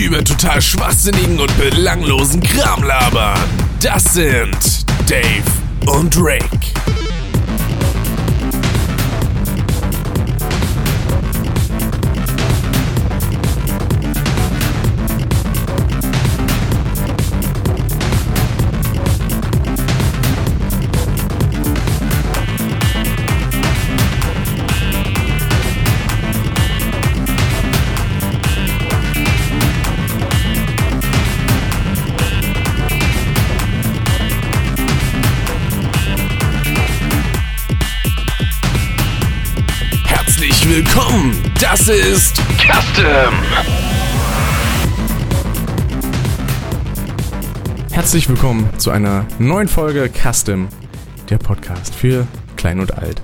[0.00, 3.38] über total schwachsinnigen und belanglosen Kram labern.
[3.82, 5.44] Das sind Dave
[5.86, 6.99] und Rick.
[41.60, 43.34] Das ist Custom.
[47.90, 50.68] Herzlich willkommen zu einer neuen Folge Custom,
[51.28, 53.20] der Podcast für Klein und Alt.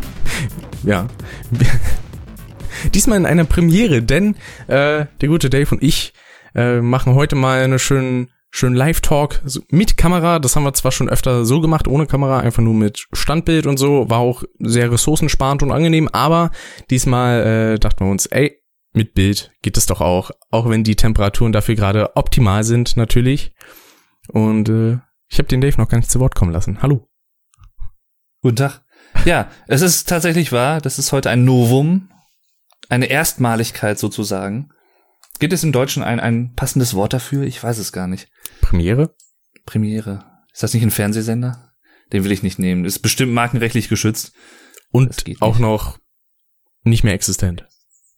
[0.82, 1.06] ja.
[2.94, 6.12] Diesmal in einer Premiere, denn äh, der gute Dave und ich
[6.54, 10.38] äh, machen heute mal eine schönen schön Live-Talk mit Kamera.
[10.38, 13.78] Das haben wir zwar schon öfter so gemacht, ohne Kamera, einfach nur mit Standbild und
[13.78, 14.08] so.
[14.08, 16.52] War auch sehr ressourcensparend und angenehm, aber
[16.88, 20.94] diesmal äh, dachten wir uns, ey, mit Bild geht es doch auch, auch wenn die
[20.94, 23.52] Temperaturen dafür gerade optimal sind, natürlich.
[24.28, 26.80] Und äh, ich habe den Dave noch gar nicht zu Wort kommen lassen.
[26.80, 27.08] Hallo.
[28.40, 28.82] Guten Tag.
[29.24, 32.08] Ja, es ist tatsächlich wahr, das ist heute ein Novum,
[32.88, 34.70] eine Erstmaligkeit sozusagen.
[35.40, 37.42] Gibt es im Deutschen ein, ein passendes Wort dafür?
[37.42, 38.28] Ich weiß es gar nicht.
[38.74, 39.14] Premiere?
[39.66, 40.24] Premiere.
[40.52, 41.70] Ist das nicht ein Fernsehsender?
[42.12, 42.84] Den will ich nicht nehmen.
[42.84, 44.32] Ist bestimmt markenrechtlich geschützt.
[44.90, 46.00] Und auch noch
[46.82, 47.68] nicht mehr existent.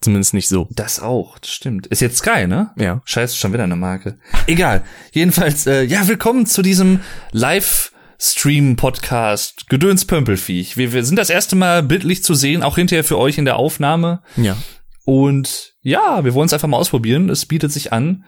[0.00, 0.66] Zumindest nicht so.
[0.70, 1.88] Das auch, das stimmt.
[1.88, 2.70] Ist jetzt Sky, ne?
[2.78, 3.02] Ja.
[3.04, 4.18] Scheiße, schon wieder eine Marke.
[4.46, 4.82] Egal.
[5.12, 7.00] Jedenfalls, äh, ja, willkommen zu diesem
[7.32, 10.78] Livestream-Podcast Gedöns Pömpelviech.
[10.78, 13.56] Wir, wir sind das erste Mal bildlich zu sehen, auch hinterher für euch in der
[13.56, 14.22] Aufnahme.
[14.38, 14.56] Ja.
[15.04, 17.28] Und ja, wir wollen es einfach mal ausprobieren.
[17.28, 18.24] Es bietet sich an.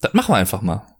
[0.00, 0.95] Das machen wir einfach mal.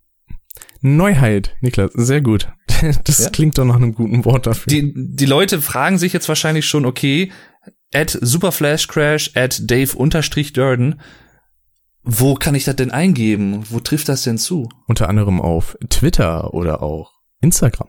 [0.81, 2.49] Neuheit, Niklas, sehr gut.
[3.05, 3.31] Das Ja.
[3.31, 4.71] klingt doch nach einem guten Wort dafür.
[4.71, 7.33] Die, die Leute fragen sich jetzt wahrscheinlich schon, okay,
[7.95, 11.01] at superflashcrash, at Dave unterstrich Durden,
[12.03, 13.65] wo kann ich das denn eingeben?
[13.71, 14.69] Wo trifft das denn zu?
[14.87, 17.89] Unter anderem auf Twitter oder auch Instagram.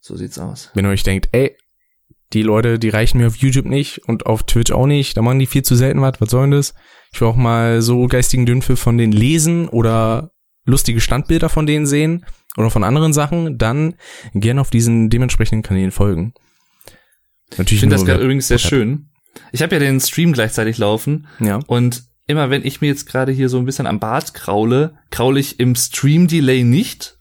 [0.00, 0.70] So sieht's aus.
[0.74, 1.56] Wenn ihr euch denkt, ey,
[2.32, 5.38] die Leute, die reichen mir auf YouTube nicht und auf Twitch auch nicht, da machen
[5.38, 6.74] die viel zu selten was, was soll denn das?
[7.12, 10.32] Ich will auch mal so geistigen Dünnpfiff von denen lesen oder
[10.66, 12.26] lustige Standbilder von denen sehen
[12.58, 13.94] oder von anderen Sachen, dann
[14.34, 16.34] gerne auf diesen dementsprechenden Kanälen folgen.
[17.52, 19.08] Natürlich Ich finde das gerade übrigens sehr schön.
[19.52, 21.60] Ich habe ja den Stream gleichzeitig laufen Ja.
[21.66, 25.38] und immer wenn ich mir jetzt gerade hier so ein bisschen am Bart kraule, kraule
[25.40, 27.16] ich im Stream-Delay nicht.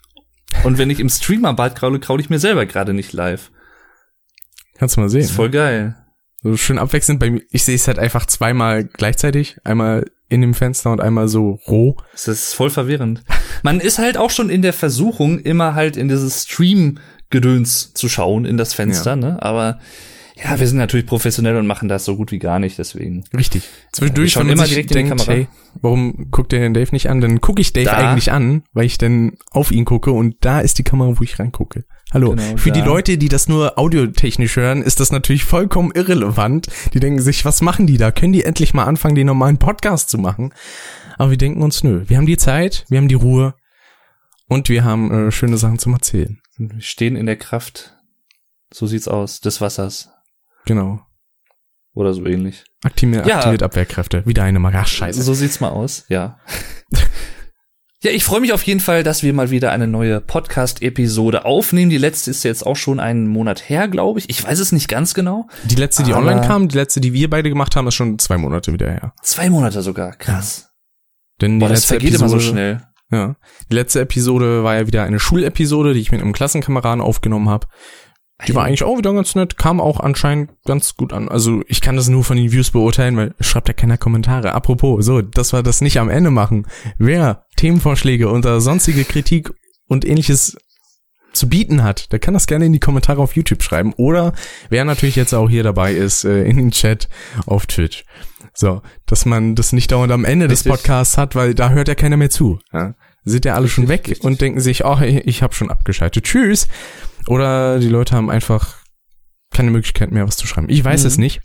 [0.64, 3.52] Und wenn ich im Stream am Bart kraule, kraule ich mir selber gerade nicht live.
[4.78, 5.22] Kannst du mal sehen.
[5.22, 5.96] ist voll geil.
[6.42, 7.42] So schön abwechselnd bei mir.
[7.52, 9.58] Ich sehe es halt einfach zweimal gleichzeitig.
[9.64, 11.98] Einmal in dem Fenster und einmal so roh.
[12.14, 13.24] Das ist voll verwirrend.
[13.64, 18.46] Man ist halt auch schon in der Versuchung, immer halt in dieses Stream-Gedöns zu schauen,
[18.46, 19.16] in das Fenster, Ja.
[19.16, 19.38] ne?
[19.42, 19.80] Aber
[20.36, 23.24] ja, wir sind natürlich professionell und machen das so gut wie gar nicht, deswegen.
[23.36, 23.64] Richtig.
[23.92, 25.32] Zwischendurch, man immer direkt in die denkt, Kamera.
[25.32, 25.48] hey,
[25.82, 27.22] warum guckt der den Dave nicht an?
[27.22, 27.94] Dann gucke ich Dave Da.
[27.94, 31.40] eigentlich an, weil ich dann auf ihn gucke und da ist die Kamera, wo ich
[31.40, 31.86] reingucke.
[32.14, 32.32] Hallo.
[32.36, 32.86] Genau, Für die da.
[32.86, 36.68] Leute, die das nur audiotechnisch hören, ist das natürlich vollkommen irrelevant.
[36.94, 38.12] Die denken sich, was machen die da?
[38.12, 40.54] Können die endlich mal anfangen, den normalen Podcast zu machen?
[41.18, 42.04] Aber wir denken uns, nö.
[42.08, 43.56] Wir haben die Zeit, wir haben die Ruhe
[44.48, 46.40] und wir haben äh, schöne Sachen zum Erzählen.
[46.58, 47.94] Wir stehen in der Kraft,
[48.72, 50.10] so sieht's aus, des Wassers.
[50.66, 51.00] Genau.
[51.94, 52.66] Oder so ähnlich.
[52.84, 53.38] Aktiviert, Ja.
[53.38, 54.26] aktiviert Abwehrkräfte.
[54.26, 54.74] Wieder eine Mal.
[54.76, 55.22] Ach, scheiße.
[55.24, 56.40] So sieht's mal aus, ja.
[58.02, 61.90] Ja, ich freue mich auf jeden Fall, dass wir mal wieder eine neue Podcast-Episode aufnehmen.
[61.90, 64.30] Die letzte ist jetzt auch schon einen Monat her, glaube ich.
[64.30, 65.48] Ich weiß es nicht ganz genau.
[65.64, 68.20] Die letzte, die Aber- online kam, die letzte, die wir beide gemacht haben, ist schon
[68.20, 69.14] zwei Monate wieder her.
[69.24, 70.12] Zwei Monate sogar.
[70.12, 70.70] Krass.
[71.42, 72.82] Denn die Boah, das letzte vergeht Episode, immer so schnell.
[73.12, 73.36] Ja.
[73.72, 77.66] Die letzte Episode war ja wieder eine Schulepisode, die ich mit einem Klassenkameraden aufgenommen habe.
[78.48, 81.30] Die war eigentlich auch wieder ganz nett, kam auch anscheinend ganz gut an.
[81.30, 84.54] Also ich kann das nur von den Views beurteilen, weil schreibt ja keiner Kommentare.
[84.54, 86.68] Apropos, so, dass wir das nicht am Ende machen.
[86.98, 89.52] Wer Themenvorschläge oder sonstige Kritik
[89.88, 90.58] und ähnliches
[91.32, 93.94] zu bieten hat, der kann das gerne in die Kommentare auf YouTube schreiben.
[93.94, 94.34] Oder
[94.70, 97.08] wer natürlich jetzt auch hier dabei ist, äh, in den Chat
[97.46, 98.04] auf Twitch.
[98.54, 100.72] So, dass man das nicht dauernd am Ende des Richtig.
[100.72, 102.60] Podcasts hat, weil da hört ja keiner mehr zu.
[102.72, 102.96] Ja?
[103.24, 104.24] Sind ja alle schon weg richtig.
[104.24, 106.26] und denken sich, oh, ich, ich habe schon abgeschaltet.
[106.26, 106.68] Tschüss.
[107.28, 108.76] Oder die Leute haben einfach
[109.52, 110.70] keine Möglichkeit mehr, was zu schreiben.
[110.70, 111.08] Ich weiß Mhm.
[111.08, 111.42] es nicht.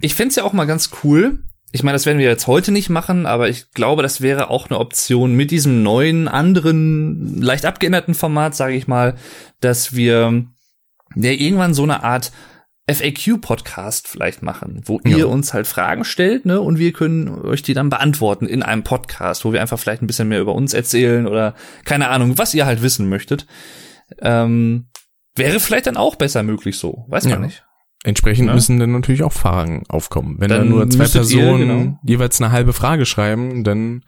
[0.00, 1.40] Ich find's ja auch mal ganz cool.
[1.72, 4.70] Ich meine, das werden wir jetzt heute nicht machen, aber ich glaube, das wäre auch
[4.70, 9.16] eine Option mit diesem neuen, anderen, leicht abgeänderten Format, sage ich mal,
[9.60, 10.44] dass wir
[11.16, 12.30] ja irgendwann so eine Art
[12.88, 15.16] FAQ-Podcast vielleicht machen, wo Ja.
[15.16, 18.82] ihr uns halt Fragen stellt, ne, und wir können euch die dann beantworten in einem
[18.84, 21.54] Podcast, wo wir einfach vielleicht ein bisschen mehr über uns erzählen oder
[21.84, 23.46] keine Ahnung, was ihr halt wissen möchtet.
[24.20, 24.88] Ähm,
[25.34, 27.38] wäre vielleicht dann auch besser möglich so, weiß man Ja.
[27.40, 27.64] nicht.
[28.04, 28.54] Entsprechend Ja.
[28.54, 30.36] müssen dann natürlich auch Fragen aufkommen.
[30.38, 31.98] Wenn Dann dann nur zwei müsstet ihr, Personen genau.
[32.04, 34.04] jeweils eine halbe Frage schreiben, dann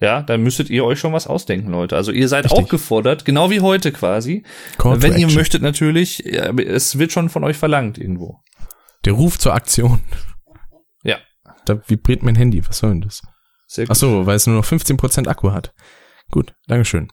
[0.00, 1.96] Ja, dann müsstet ihr euch schon was ausdenken, Leute.
[1.96, 2.60] Also ihr seid Richtig.
[2.64, 4.44] auch gefordert, genau wie heute quasi.
[4.78, 5.34] Call Wenn ihr Action.
[5.34, 8.40] möchtet natürlich, es wird schon von euch verlangt irgendwo.
[9.04, 10.00] Der Ruf zur Aktion.
[11.02, 11.16] Ja.
[11.64, 12.62] Da vibriert mein Handy.
[12.68, 13.22] Was soll denn das?
[13.66, 13.90] Sehr gut.
[13.90, 15.74] Ach so, weil es nur noch 15% Akku hat.
[16.30, 17.08] Gut, Dankeschön.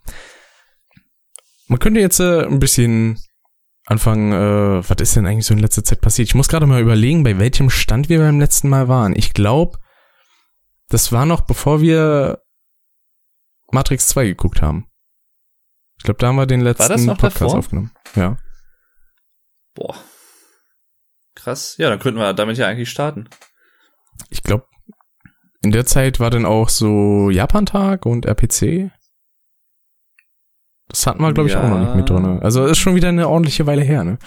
[1.67, 3.19] Man könnte jetzt äh, ein bisschen
[3.85, 6.27] anfangen, äh, was ist denn eigentlich so in letzter Zeit passiert?
[6.27, 9.15] Ich muss gerade mal überlegen, bei welchem Stand wir beim letzten Mal waren.
[9.15, 9.79] Ich glaube,
[10.89, 12.41] das war noch bevor wir
[13.71, 14.87] Matrix 2 geguckt haben.
[15.97, 17.59] Ich glaube, da haben wir den letzten Podcast davor?
[17.59, 17.91] aufgenommen.
[18.15, 18.37] Ja.
[19.73, 19.95] Boah.
[21.35, 21.75] Krass.
[21.77, 23.29] Ja, dann könnten wir damit ja eigentlich starten.
[24.29, 24.65] Ich glaube,
[25.61, 28.91] in der Zeit war dann auch so Japan-Tag und RPC.
[30.87, 31.63] Das hatten wir, glaube ich, Ja.
[31.63, 32.39] auch noch nicht mit drin.
[32.41, 34.17] Also ist schon wieder eine ordentliche Weile her, ne?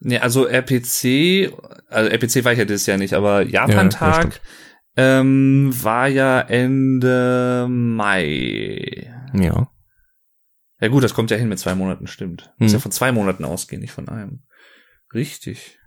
[0.00, 1.52] Nee, also RPC,
[1.88, 4.40] also RPC war ich ja dieses Jahr nicht, aber Ja, Japan-Tag
[4.96, 9.12] ja, ähm, war ja Ende Mai.
[9.34, 9.68] Ja.
[10.80, 12.52] Ja gut, das kommt ja hin mit zwei Monaten, stimmt.
[12.58, 12.74] Muss Mhm.
[12.76, 14.44] ja von zwei Monaten ausgehen, nicht von einem.
[15.12, 15.78] Richtig.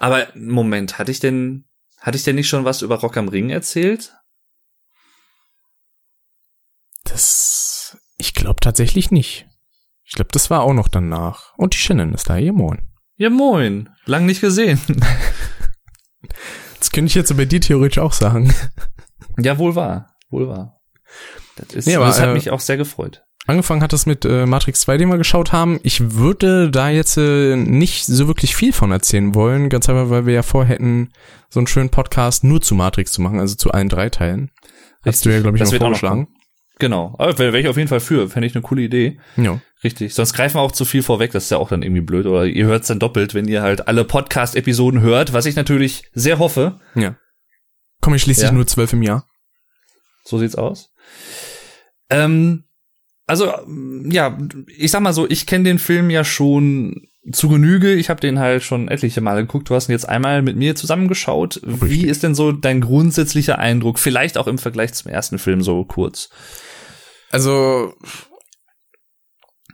[0.00, 1.64] Aber Moment, hatte ich denn,
[2.00, 4.12] hatte ich denn nicht schon was über Rock am Ring erzählt?
[7.04, 9.46] Das, ich glaube tatsächlich nicht.
[10.10, 11.54] Ich glaube, das war auch noch danach.
[11.56, 12.80] Und die Shannon ist da, hier moin.
[13.16, 14.80] Ja moin, lang nicht gesehen.
[16.80, 18.52] Das könnte ich jetzt bei dir theoretisch auch sagen.
[19.38, 20.80] ja, wohl wahr, wohl wahr.
[21.56, 23.22] Das, ist, Nee, aber, das hat äh, mich auch sehr gefreut.
[23.46, 25.78] Angefangen hat das mit äh, Matrix 2, den wir geschaut haben.
[25.82, 30.26] Ich würde da jetzt äh, nicht so wirklich viel von erzählen wollen, ganz einfach, weil
[30.26, 31.12] wir ja vorhätten,
[31.50, 34.50] so einen schönen Podcast nur zu Matrix zu machen, also zu allen drei Teilen.
[35.04, 36.28] Hast du ja, glaube ich, Das noch vorgeschlagen.
[36.80, 39.20] Genau, aber wäre wär ich auf jeden Fall für, fände ich eine coole Idee.
[39.36, 39.60] Ja.
[39.84, 40.14] Richtig.
[40.14, 42.26] Sonst greifen wir auch zu viel vorweg, das ist ja auch dann irgendwie blöd.
[42.26, 46.04] Oder ihr hört es dann doppelt, wenn ihr halt alle Podcast-Episoden hört, was ich natürlich
[46.12, 46.80] sehr hoffe.
[46.94, 47.16] Ja.
[48.00, 48.52] Komme ich schließlich Ja.
[48.52, 49.26] nur zwölf im Jahr.
[50.24, 50.90] So sieht's aus.
[52.10, 52.64] Ähm,
[53.26, 54.36] also, ähm, ja,
[54.76, 57.94] ich sag mal so, ich kenne den Film ja schon zu Genüge.
[57.94, 59.70] Ich habe den halt schon etliche Male geguckt.
[59.70, 61.60] Du hast ihn jetzt einmal mit mir zusammengeschaut.
[61.64, 62.08] Wie Richtig.
[62.08, 63.98] ist denn so dein grundsätzlicher Eindruck?
[63.98, 66.30] Vielleicht auch im Vergleich zum ersten Film so kurz.
[67.30, 67.94] Also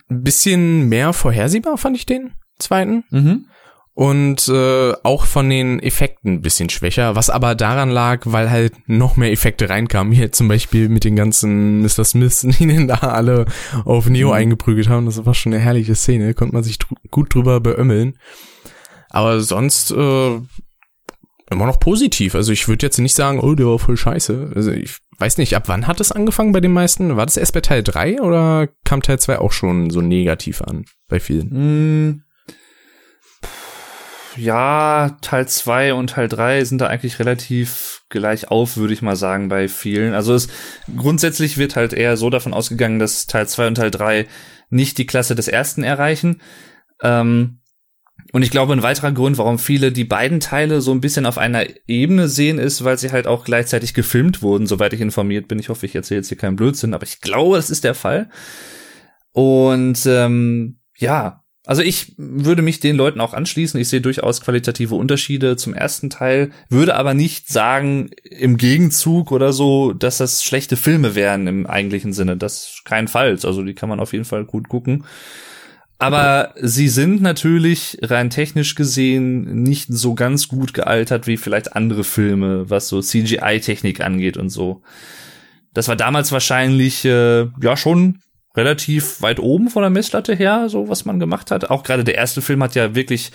[0.08, 3.04] ein bisschen mehr vorhersehbar fand ich den zweiten.
[3.10, 3.46] Mhm.
[3.94, 8.74] Und äh, auch von den Effekten ein bisschen schwächer, was aber daran lag, weil halt
[8.86, 10.12] noch mehr Effekte reinkamen.
[10.12, 12.04] Hier zum Beispiel mit den ganzen Mr.
[12.04, 13.46] Smiths, die den da alle
[13.86, 14.34] auf Neo Mhm.
[14.34, 15.06] eingeprügelt haben.
[15.06, 18.18] Das war schon eine herrliche Szene, konnte man sich dr gut drüber beömmeln.
[19.08, 20.40] Aber sonst äh,
[21.50, 22.34] immer noch positiv.
[22.34, 24.52] Also ich würde jetzt nicht sagen, oh, der war voll scheiße.
[24.54, 27.16] Also ich weiß nicht, ab wann hat es angefangen bei den meisten?
[27.16, 30.84] War das erst bei Teil 3 oder kam Teil 2 auch schon so negativ an
[31.08, 31.48] bei vielen?
[32.10, 32.22] Mm.
[34.36, 39.16] Ja, Teil 2 und Teil 3 sind da eigentlich relativ gleich auf, würde ich mal
[39.16, 40.12] sagen, bei vielen.
[40.12, 40.48] Also es
[40.94, 44.26] grundsätzlich wird halt eher so davon ausgegangen, dass Teil 2 und Teil 3
[44.68, 46.42] nicht die Klasse des ersten erreichen.
[47.02, 47.60] Ähm,
[48.36, 51.38] und ich glaube, ein weiterer Grund, warum viele die beiden Teile so ein bisschen auf
[51.38, 55.58] einer Ebene sehen, ist, weil sie halt auch gleichzeitig gefilmt wurden, soweit ich informiert bin.
[55.58, 58.28] Ich hoffe, ich erzähle jetzt hier keinen Blödsinn, aber ich glaube, das ist der Fall.
[59.32, 63.80] Und ähm, ja, also ich würde mich den Leuten auch anschließen.
[63.80, 69.54] Ich sehe durchaus qualitative Unterschiede zum ersten Teil, würde aber nicht sagen im Gegenzug oder
[69.54, 72.36] so, dass das schlechte Filme wären im eigentlichen Sinne.
[72.36, 73.46] Das keinenfalls.
[73.46, 75.06] Also die kann man auf jeden Fall gut gucken.
[75.98, 82.04] Aber sie sind natürlich rein technisch gesehen nicht so ganz gut gealtert wie vielleicht andere
[82.04, 84.82] Filme, was so CGI-Technik angeht und so.
[85.72, 88.20] Das war damals wahrscheinlich äh, ja schon
[88.56, 91.70] relativ weit oben von der Messlatte her, so was man gemacht hat.
[91.70, 93.30] Auch gerade der erste Film hat ja wirklich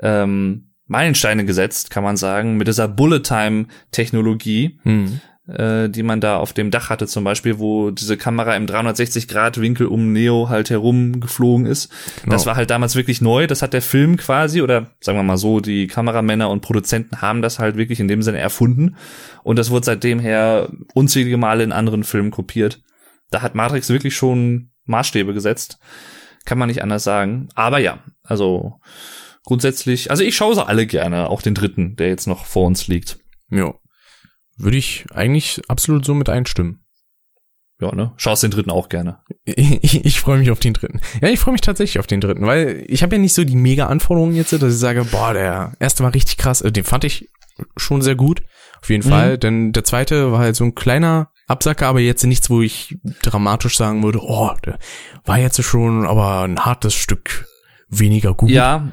[0.00, 5.20] ähm, Meilensteine gesetzt, kann man sagen, mit dieser Bullet-Time-Technologie, Hm.
[5.50, 9.86] Äh, die man da auf dem Dach hatte zum Beispiel, wo diese Kamera im 360-Grad-Winkel
[9.86, 11.90] um Neo halt herumgeflogen ist.
[12.22, 12.34] Genau.
[12.34, 13.46] Das war halt damals wirklich neu.
[13.46, 17.42] Das hat der Film quasi, oder sagen wir mal so, die Kameramänner und Produzenten haben
[17.42, 18.96] das halt wirklich in dem Sinne erfunden.
[19.42, 22.82] Und das wurde seitdem her unzählige Male in anderen Filmen kopiert.
[23.30, 25.78] Da hat Matrix wirklich schon Maßstäbe gesetzt.
[26.44, 27.48] Kann man nicht anders sagen.
[27.54, 28.80] Aber ja, also
[29.44, 32.88] grundsätzlich, also ich schaue sie alle gerne, auch den dritten, der jetzt noch vor uns
[32.88, 33.18] liegt.
[33.50, 33.74] Ja.
[34.62, 36.84] Würde ich eigentlich absolut so mit einstimmen.
[37.80, 38.12] ja, ne?
[38.16, 39.20] Schaust den dritten auch gerne.
[39.44, 41.00] Ich, ich freue mich auf den dritten.
[41.22, 43.56] Ja, ich freue mich tatsächlich auf den dritten, weil ich habe ja nicht so die
[43.56, 46.62] mega Anforderungen jetzt, dass ich sage, boah, der erste war richtig krass.
[46.62, 47.28] Also Den fand ich
[47.76, 48.42] schon sehr gut,
[48.82, 49.10] auf jeden Mhm.
[49.10, 49.38] Fall.
[49.38, 53.76] Denn der zweite war halt so ein kleiner Absacker, aber jetzt nichts, wo ich dramatisch
[53.76, 54.78] sagen würde, oh, der
[55.24, 57.46] war jetzt schon aber ein hartes Stück
[57.88, 58.50] weniger gut.
[58.50, 58.90] Ja,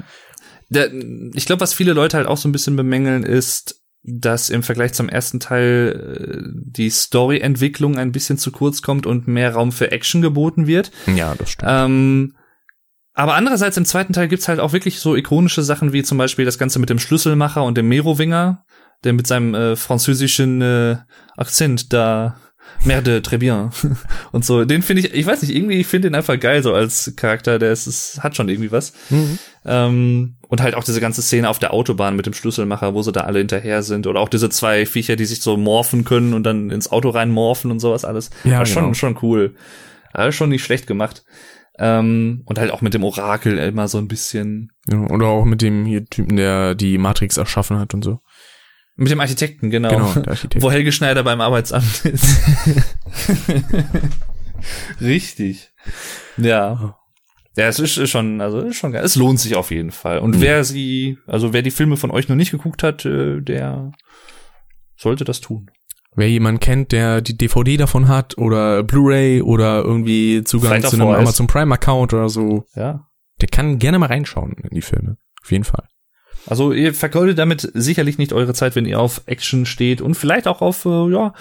[0.70, 0.90] der,
[1.34, 4.92] ich glaube, was viele Leute halt auch so ein bisschen bemängeln, ist, dass im Vergleich
[4.92, 9.92] zum ersten Teil äh, die Story-Entwicklung ein bisschen zu kurz kommt und mehr Raum für
[9.92, 10.90] Action geboten wird.
[11.06, 11.70] ja das stimmt.
[11.72, 12.34] Ähm,
[13.14, 16.44] aber andererseits im zweiten Teil gibt's halt auch wirklich so ikonische Sachen wie zum Beispiel
[16.44, 18.64] das Ganze mit dem Schlüsselmacher und dem Merowinger,
[19.02, 20.98] der mit seinem äh, französischen äh,
[21.36, 22.36] Akzent da
[22.84, 23.70] Merde, très bien.
[24.32, 26.74] Und so, den finde ich, ich weiß nicht, irgendwie, ich finde den einfach geil, so
[26.74, 28.92] als Charakter, der ist, ist, hat schon irgendwie was.
[29.10, 29.38] Mhm.
[29.64, 33.12] Ähm, und halt auch diese ganze Szene auf der Autobahn mit dem Schlüsselmacher, wo sie
[33.12, 34.06] da alle hinterher sind.
[34.06, 37.30] Oder auch diese zwei Viecher, die sich so morphen können und dann ins Auto rein
[37.30, 38.30] morphen und sowas alles.
[38.44, 38.94] Ja, schon, genau.
[38.94, 39.54] schon cool.
[40.16, 41.24] Ja, schon nicht schlecht gemacht.
[41.78, 44.72] Ähm, und halt auch mit dem Orakel immer so ein bisschen.
[44.88, 48.20] Ja, oder auch mit dem hier Typen, der die Matrix erschaffen hat und so.
[49.00, 49.90] Mit dem Architekten, genau.
[49.90, 50.60] Genau, Architekt.
[50.62, 52.40] Wo Helge Schneider beim Arbeitsamt ist.
[55.00, 55.70] Richtig.
[56.36, 56.98] Ja.
[57.56, 59.04] Ja, es ist schon, also ist schon geil.
[59.04, 60.18] Es lohnt sich auf jeden Fall.
[60.18, 60.40] Und Mhm.
[60.40, 63.92] wer sie, also wer die Filme von euch noch nicht geguckt hat, äh, der
[64.96, 65.70] sollte das tun.
[66.14, 70.96] Wer jemanden kennt, der die DVD davon hat oder Blu-ray oder irgendwie Zugang Vielleicht zu
[70.96, 71.08] einem.
[71.08, 73.06] Amazon Prime Account oder so, Ja.
[73.40, 75.16] der kann gerne mal reinschauen in die Filme.
[75.42, 75.86] Auf jeden Fall.
[76.46, 80.46] Also ihr vergeudet damit sicherlich nicht eure Zeit, wenn ihr auf Action steht und vielleicht
[80.46, 81.34] auch auf, äh, ja,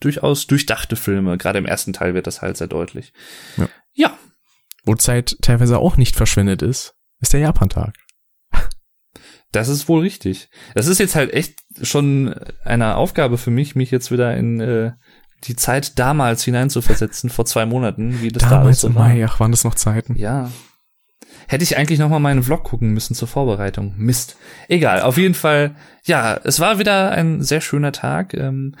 [0.00, 1.36] durchaus durchdachte Filme.
[1.38, 3.12] Gerade im ersten Teil wird das halt sehr deutlich.
[3.56, 3.68] Ja.
[3.94, 4.18] ja.
[4.84, 7.94] Wo Zeit teilweise auch nicht verschwendet ist, ist der Japan-Tag.
[9.52, 10.50] Das ist wohl richtig.
[10.74, 12.34] Das ist jetzt halt echt schon
[12.64, 14.92] eine Aufgabe für mich, mich jetzt wieder in äh,
[15.44, 19.08] die Zeit damals hineinzuversetzen, vor zwei Monaten, wie das da alles Damals so im war.
[19.08, 20.16] Mai, ach, waren das noch Zeiten.
[20.16, 20.50] Ja.
[21.48, 23.94] Hätte ich eigentlich noch mal meinen Vlog gucken müssen zur Vorbereitung.
[23.96, 24.36] Mist.
[24.68, 28.34] Egal, auf jeden Fall, ja, es war wieder ein sehr schöner Tag.
[28.34, 28.74] Ähm,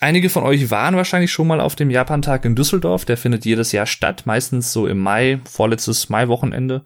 [0.00, 3.04] einige von euch waren wahrscheinlich schon mal auf dem Japantag in Düsseldorf.
[3.04, 6.84] Der findet jedes Jahr statt, meistens so im Mai, vorletztes Mai-Wochenende,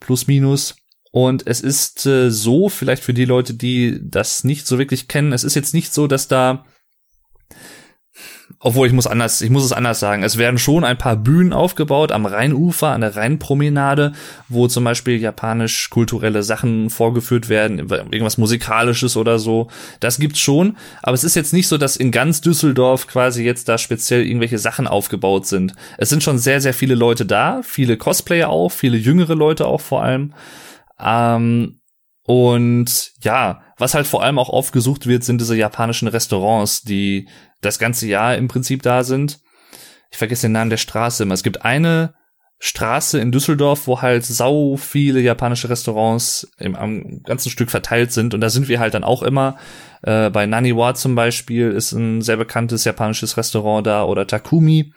[0.00, 0.76] plus minus.
[1.12, 5.32] Und es ist äh, so, vielleicht für die Leute, die das nicht so wirklich kennen,
[5.32, 6.64] es ist jetzt nicht so, dass da
[8.58, 10.22] obwohl ich muss anders, ich muss es anders sagen.
[10.22, 14.12] Es werden schon ein paar Bühnen aufgebaut am Rheinufer, an der Rheinpromenade,
[14.48, 19.68] wo zum Beispiel japanisch-kulturelle Sachen vorgeführt werden, irgendwas musikalisches oder so.
[20.00, 23.68] Das gibt's schon, aber es ist jetzt nicht so, dass in ganz Düsseldorf quasi jetzt
[23.68, 25.74] da speziell irgendwelche Sachen aufgebaut sind.
[25.98, 29.80] Es sind schon sehr, sehr viele Leute da, viele Cosplayer auch, viele jüngere Leute auch
[29.80, 30.32] vor allem.
[30.98, 31.80] Ähm,
[32.22, 37.28] und ja, was halt vor allem auch oft gesucht wird, sind diese japanischen Restaurants, die
[37.60, 39.40] das ganze Jahr im Prinzip da sind.
[40.10, 41.34] Ich vergesse den Namen der Straße immer.
[41.34, 42.14] Es gibt eine
[42.58, 48.32] Straße in Düsseldorf, wo halt sau viele japanische Restaurants im am ganzen Stück verteilt sind.
[48.32, 49.56] Und da sind wir halt dann auch immer.
[50.02, 54.94] Äh, bei Naniwa zum Beispiel ist ein sehr bekanntes japanisches Restaurant da oder Takumi.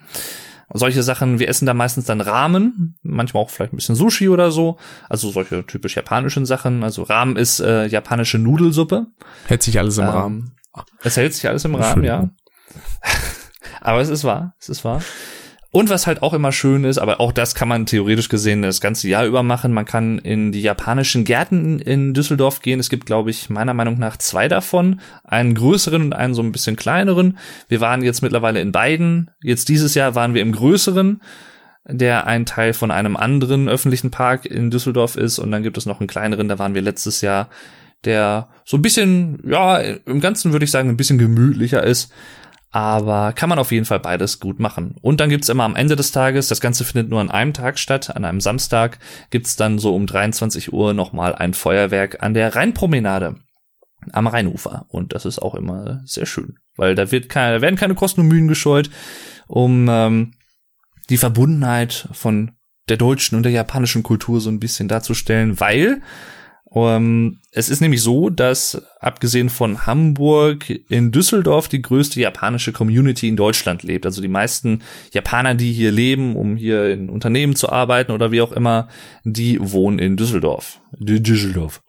[0.71, 4.51] Solche Sachen, wir essen da meistens dann Ramen, manchmal auch vielleicht ein bisschen Sushi oder
[4.51, 4.77] so.
[5.09, 6.83] Also solche typisch japanischen Sachen.
[6.83, 9.07] Also Ramen ist äh, japanische Nudelsuppe.
[9.47, 10.55] Hält sich alles im Ähm, Rahmen.
[11.01, 12.29] Es hält sich alles im Rahmen, ja.
[13.81, 15.01] Aber es ist wahr, es ist wahr.
[15.71, 18.81] Und was halt auch immer schön ist, aber auch das kann man theoretisch gesehen das
[18.81, 19.71] ganze Jahr über machen.
[19.71, 22.79] Man kann in die japanischen Gärten in Düsseldorf gehen.
[22.79, 24.99] Es gibt, glaube ich, meiner Meinung nach zwei davon.
[25.23, 27.37] Einen größeren und einen so ein bisschen kleineren.
[27.67, 29.29] Wir waren jetzt mittlerweile in beiden.
[29.43, 31.21] Jetzt dieses Jahr waren wir im größeren,
[31.85, 35.37] der ein Teil von einem anderen öffentlichen Park in Düsseldorf ist.
[35.37, 37.47] Und dann gibt es noch einen kleineren, da waren wir letztes Jahr,
[38.05, 42.11] der so ein bisschen, ja, im Ganzen würde ich sagen, ein bisschen gemütlicher ist.
[42.71, 44.95] Aber kann man auf jeden Fall beides gut machen.
[45.01, 47.79] Und dann gibt's immer am Ende des Tages, das Ganze findet nur an einem Tag
[47.79, 48.99] statt, an einem Samstag,
[49.31, 53.35] gibt's dann so um 23 Uhr nochmal ein Feuerwerk an der Rheinpromenade
[54.11, 54.85] am Rheinufer.
[54.89, 58.21] Und das ist auch immer sehr schön, weil da wird keine, da werden keine Kosten
[58.21, 58.89] und Mühen gescheut,
[59.47, 60.33] um ähm,
[61.09, 62.51] die Verbundenheit von
[62.87, 66.01] der deutschen und der japanischen Kultur so ein bisschen darzustellen, weil
[66.73, 73.27] ähm, es ist nämlich so, dass abgesehen von Hamburg in Düsseldorf die größte japanische Community
[73.27, 74.05] in Deutschland lebt.
[74.05, 78.41] Also die meisten Japaner, die hier leben, um hier in Unternehmen zu arbeiten oder wie
[78.41, 78.87] auch immer,
[79.23, 80.79] die wohnen in Düsseldorf.
[80.93, 81.81] Dü- Düsseldorf.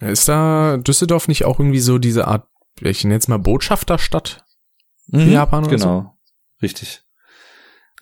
[0.00, 2.46] Ist da Düsseldorf nicht auch irgendwie so diese Art,
[2.80, 4.44] ich nenne jetzt mal Botschafterstadt?
[5.08, 6.18] Mhm, Japan oder Genau.
[6.60, 7.02] Richtig.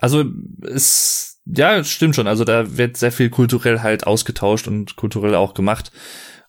[0.00, 0.24] Also
[0.62, 2.26] es, ja, es stimmt schon.
[2.26, 5.92] Also da wird sehr viel kulturell halt ausgetauscht und kulturell auch gemacht.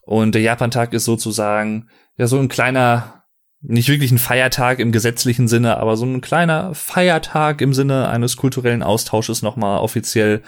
[0.01, 3.23] Und der Japantag ist sozusagen ja so ein kleiner
[3.63, 8.35] nicht wirklich ein Feiertag im gesetzlichen Sinne, aber so ein kleiner Feiertag im Sinne eines
[8.35, 10.41] kulturellen Austausches nochmal offiziell.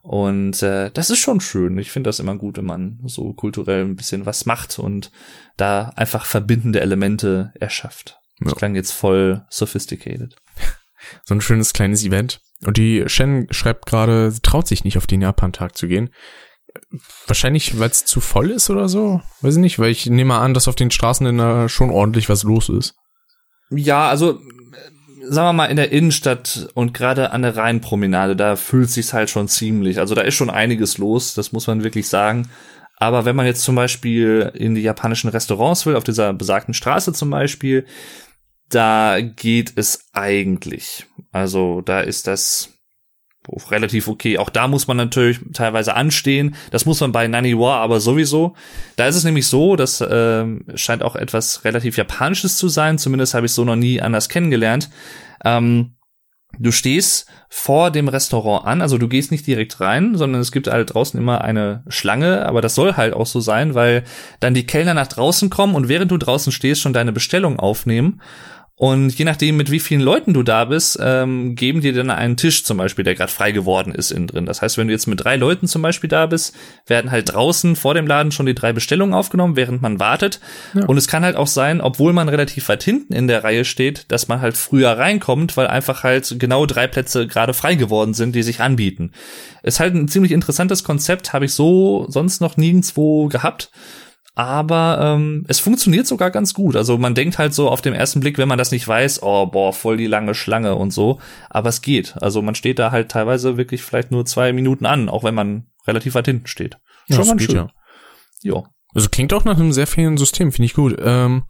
[0.00, 1.76] Und äh, das ist schon schön.
[1.78, 5.10] Ich finde das immer gut, wenn man so kulturell ein bisschen was macht und
[5.58, 8.18] da einfach verbindende Elemente erschafft.
[8.40, 8.56] Das Ja.
[8.56, 10.34] klang jetzt voll sophisticated.
[11.24, 12.40] So ein schönes kleines Event.
[12.64, 16.10] Und die Shen schreibt gerade, sie traut sich nicht auf den Japan-Tag zu gehen.
[17.26, 19.20] Wahrscheinlich, weil es zu voll ist oder so.
[19.40, 22.28] Weiß ich nicht, weil ich nehme an, dass auf den Straßen in der schon ordentlich
[22.28, 22.94] was los ist.
[23.70, 24.40] Ja, also
[25.28, 29.30] sagen wir mal in der Innenstadt und gerade an der Rheinpromenade, da fühlt sich's halt
[29.30, 29.98] schon ziemlich.
[29.98, 32.48] Also da ist schon einiges los, das muss man wirklich sagen.
[32.96, 37.12] Aber wenn man jetzt zum Beispiel in die japanischen Restaurants will, auf dieser besagten Straße
[37.12, 37.86] zum Beispiel,
[38.74, 41.06] da geht es eigentlich.
[41.32, 42.70] Also da ist das
[43.70, 44.38] relativ okay.
[44.38, 46.54] Auch da muss man natürlich teilweise anstehen.
[46.70, 48.54] Das muss man bei Naniwa aber sowieso.
[48.96, 52.98] Da ist es nämlich so, das ähm, scheint auch etwas relativ Japanisches zu sein.
[52.98, 54.88] Zumindest habe ich so noch nie anders kennengelernt.
[55.44, 55.96] Ähm,
[56.58, 60.68] du stehst vor dem Restaurant an, also du gehst nicht direkt rein, sondern es gibt
[60.68, 64.04] halt draußen immer eine Schlange, aber das soll halt auch so sein, weil
[64.40, 68.20] dann die Kellner nach draußen kommen und während du draußen stehst, schon deine Bestellung aufnehmen.
[68.76, 72.36] Und je nachdem, mit wie vielen Leuten du da bist, ähm, geben dir dann einen
[72.36, 74.46] Tisch zum Beispiel, der gerade frei geworden ist innen drin.
[74.46, 76.56] Das heißt, wenn du jetzt mit drei Leuten zum Beispiel da bist,
[76.88, 80.40] werden halt draußen vor dem Laden schon die drei Bestellungen aufgenommen, während man wartet.
[80.74, 80.86] Ja.
[80.86, 84.06] Und es kann halt auch sein, obwohl man relativ weit hinten in der Reihe steht,
[84.08, 88.34] dass man halt früher reinkommt, weil einfach halt genau drei Plätze gerade frei geworden sind,
[88.34, 89.12] die sich anbieten.
[89.62, 93.70] Ist halt ein ziemlich interessantes Konzept, habe ich so sonst noch nirgendwo gehabt.
[94.36, 96.74] Aber ähm, es funktioniert sogar ganz gut.
[96.74, 99.46] Also man denkt halt so auf den ersten Blick, wenn man das nicht weiß, oh
[99.46, 101.20] boah, voll die lange Schlange und so.
[101.50, 102.16] Aber es geht.
[102.20, 105.66] Also man steht da halt teilweise wirklich vielleicht nur zwei Minuten an, auch wenn man
[105.86, 106.78] relativ weit hinten steht.
[107.06, 107.56] Ja, Schon das ganz geht schön.
[107.56, 108.54] ja.
[108.56, 108.62] Ja.
[108.92, 110.96] Also klingt auch nach einem sehr fairen System, finde ich gut.
[111.02, 111.44] Ähm,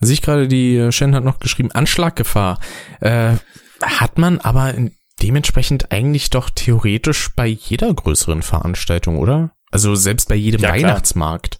[0.00, 2.58] da sehe ich gerade, die äh, Shen hat noch geschrieben, Anschlaggefahr.
[3.00, 3.34] Äh,
[3.82, 4.74] hat man aber
[5.22, 9.52] dementsprechend eigentlich doch theoretisch bei jeder größeren Veranstaltung, oder?
[9.70, 10.70] Also selbst bei jedem Ja.
[10.70, 11.58] Weihnachtsmarkt.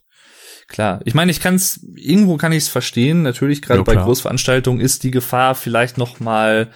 [0.74, 3.22] Klar, ich meine, ich kann es irgendwo kann ich es verstehen.
[3.22, 3.94] Natürlich gerade Ja, bei.
[3.94, 6.68] Großveranstaltungen ist die Gefahr vielleicht noch mal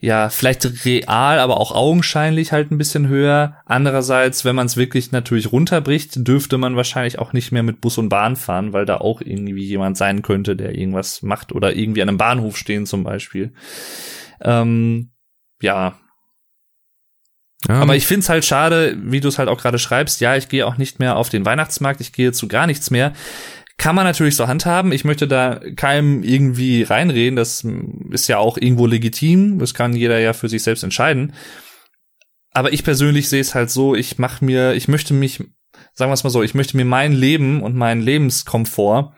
[0.00, 3.56] ja vielleicht real, aber auch augenscheinlich halt ein bisschen höher.
[3.64, 7.96] Andererseits, wenn man es wirklich natürlich runterbricht, dürfte man wahrscheinlich auch nicht mehr mit Bus
[7.96, 12.02] und Bahn fahren, weil da auch irgendwie jemand sein könnte, der irgendwas macht oder irgendwie
[12.02, 13.54] an einem Bahnhof stehen zum Beispiel.
[14.42, 15.12] Ähm,
[15.62, 15.94] ja,
[17.68, 20.48] Ja, aber ich find's halt schade, wie du es halt auch gerade schreibst, ja, ich
[20.48, 23.12] gehe auch nicht mehr auf den Weihnachtsmarkt, ich gehe zu gar nichts mehr.
[23.78, 24.92] Kann man natürlich so handhaben.
[24.92, 27.36] Ich möchte da keinem irgendwie reinreden.
[27.36, 27.66] Das
[28.10, 29.58] ist ja auch irgendwo legitim.
[29.58, 31.32] Das kann jeder ja für sich selbst entscheiden.
[32.52, 35.42] Aber ich persönlich sehe es halt so, ich mache mir, ich möchte mich,
[35.94, 39.14] sagen wir es mal so, ich möchte mir mein Leben und meinen Lebenskomfort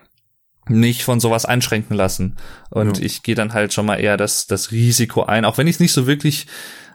[0.68, 2.36] nicht von sowas einschränken lassen.
[2.70, 3.04] Und Ja.
[3.04, 5.80] ich gehe dann halt schon mal eher das, das Risiko ein, auch wenn ich es
[5.80, 6.46] nicht so wirklich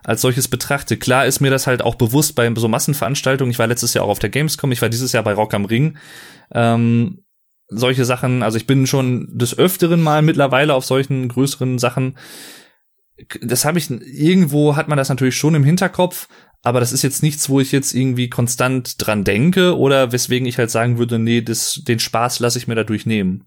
[0.09, 0.97] als solches betrachte.
[0.97, 3.51] Klar ist mir das halt auch bewusst bei so Massenveranstaltungen.
[3.51, 5.65] Ich war letztes Jahr auch auf der Gamescom, ich war dieses Jahr bei Rock am
[5.65, 5.97] Ring.
[6.51, 7.19] Ähm,
[7.67, 12.17] solche Sachen, also ich bin schon des Öfteren mal mittlerweile auf solchen größeren Sachen.
[13.41, 16.27] Das habe ich irgendwo hat man das natürlich schon im Hinterkopf,
[16.63, 20.57] aber das ist jetzt nichts, wo ich jetzt irgendwie konstant dran denke oder weswegen ich
[20.57, 23.45] halt sagen würde, nee, das, den Spaß lasse ich mir dadurch nehmen.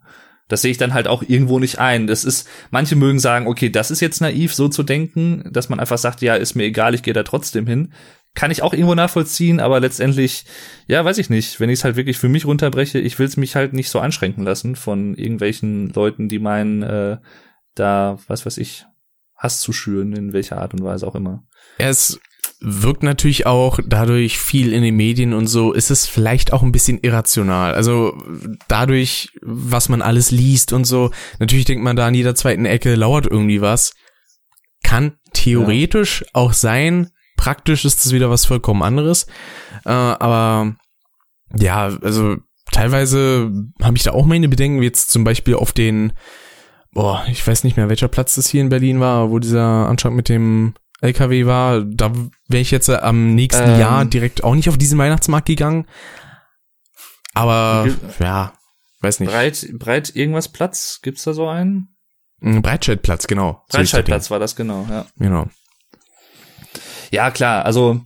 [0.52, 2.06] Das sehe ich dann halt auch irgendwo nicht ein.
[2.06, 5.80] Das ist, manche mögen sagen, okay, das ist jetzt naiv, so zu denken, dass man
[5.80, 7.94] einfach sagt, ja, ist mir egal, ich gehe da trotzdem hin.
[8.34, 10.44] Kann ich auch irgendwo nachvollziehen, aber letztendlich,
[10.86, 11.58] ja, weiß ich nicht.
[11.58, 13.98] Wenn ich es halt wirklich für mich runterbreche, ich will es mich halt nicht so
[13.98, 17.16] einschränken lassen von irgendwelchen Leuten, die meinen, äh,
[17.74, 18.84] da, was weiß ich,
[19.34, 21.44] Hass zu schüren, in welcher Art und Weise auch immer.
[21.78, 22.20] Es
[22.64, 26.72] wirkt natürlich auch dadurch viel in den Medien und so, ist es vielleicht auch ein
[26.72, 27.74] bisschen irrational.
[27.74, 28.16] Also
[28.68, 32.94] dadurch, was man alles liest und so, natürlich denkt man da an jeder zweiten Ecke
[32.94, 33.94] lauert irgendwie was.
[34.84, 39.26] Kann theoretisch auch sein, praktisch ist das wieder was vollkommen anderes.
[39.84, 40.76] Äh, aber
[41.58, 42.36] ja, also
[42.70, 43.50] teilweise
[43.82, 46.12] habe ich da auch meine Bedenken, wie jetzt zum Beispiel auf den,
[46.92, 50.12] boah, ich weiß nicht mehr, welcher Platz das hier in Berlin war, wo dieser Anschlag
[50.12, 52.12] mit dem LKW war, da
[52.48, 53.80] wäre ich jetzt äh, am nächsten Ähm.
[53.80, 55.86] Jahr direkt auch nicht auf diesen Weihnachtsmarkt gegangen.
[57.34, 57.88] Aber
[58.20, 58.52] ja,
[59.00, 59.30] weiß nicht.
[59.30, 61.00] Breit, breit irgendwas Platz?
[61.02, 61.88] Gibt's da so einen?
[62.40, 63.64] Ein Breitscheidplatz, genau.
[63.68, 65.06] Breitscheidplatz war das genau, ja.
[65.18, 65.46] Genau.
[67.10, 68.00] Ja, klar, also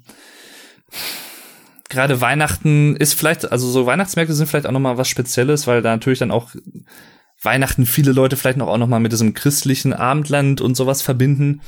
[1.89, 5.91] gerade Weihnachten ist vielleicht, also so Weihnachtsmärkte sind vielleicht auch nochmal was Spezielles, weil da
[5.91, 6.51] natürlich dann auch
[7.43, 11.61] Weihnachten viele Leute vielleicht noch auch nochmal mit diesem christlichen Abendland und sowas verbinden.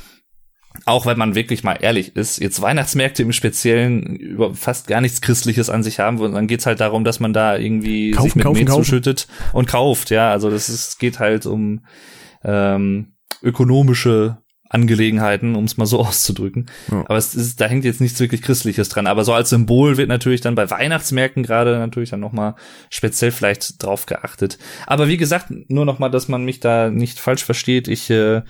[0.85, 5.21] Auch wenn man wirklich mal ehrlich ist, jetzt Weihnachtsmärkte im Speziellen über fast gar nichts
[5.21, 8.35] Christliches an sich haben, und dann geht's halt darum, dass man da irgendwie Kaufen, sich
[8.35, 8.83] mit kaufen, Met kaufen.
[8.83, 10.31] zuschüttet und kauft, ja.
[10.31, 11.85] Also das ist, geht halt um
[12.43, 14.37] ähm, ökonomische
[14.69, 16.67] Angelegenheiten, um es mal so auszudrücken.
[16.91, 17.01] Ja.
[17.01, 19.07] Aber es ist, da hängt jetzt nichts wirklich Christliches dran.
[19.07, 22.55] Aber so als Symbol wird natürlich dann bei Weihnachtsmärkten gerade natürlich dann nochmal
[22.89, 24.59] speziell vielleicht drauf geachtet.
[24.85, 27.87] Aber wie gesagt, nur nochmal, dass man mich da nicht falsch versteht.
[27.87, 28.43] Ich äh,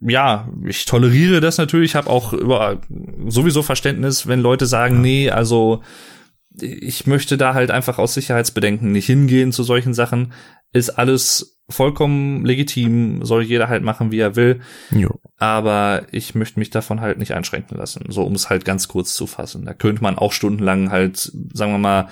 [0.00, 2.80] ja, ich toleriere das natürlich, habe auch über
[3.26, 5.82] sowieso Verständnis, wenn Leute sagen, nee, also
[6.60, 10.32] ich möchte da halt einfach aus Sicherheitsbedenken nicht hingehen zu solchen Sachen.
[10.72, 14.60] Ist alles vollkommen legitim, soll jeder halt machen, wie er will.
[14.90, 15.20] Jo.
[15.36, 18.04] Aber ich möchte mich davon halt nicht einschränken lassen.
[18.08, 19.66] So, um es halt ganz kurz zu fassen.
[19.66, 22.08] Da könnte man auch stundenlang halt, sagen wir mal,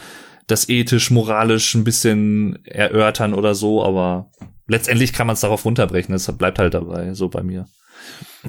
[0.47, 4.31] das ethisch, moralisch ein bisschen erörtern oder so, aber
[4.67, 6.15] letztendlich kann man es darauf runterbrechen.
[6.15, 7.67] Es bleibt halt dabei, so bei mir.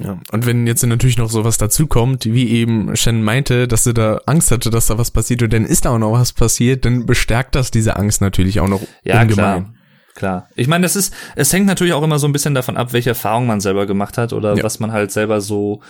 [0.02, 0.20] Ja.
[0.30, 4.50] Und wenn jetzt natürlich noch sowas dazukommt, wie eben Shannon meinte, dass sie da Angst
[4.50, 7.54] hatte, dass da was passiert und dann ist da auch noch was passiert, dann bestärkt
[7.54, 9.62] das diese Angst natürlich auch noch Ja, ungemein.
[9.64, 9.74] klar.
[10.14, 10.48] Klar.
[10.56, 13.10] Ich meine, das ist, es hängt natürlich auch immer so ein bisschen davon ab, welche
[13.10, 14.64] Erfahrung man selber gemacht hat oder Ja.
[14.64, 15.80] was man halt selber so,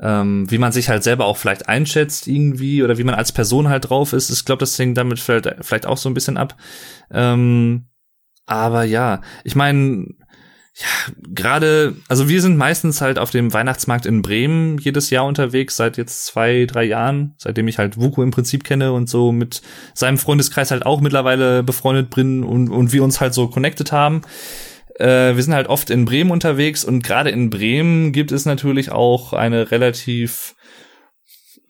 [0.00, 3.68] ähm, wie man sich halt selber auch vielleicht einschätzt irgendwie oder wie man als Person
[3.68, 4.30] halt drauf ist.
[4.30, 6.56] Ich glaube, das hängt damit vielleicht, vielleicht auch so ein bisschen ab.
[7.10, 7.86] Ähm,
[8.50, 10.08] aber ja, ich meine,
[10.74, 15.76] ja, gerade, also wir sind meistens halt auf dem Weihnachtsmarkt in Bremen jedes Jahr unterwegs,
[15.76, 19.62] seit jetzt zwei, drei Jahren, seitdem ich halt Vuko im Prinzip kenne und so mit
[19.94, 24.22] seinem Freundeskreis halt auch mittlerweile befreundet bin und, und wir uns halt so connected haben.
[24.98, 28.90] Äh, wir sind halt oft in Bremen unterwegs und gerade in Bremen gibt es natürlich
[28.90, 30.56] auch eine relativ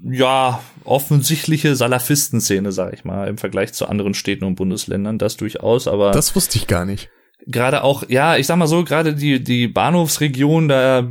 [0.02, 5.88] ja, offensichtliche Salafistenszene, sag ich mal, im Vergleich zu anderen Städten und Bundesländern, das durchaus,
[5.88, 7.10] aber Das wusste ich gar nicht.
[7.46, 11.10] gerade auch, ja, ich sag mal so, gerade die, die Bahnhofsregion, da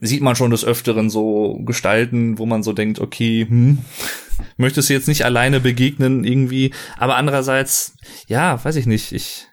[0.00, 3.78] sieht man schon des Öfteren so Gestalten, wo man so denkt, okay, hm,
[4.56, 9.46] möchtest du jetzt nicht alleine begegnen irgendwie, aber andererseits, ja, weiß ich nicht, ich,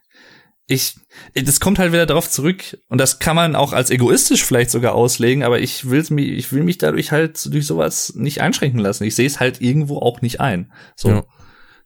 [0.67, 0.95] ich,
[1.33, 4.93] das kommt halt wieder darauf zurück und das kann man auch als egoistisch vielleicht sogar
[4.95, 9.03] auslegen, aber ich will mich, ich will mich dadurch halt durch sowas nicht einschränken lassen.
[9.03, 10.71] Ich sehe es halt irgendwo auch nicht ein.
[10.95, 11.23] So, Ja.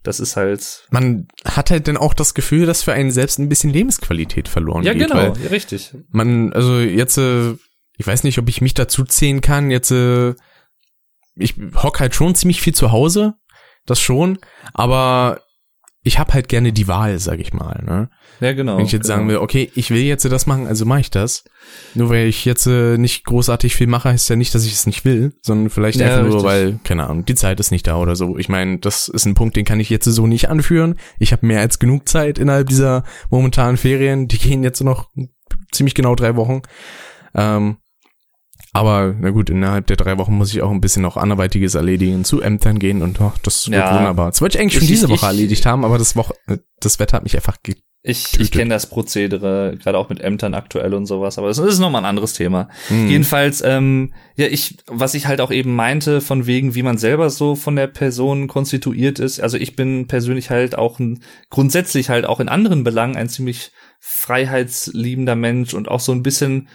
[0.04, 3.50] das ist halt, Man hat halt dann auch das Gefühl, dass für einen selbst ein
[3.50, 5.08] bisschen Lebensqualität verloren ja geht.
[5.10, 5.94] genau, ja, richtig.
[6.10, 7.52] man, also jetzt, äh,
[7.98, 10.34] ich weiß nicht, ob ich mich dazu zählen kann, jetzt, äh,
[11.36, 13.36] ich hock halt schon ziemlich viel zu Hause,
[13.86, 14.40] das schon,
[14.74, 15.42] aber
[16.04, 18.10] ich habe halt gerne die Wahl, sag ich mal, ne?
[18.40, 18.78] Ja, genau.
[18.78, 19.18] Wenn ich jetzt genau.
[19.18, 21.44] sagen will, okay, ich will jetzt das machen, also mache ich das.
[21.94, 24.88] Nur weil ich jetzt äh, nicht großartig viel mache, heißt ja nicht, dass ich es
[24.88, 27.98] nicht will, sondern vielleicht Ja, einfach nur, weil, keine Ahnung, die Zeit ist nicht da
[27.98, 28.38] oder so.
[28.38, 30.96] Ich meine, das ist ein Punkt, den kann ich jetzt so nicht anführen.
[31.20, 34.28] Ich habe mehr als genug Zeit innerhalb dieser momentanen Ferien.
[34.28, 35.10] Die gehen jetzt noch
[35.72, 36.62] ziemlich genau drei Wochen.
[37.36, 37.78] Ähm,
[38.74, 42.24] aber na gut, innerhalb der drei Wochen muss ich auch ein bisschen noch anderweitiges erledigen,
[42.24, 43.96] zu Ämtern gehen und oh, das wird Ja.
[43.98, 44.32] wunderbar.
[44.32, 46.58] Das wollte ich eigentlich schon Ich- diese ich- Woche erledigt haben, aber das Woche, äh,
[46.80, 50.56] das Wetter hat mich einfach ge Ich, ich kenne das Prozedere, gerade auch mit Ämtern
[50.56, 52.68] aktuell und sowas, aber das ist nochmal ein anderes Thema.
[52.88, 53.08] Hm.
[53.10, 57.30] Jedenfalls, ähm, ja, ich, was ich halt auch eben meinte, von wegen, wie man selber
[57.30, 59.40] so von der Person konstituiert ist.
[59.40, 63.72] Also ich bin persönlich halt auch ein, grundsätzlich halt auch in anderen Belangen ein ziemlich
[64.00, 66.70] freiheitsliebender Mensch und auch so ein bisschen,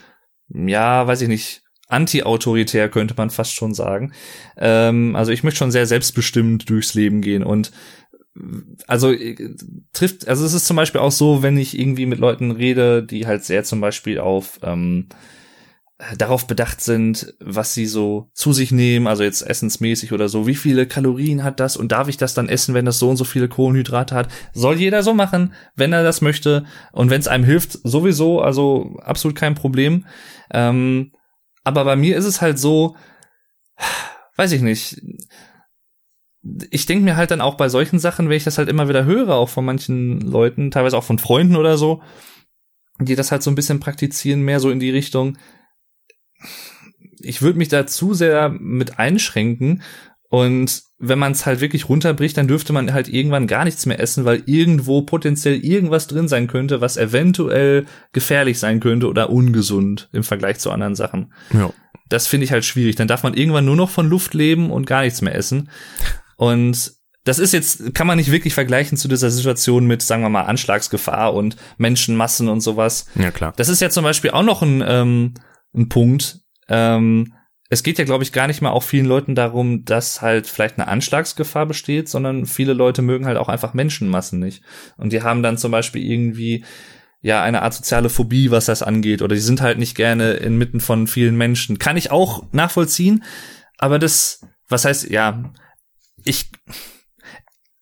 [0.49, 4.13] ja, weiß ich nicht, anti-autoritär könnte man fast schon sagen.
[4.57, 7.73] Ähm, also ich möchte schon sehr selbstbestimmt durchs Leben gehen und
[8.87, 9.37] also äh,
[9.93, 13.27] trifft, also es ist zum Beispiel auch so, wenn ich irgendwie mit Leuten rede, die
[13.27, 15.09] halt sehr zum Beispiel auf ähm,
[16.19, 20.55] darauf bedacht sind, was sie so zu sich nehmen, also jetzt essensmäßig oder so, wie
[20.55, 23.25] viele Kalorien hat das und darf ich das dann essen, wenn das so und so
[23.25, 24.29] viele Kohlenhydrate hat?
[24.53, 28.99] Soll jeder so machen, wenn er das möchte und wenn es einem hilft, sowieso, also
[29.03, 30.05] absolut kein Problem.
[30.53, 31.13] Ähm,
[31.67, 32.97] aber bei mir ist es halt so,
[34.37, 35.03] weiß ich nicht,
[36.71, 39.05] ich denke mir halt dann auch bei solchen Sachen, wenn ich das halt immer wieder
[39.05, 42.03] höre, auch von manchen Leuten, teilweise auch von Freunden oder so,
[43.01, 45.39] die das halt so ein bisschen praktizieren, mehr so in die Richtung,
[47.19, 49.83] ich würde mich da zu sehr mit einschränken
[50.37, 53.99] und wenn man es halt wirklich runterbricht, dann dürfte man halt irgendwann gar nichts mehr
[53.99, 60.11] essen, weil irgendwo potenziell irgendwas drin sein könnte, was eventuell gefährlich sein könnte oder ungesund
[60.13, 61.33] im Vergleich zu anderen Sachen.
[61.55, 61.73] Ja.
[62.11, 62.97] Das finde ich halt schwierig.
[62.97, 65.71] Dann darf man irgendwann nur noch von Luft leben und gar nichts mehr essen.
[66.37, 66.93] Und
[67.25, 70.43] das ist jetzt, kann man nicht wirklich vergleichen zu dieser Situation mit, sagen wir mal,
[70.43, 73.07] Anschlagsgefahr und Menschenmassen und sowas.
[73.15, 73.55] Ja, klar.
[73.57, 75.33] Das ist ja zum Beispiel auch noch ein, ähm,
[75.75, 76.41] ein Punkt.
[76.69, 77.33] Ähm,
[77.69, 80.79] es geht ja, glaube ich, gar nicht mal auch vielen Leuten darum, dass halt vielleicht
[80.79, 84.63] eine Anschlagsgefahr besteht, sondern viele Leute mögen halt auch einfach Menschenmassen nicht.
[84.97, 86.65] Und die haben dann zum Beispiel irgendwie
[87.23, 90.81] ja eine Art soziale Phobie, was das angeht, oder die sind halt nicht gerne inmitten
[90.81, 91.79] von vielen Menschen.
[91.79, 93.25] Kann ich auch nachvollziehen,
[93.79, 95.53] aber das, was heißt, ja,
[96.25, 96.51] ich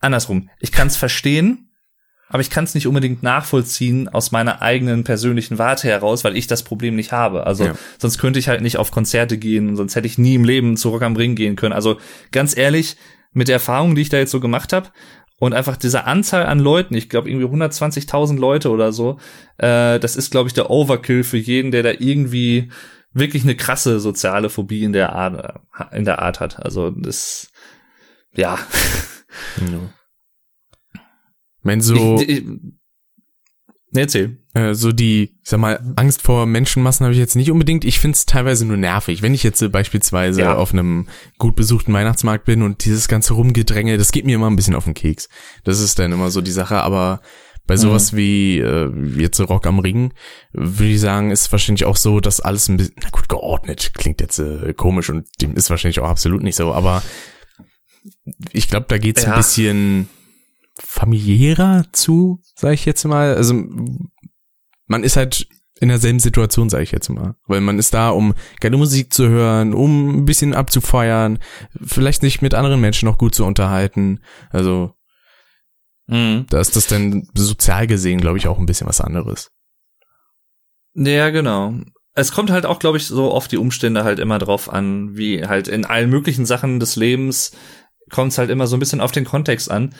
[0.00, 1.70] andersrum, ich kann es verstehen,
[2.28, 6.46] aber ich kann es nicht unbedingt nachvollziehen aus meiner eigenen persönlichen Warte heraus, weil ich
[6.46, 7.46] das Problem nicht habe.
[7.46, 7.74] Also Ja.
[7.98, 10.88] sonst könnte ich halt nicht auf Konzerte gehen, sonst hätte ich nie im Leben zu
[10.90, 11.72] Rock am Ring gehen können.
[11.74, 11.98] Also
[12.32, 12.96] ganz ehrlich,
[13.32, 14.90] mit der Erfahrung, die ich da jetzt so gemacht habe
[15.38, 19.18] und einfach diese Anzahl an Leuten, ich glaube irgendwie 120.000 Leute oder so,
[19.58, 22.70] äh, das ist glaube ich der Overkill für jeden, der da irgendwie
[23.12, 25.60] wirklich eine krasse soziale Phobie in der Art,
[25.92, 26.64] in der Art hat.
[26.64, 27.48] Also das,
[28.34, 28.58] ja.
[29.60, 29.78] Ja.
[31.64, 32.44] Wenn so, Ich, ich,
[33.94, 34.38] erzähl.
[34.54, 37.84] äh, so die, ich sag mal, Angst vor Menschenmassen habe ich jetzt nicht unbedingt.
[37.84, 39.22] Ich find's teilweise nur nervig.
[39.22, 40.54] Wenn ich jetzt äh, beispielsweise Ja.
[40.56, 44.56] auf einem gut besuchten Weihnachtsmarkt bin und dieses ganze Rumgedränge, das geht mir immer ein
[44.56, 45.28] bisschen auf den Keks.
[45.64, 47.20] Das ist dann immer so die Sache, aber
[47.66, 50.12] bei sowas wie äh, jetzt Rock am Ring,
[50.52, 54.20] würde ich sagen, ist wahrscheinlich auch so, dass alles ein bisschen, na gut, geordnet, klingt
[54.20, 57.02] jetzt äh, komisch und dem ist wahrscheinlich auch absolut nicht so, aber
[58.52, 59.30] ich glaube, da geht's Ja.
[59.32, 60.08] ein bisschen
[60.78, 63.34] familiärer zu, sage ich jetzt mal.
[63.34, 63.54] Also
[64.86, 65.46] man ist halt
[65.80, 67.36] in derselben Situation, sage ich jetzt mal.
[67.46, 71.38] Weil man ist da, um geile Musik zu hören, um ein bisschen abzufeiern,
[71.84, 74.20] vielleicht sich mit anderen Menschen noch gut zu unterhalten.
[74.50, 74.94] Also
[76.06, 76.46] Mhm.
[76.50, 79.50] da ist das dann sozial gesehen, glaube ich, auch ein bisschen was anderes.
[80.94, 81.74] Ja, genau.
[82.12, 85.46] Es kommt halt auch, glaube ich, so oft die Umstände halt immer drauf an, wie
[85.46, 87.52] halt in allen möglichen Sachen des Lebens
[88.10, 89.94] kommt es halt immer so ein bisschen auf den Kontext an.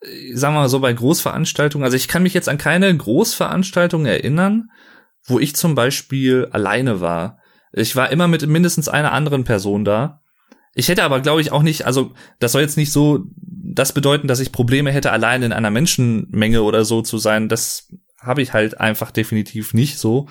[0.00, 4.06] Äh, Sagen wir mal so bei Großveranstaltungen, also ich kann mich jetzt an keine Großveranstaltung
[4.06, 4.70] erinnern,
[5.24, 7.38] wo ich zum Beispiel alleine war.
[7.72, 10.20] Ich war immer mit mindestens einer anderen Person da.
[10.74, 14.28] Ich hätte aber, glaube ich, auch nicht, also das soll jetzt nicht so das bedeuten,
[14.28, 17.48] dass ich Probleme hätte, allein in einer Menschenmenge oder so zu sein.
[17.48, 17.88] Das
[18.20, 20.28] habe ich halt einfach definitiv nicht so.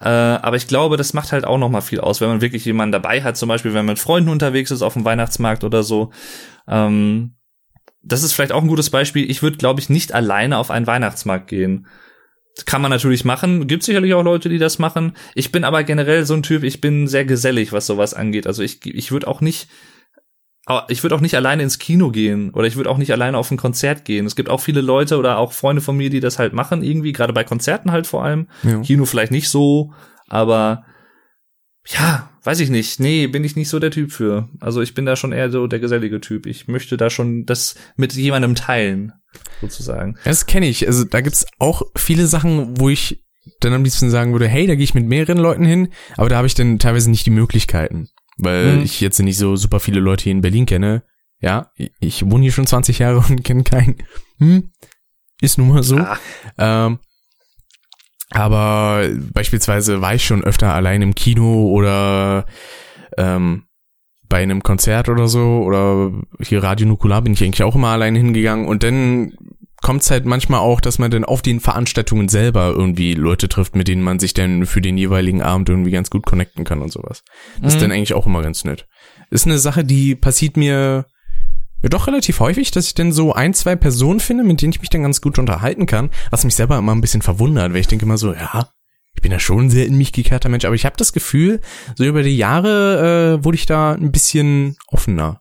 [0.00, 2.64] Äh, aber ich glaube, das macht halt auch noch mal viel aus, wenn man wirklich
[2.64, 5.82] jemanden dabei hat, zum Beispiel, wenn man mit Freunden unterwegs ist auf dem Weihnachtsmarkt oder
[5.82, 6.10] so.
[6.66, 7.34] Ähm,
[8.02, 9.30] das ist vielleicht auch ein gutes Beispiel.
[9.30, 11.86] Ich würde, glaube ich, nicht alleine auf einen Weihnachtsmarkt gehen.
[12.66, 13.66] Kann man natürlich machen.
[13.66, 15.16] Gibt sicherlich auch Leute, die das machen.
[15.34, 18.46] Ich bin aber generell so ein Typ, ich bin sehr gesellig, was sowas angeht.
[18.46, 19.68] Also ich, ich würde auch nicht,
[20.88, 23.50] ich würde auch nicht alleine ins Kino gehen oder ich würde auch nicht alleine auf
[23.50, 24.26] ein Konzert gehen.
[24.26, 27.12] Es gibt auch viele Leute oder auch Freunde von mir, die das halt machen, irgendwie,
[27.12, 28.48] gerade bei Konzerten halt vor allem.
[28.62, 28.80] Ja.
[28.80, 29.92] Kino vielleicht nicht so,
[30.28, 30.84] aber
[31.86, 33.00] ja, weiß ich nicht.
[33.00, 34.48] Nee, bin ich nicht so der Typ für.
[34.60, 36.46] Also ich bin da schon eher so der gesellige Typ.
[36.46, 39.12] Ich möchte da schon das mit jemandem teilen,
[39.60, 40.16] sozusagen.
[40.24, 40.86] Das kenne ich.
[40.86, 43.22] Also da gibt's auch viele Sachen, wo ich
[43.60, 46.36] dann am liebsten sagen würde, hey, da gehe ich mit mehreren Leuten hin, aber da
[46.36, 48.82] habe ich dann teilweise nicht die Möglichkeiten, weil Mhm.
[48.82, 51.02] ich jetzt nicht so super viele Leute hier in Berlin kenne.
[51.40, 53.96] Ja, ich- wohne hier schon 20 Jahre und kenne keinen.
[54.38, 54.70] Hm,
[55.40, 55.96] ist nun mal so.
[55.96, 56.18] Ah.
[56.58, 56.98] Ähm,
[58.30, 62.46] aber beispielsweise war ich schon öfter allein im Kino oder
[63.18, 63.64] ähm,
[64.28, 68.14] bei einem Konzert oder so oder hier Radio Nukular bin ich eigentlich auch immer allein
[68.14, 69.32] hingegangen und dann
[69.82, 73.74] kommt es halt manchmal auch, dass man dann auf den Veranstaltungen selber irgendwie Leute trifft,
[73.74, 76.92] mit denen man sich dann für den jeweiligen Abend irgendwie ganz gut connecten kann und
[76.92, 77.24] sowas.
[77.62, 77.84] Das ist Mhm.
[77.84, 78.86] dann eigentlich auch immer ganz nett.
[79.30, 81.06] Ist eine Sache, die passiert mir
[81.82, 84.80] ja, doch relativ häufig, dass ich dann so ein, zwei Personen finde, mit denen ich
[84.80, 87.88] mich dann ganz gut unterhalten kann, was mich selber immer ein bisschen verwundert, weil ich
[87.88, 88.68] denke immer so, ja,
[89.14, 91.60] ich bin ja schon ein sehr in mich gekehrter Mensch, aber ich habe das Gefühl,
[91.96, 95.40] so über die Jahre äh, wurde ich da ein bisschen offener.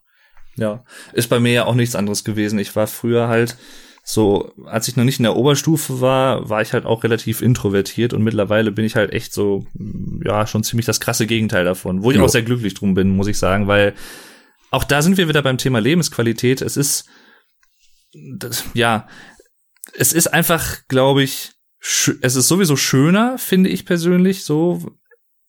[0.55, 2.59] Ja, ist bei mir ja auch nichts anderes gewesen.
[2.59, 3.57] Ich war früher halt
[4.03, 8.13] so, als ich noch nicht in der Oberstufe war, war ich halt auch relativ introvertiert
[8.13, 9.65] und mittlerweile bin ich halt echt so,
[10.25, 12.25] ja, schon ziemlich das krasse Gegenteil davon, wo ich Jo.
[12.25, 13.93] auch sehr glücklich drum bin, muss ich sagen, weil
[14.71, 16.61] auch da sind wir wieder beim Thema Lebensqualität.
[16.61, 17.05] Es ist,
[18.13, 19.07] das, ja,
[19.93, 21.51] es ist einfach, glaube ich,
[22.21, 24.97] es ist sowieso schöner, finde ich persönlich, so,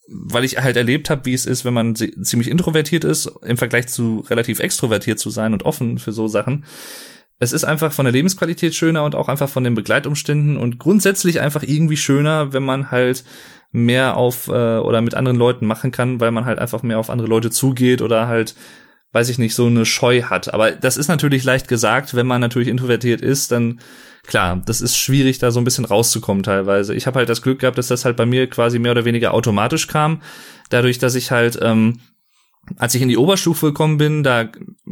[0.08, 3.88] weil ich halt erlebt habe, wie es ist, wenn man ziemlich introvertiert ist, im Vergleich
[3.88, 6.64] zu relativ extrovertiert zu sein und offen für so Sachen.
[7.38, 11.40] Es ist einfach von der Lebensqualität schöner und auch einfach von den Begleitumständen und grundsätzlich
[11.40, 13.24] einfach irgendwie schöner, wenn man halt
[13.72, 17.08] mehr auf äh, oder mit anderen Leuten machen kann, weil man halt einfach mehr auf
[17.08, 18.54] andere Leute zugeht oder halt
[19.12, 20.52] weiß ich nicht, so eine Scheu hat.
[20.54, 23.80] Aber das ist natürlich leicht gesagt, wenn man natürlich introvertiert ist, dann
[24.26, 26.94] klar, das ist schwierig, da so ein bisschen rauszukommen teilweise.
[26.94, 29.34] Ich habe halt das Glück gehabt, dass das halt bei mir quasi mehr oder weniger
[29.34, 30.22] automatisch kam,
[30.68, 31.98] dadurch, dass ich halt ähm,
[32.76, 34.48] als ich in die Oberstufe gekommen bin, da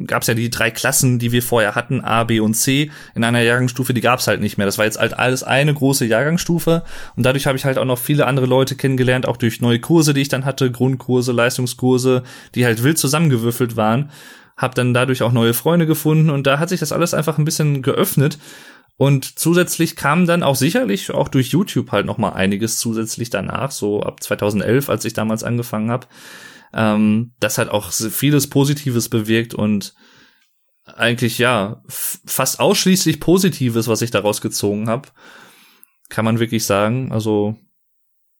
[0.06, 2.90] gab es ja die drei Klassen, die wir vorher hatten, A, B und C.
[3.14, 4.66] In einer Jahrgangsstufe, die gab es halt nicht mehr.
[4.66, 6.82] Das war jetzt halt alles eine große Jahrgangsstufe.
[7.16, 10.14] Und dadurch habe ich halt auch noch viele andere Leute kennengelernt, auch durch neue Kurse,
[10.14, 12.22] die ich dann hatte, Grundkurse, Leistungskurse,
[12.54, 14.10] die halt wild zusammengewürfelt waren.
[14.56, 17.44] Hab dann dadurch auch neue Freunde gefunden und da hat sich das alles einfach ein
[17.44, 18.38] bisschen geöffnet.
[18.96, 23.70] Und zusätzlich kam dann auch sicherlich auch durch YouTube halt noch mal einiges zusätzlich danach,
[23.70, 26.08] so ab 2011, als ich damals angefangen habe
[26.72, 29.94] ähm, das hat auch vieles Positives bewirkt und
[30.84, 35.08] eigentlich ja fast ausschließlich Positives, was ich daraus gezogen habe.
[36.08, 37.12] Kann man wirklich sagen.
[37.12, 37.56] Also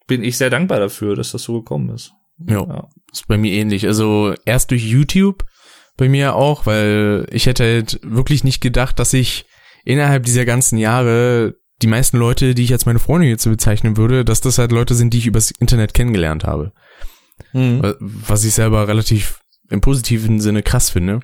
[0.06, 2.12] bin ich sehr dankbar dafür, dass das so gekommen ist.
[2.46, 2.88] Ja, ja.
[3.12, 3.86] ist bei mir ähnlich.
[3.86, 5.44] Also erst durch YouTube,
[5.96, 9.44] bei mir auch, weil ich hätte halt wirklich nicht gedacht, dass ich
[9.84, 14.24] innerhalb dieser ganzen Jahre die meisten Leute, die ich als meine Freunde jetzt bezeichnen würde,
[14.24, 16.72] dass das halt Leute sind, die ich übers Internet kennengelernt habe.
[17.52, 17.94] Mhm.
[18.00, 21.20] Was ich selber relativ im positiven Sinne krass finde.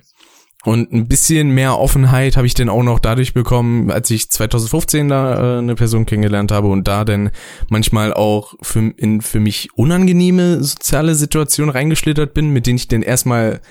[0.65, 5.09] Und ein bisschen mehr Offenheit habe ich dann auch noch dadurch bekommen, als ich 2015
[5.09, 7.29] da äh, eine Person kennengelernt habe und da dann
[7.69, 13.03] manchmal auch für, in für mich unangenehme soziale Situationen reingeschlittert bin, mit denen ich dann
[13.03, 13.61] erstmal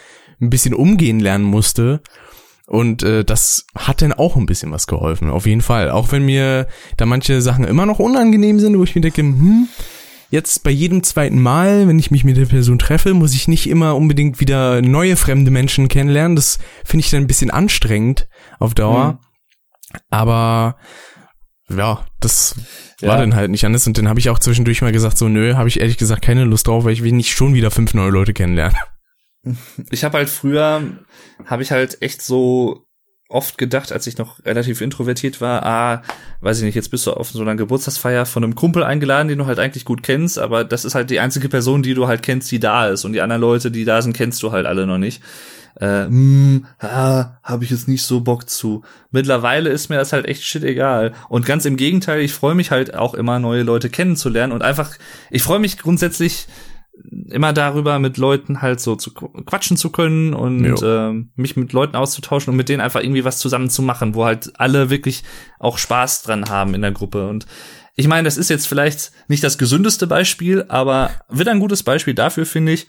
[0.41, 2.01] ein bisschen umgehen lernen musste.
[2.67, 5.91] Und äh, das hat dann auch ein bisschen was geholfen, auf jeden Fall.
[5.91, 9.69] Auch wenn mir da manche Sachen immer noch unangenehm sind, wo ich mir denke, hm,
[10.31, 13.69] jetzt bei jedem zweiten Mal, wenn ich mich mit der Person treffe, muss ich nicht
[13.69, 16.37] immer unbedingt wieder neue fremde Menschen kennenlernen.
[16.37, 19.13] Das finde ich dann ein bisschen anstrengend auf Dauer.
[19.13, 19.19] Mhm.
[20.11, 20.77] Aber
[21.69, 22.57] ja, das
[23.01, 23.09] ja.
[23.09, 23.87] war dann halt nicht anders.
[23.87, 26.45] Und dann habe ich auch zwischendurch mal gesagt, so nö, habe ich ehrlich gesagt keine
[26.45, 28.77] Lust drauf, weil ich will nicht schon wieder fünf neue Leute kennenlernen.
[29.91, 30.83] Ich habe halt früher,
[31.45, 32.84] habe ich halt echt so
[33.35, 36.03] oft gedacht, als ich noch relativ introvertiert war, ah,
[36.41, 39.39] weiß ich nicht, jetzt bist du auf so einer Geburtstagsfeier von einem Kumpel eingeladen, den
[39.39, 42.23] du halt eigentlich gut kennst, aber das ist halt die einzige Person, die du halt
[42.23, 44.87] kennst, die da ist und die anderen Leute, die da sind, kennst du halt alle
[44.87, 45.23] noch nicht.
[45.77, 48.85] Äh, hm, ah, habe ich jetzt nicht so Bock zu.
[49.11, 51.13] Mittlerweile ist mir das halt echt shit egal.
[51.29, 54.93] Und ganz im Gegenteil, ich freue mich halt auch immer, neue Leute kennenzulernen und einfach,
[55.31, 56.47] ich freue mich grundsätzlich
[57.29, 61.97] immer darüber, mit Leuten halt so zu quatschen zu können und äh, mich mit Leuten
[61.97, 65.25] auszutauschen und mit denen einfach irgendwie was zusammen zu machen, wo halt alle wirklich
[65.59, 67.29] auch Spaß dran haben in der Gruppe.
[67.29, 67.47] Und
[67.97, 72.15] ich meine, das ist jetzt vielleicht nicht das gesündeste Beispiel, aber wird ein gutes Beispiel
[72.15, 72.87] dafür, finde ich.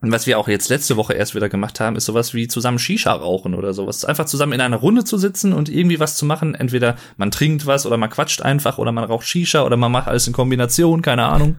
[0.00, 2.78] Und was wir auch jetzt letzte Woche erst wieder gemacht haben, ist sowas wie zusammen
[2.78, 4.04] Shisha rauchen oder sowas.
[4.04, 6.54] Einfach zusammen in einer Runde zu sitzen und irgendwie was zu machen.
[6.54, 10.06] Entweder man trinkt was oder man quatscht einfach oder man raucht Shisha oder man macht
[10.06, 11.56] alles in Kombination, keine Ahnung.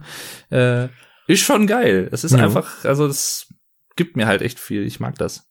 [0.48, 0.88] Äh,
[1.30, 2.08] ist schon geil.
[2.12, 2.38] Es ist ja.
[2.38, 3.48] einfach, also das
[3.96, 4.86] gibt mir halt echt viel.
[4.86, 5.50] Ich mag das.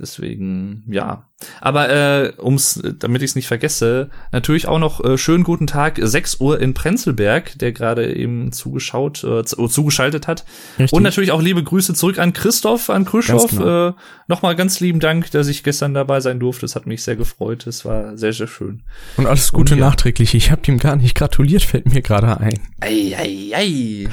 [0.00, 1.26] Deswegen, ja.
[1.60, 5.98] Aber äh, ums, damit ich es nicht vergesse, natürlich auch noch äh, schönen guten Tag,
[6.00, 10.46] 6 Uhr in Prenzlberg, der gerade eben zugeschaut, äh, zugeschaltet hat.
[10.78, 10.94] Richtig.
[10.94, 13.50] Und natürlich auch liebe Grüße zurück an Christoph, an Krüschhoff.
[13.50, 13.88] Genau.
[13.88, 13.92] Äh,
[14.26, 16.64] Nochmal ganz lieben Dank, dass ich gestern dabei sein durfte.
[16.64, 17.66] Es hat mich sehr gefreut.
[17.66, 18.82] Es war sehr, sehr schön.
[19.18, 19.86] Und alles Gute Und, ja.
[19.86, 20.34] nachträglich.
[20.34, 22.58] Ich habe ihm gar nicht gratuliert, fällt mir gerade ein.
[22.80, 24.08] Ei, ei, ei.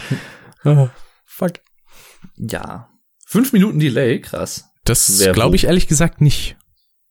[0.63, 0.89] Oh,
[1.25, 1.53] fuck.
[2.35, 2.89] Ja.
[3.25, 4.69] Fünf Minuten Delay, krass.
[4.83, 6.57] Das glaube ich ehrlich gesagt nicht.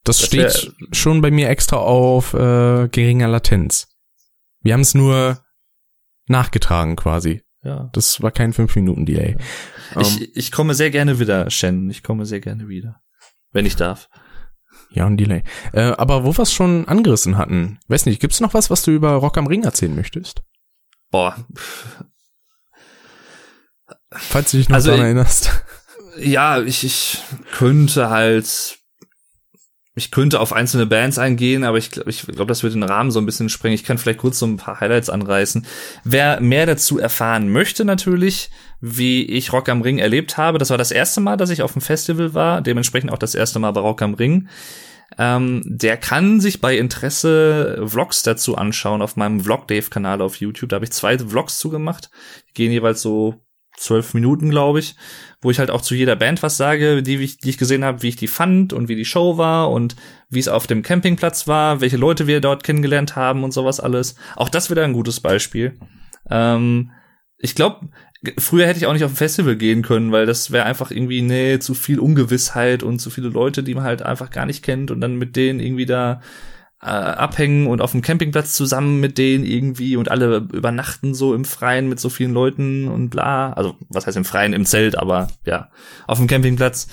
[0.04, 3.88] Das, das steht schon bei mir extra auf äh, geringer Latenz.
[4.62, 5.44] Wir haben es nur
[6.26, 7.42] nachgetragen quasi.
[7.62, 7.90] Ja.
[7.92, 9.36] Das war kein fünf Minuten Delay.
[9.94, 10.00] Ja.
[10.00, 11.90] Ich, um, ähm, ich komme sehr gerne wieder, Shen.
[11.90, 13.00] Ich komme sehr gerne wieder.
[13.52, 14.08] Wenn ich darf.
[14.90, 15.42] Ja, ein Delay.
[15.72, 18.92] Äh, aber wo wir es schon angerissen hatten, weiß nicht, gibt's noch was, was du
[18.92, 20.42] über Rock am Ring erzählen möchtest?
[21.10, 21.46] Boah,
[24.18, 25.50] Falls du dich noch also, daran erinnerst.
[26.18, 27.18] Ja, ich, ich
[27.52, 28.78] könnte halt,
[29.94, 33.10] ich könnte auf einzelne Bands eingehen, aber ich glaube, ich glaube, das würde den Rahmen
[33.10, 33.74] so ein bisschen sprengen.
[33.74, 35.66] Ich kann vielleicht kurz so ein paar Highlights anreißen.
[36.04, 38.50] Wer mehr dazu erfahren möchte, natürlich,
[38.80, 41.72] wie ich Rock am Ring erlebt habe, das war das erste Mal, dass ich auf
[41.72, 44.48] dem Festival war, dementsprechend auch das erste Mal bei Rock am Ring.
[45.18, 50.36] Ähm, der kann sich bei Interesse Vlogs dazu anschauen auf meinem Vlog Dave Kanal auf
[50.36, 50.70] YouTube.
[50.70, 52.10] Da habe ich zwei Vlogs zugemacht.
[52.48, 53.40] Die gehen jeweils so
[53.76, 54.96] zwölf Minuten, glaube ich,
[55.40, 58.02] wo ich halt auch zu jeder Band was sage, die, ich, die ich gesehen habe,
[58.02, 59.96] wie ich die fand und wie die Show war und
[60.28, 64.16] wie es auf dem Campingplatz war, welche Leute wir dort kennengelernt haben und sowas alles.
[64.34, 65.78] Auch das wieder ein gutes Beispiel.
[66.30, 66.90] Ähm,
[67.38, 67.88] ich glaube,
[68.38, 71.22] früher hätte ich auch nicht auf ein Festival gehen können, weil das wäre einfach irgendwie,
[71.22, 74.90] nee, zu viel Ungewissheit und zu viele Leute, die man halt einfach gar nicht kennt
[74.90, 76.20] und dann mit denen irgendwie da
[76.82, 81.44] äh, abhängen und auf dem Campingplatz zusammen mit denen irgendwie und alle übernachten so im
[81.44, 83.52] Freien mit so vielen Leuten und bla.
[83.54, 84.52] Also, was heißt im Freien?
[84.52, 85.70] Im Zelt, aber ja,
[86.06, 86.88] auf dem Campingplatz.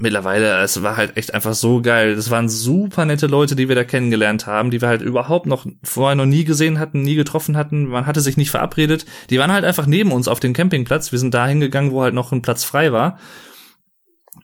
[0.00, 2.14] Mittlerweile, es war halt echt einfach so geil.
[2.14, 5.66] Das waren super nette Leute, die wir da kennengelernt haben, die wir halt überhaupt noch
[5.82, 7.86] vorher noch nie gesehen hatten, nie getroffen hatten.
[7.86, 9.06] Man hatte sich nicht verabredet.
[9.30, 11.10] Die waren halt einfach neben uns auf dem Campingplatz.
[11.10, 13.18] Wir sind da hingegangen, wo halt noch ein Platz frei war.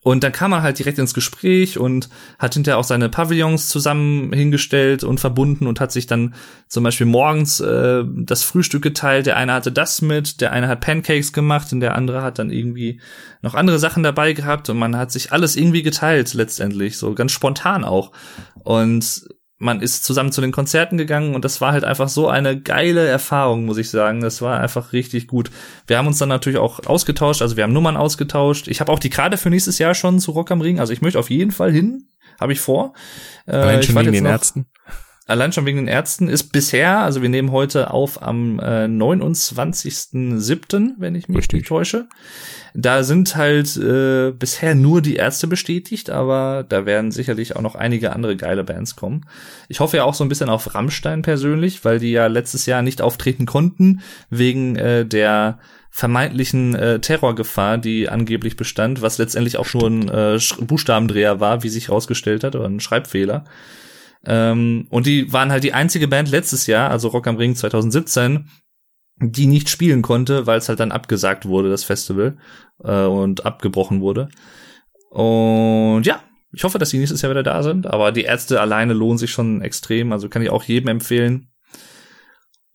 [0.04, 4.34] Und dann kam er halt direkt ins Gespräch und hat hinterher auch seine Pavillons zusammen
[4.34, 6.34] hingestellt und verbunden und hat sich dann
[6.68, 9.24] zum Beispiel morgens äh, das Frühstück geteilt.
[9.24, 12.50] Der eine hatte das mit, der eine hat Pancakes gemacht und der andere hat dann
[12.50, 13.00] irgendwie
[13.40, 17.32] noch andere Sachen dabei gehabt und man hat sich alles irgendwie geteilt letztendlich, so ganz
[17.32, 18.12] spontan auch.
[18.62, 19.26] Und
[19.64, 23.06] man ist zusammen zu den Konzerten gegangen und das war halt einfach so eine geile
[23.06, 24.20] Erfahrung, muss ich sagen.
[24.20, 25.50] Das war einfach richtig gut.
[25.86, 28.68] Wir haben uns dann natürlich auch ausgetauscht, also wir haben Nummern ausgetauscht.
[28.68, 31.00] Ich habe auch die Karte für nächstes Jahr schon zu Rock am Ring, also ich
[31.00, 32.08] möchte auf jeden Fall hin,
[32.38, 32.92] habe ich vor.
[33.46, 34.66] Allein schon wegen den Ärzten
[35.26, 40.94] allein schon wegen den Ärzten ist bisher, also wir nehmen heute auf am äh, 29.07.,
[40.98, 41.60] wenn ich mich Richtig.
[41.60, 42.08] nicht täusche.
[42.74, 47.76] Da sind halt äh, bisher nur die Ärzte bestätigt, aber da werden sicherlich auch noch
[47.76, 49.24] einige andere geile Bands kommen.
[49.68, 52.82] Ich hoffe ja auch so ein bisschen auf Rammstein persönlich, weil die ja letztes Jahr
[52.82, 55.58] nicht auftreten konnten wegen äh, der
[55.90, 61.68] vermeintlichen äh, Terrorgefahr, die angeblich bestand, was letztendlich auch nur ein äh, Buchstabendreher war, wie
[61.68, 63.44] sich herausgestellt hat, oder ein Schreibfehler.
[64.26, 68.48] Ähm, und die waren halt die einzige Band letztes Jahr, also Rock am Ring 2017,
[69.20, 72.36] die nicht spielen konnte, weil es halt dann abgesagt wurde, das Festival,
[72.82, 74.28] äh, und abgebrochen wurde.
[75.10, 76.22] Und ja,
[76.52, 79.30] ich hoffe, dass die nächstes Jahr wieder da sind, aber die Ärzte alleine lohnen sich
[79.30, 81.50] schon extrem, also kann ich auch jedem empfehlen.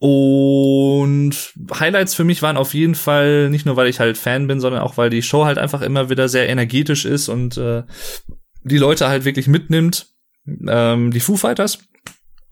[0.01, 1.35] Und
[1.77, 4.81] Highlights für mich waren auf jeden Fall nicht nur, weil ich halt Fan bin, sondern
[4.81, 7.83] auch, weil die Show halt einfach immer wieder sehr energetisch ist und äh,
[8.63, 10.07] die Leute halt wirklich mitnimmt
[10.67, 11.79] ähm, die Foo Fighters,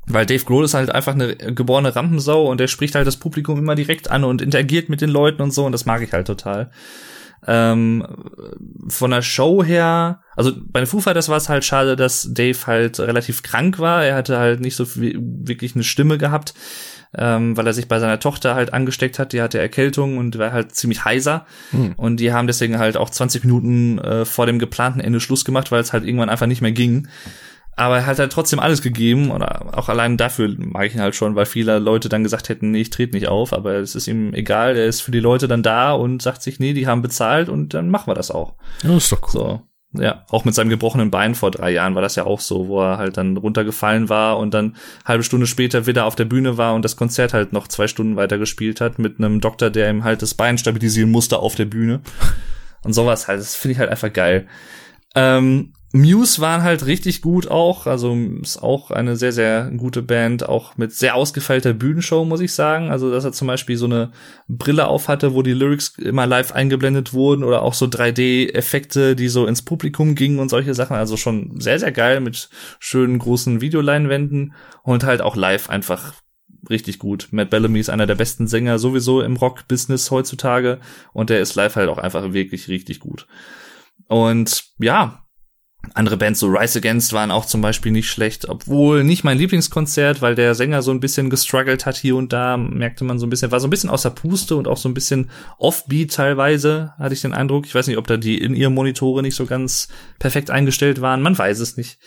[0.07, 3.57] weil Dave Grohl ist halt einfach eine geborene Rampensau und der spricht halt das Publikum
[3.57, 6.27] immer direkt an und interagiert mit den Leuten und so und das mag ich halt
[6.27, 6.71] total.
[7.45, 8.05] Ähm,
[8.87, 12.57] von der Show her, also bei den Foo Fighters war es halt schade, dass Dave
[12.65, 14.03] halt relativ krank war.
[14.03, 16.55] Er hatte halt nicht so viel, wirklich eine Stimme gehabt,
[17.15, 19.33] ähm, weil er sich bei seiner Tochter halt angesteckt hat.
[19.33, 21.45] Die hatte Erkältung und war halt ziemlich heiser.
[21.71, 21.93] Hm.
[21.95, 25.71] Und die haben deswegen halt auch 20 Minuten äh, vor dem geplanten Ende Schluss gemacht,
[25.71, 27.07] weil es halt irgendwann einfach nicht mehr ging.
[27.79, 31.15] Aber er hat halt trotzdem alles gegeben oder auch allein dafür mag ich ihn halt
[31.15, 34.07] schon, weil viele Leute dann gesagt hätten, nee, ich trete nicht auf, aber es ist
[34.07, 37.03] ihm egal, er ist für die Leute dann da und sagt sich, nee, die haben
[37.03, 38.55] bezahlt und dann machen wir das auch.
[38.81, 39.29] Ja, ist doch cool.
[39.29, 39.61] So.
[39.93, 42.81] Ja, auch mit seinem gebrochenen Bein vor drei Jahren war das ja auch so, wo
[42.81, 44.75] er halt dann runtergefallen war und dann
[45.05, 48.15] halbe Stunde später wieder auf der Bühne war und das Konzert halt noch zwei Stunden
[48.15, 51.65] weiter gespielt hat mit einem Doktor, der ihm halt das Bein stabilisieren musste auf der
[51.65, 52.01] Bühne.
[52.83, 54.47] Und sowas halt, das finde ich halt einfach geil.
[55.15, 60.47] Ähm, Muse waren halt richtig gut auch, also ist auch eine sehr, sehr gute Band,
[60.47, 62.91] auch mit sehr ausgefeilter Bühnenshow, muss ich sagen.
[62.91, 64.11] Also, dass er zum Beispiel so eine
[64.49, 69.29] Brille auf hatte, wo die Lyrics immer live eingeblendet wurden oder auch so 3D-Effekte, die
[69.29, 70.97] so ins Publikum gingen und solche Sachen.
[70.97, 76.15] Also schon sehr, sehr geil mit schönen großen Videoleinwänden und halt auch live einfach
[76.69, 77.29] richtig gut.
[77.31, 80.79] Matt Bellamy ist einer der besten Sänger sowieso im Rock-Business heutzutage
[81.13, 83.25] und der ist live halt auch einfach wirklich richtig gut.
[84.07, 85.23] Und ja,
[85.93, 90.21] andere Bands, so Rise Against, waren auch zum Beispiel nicht schlecht, obwohl nicht mein Lieblingskonzert,
[90.21, 93.29] weil der Sänger so ein bisschen gestruggelt hat hier und da, merkte man so ein
[93.29, 97.13] bisschen, war so ein bisschen außer Puste und auch so ein bisschen offbeat teilweise, hatte
[97.13, 97.65] ich den Eindruck.
[97.65, 99.87] Ich weiß nicht, ob da die in ihr Monitore nicht so ganz
[100.19, 101.99] perfekt eingestellt waren, man weiß es nicht.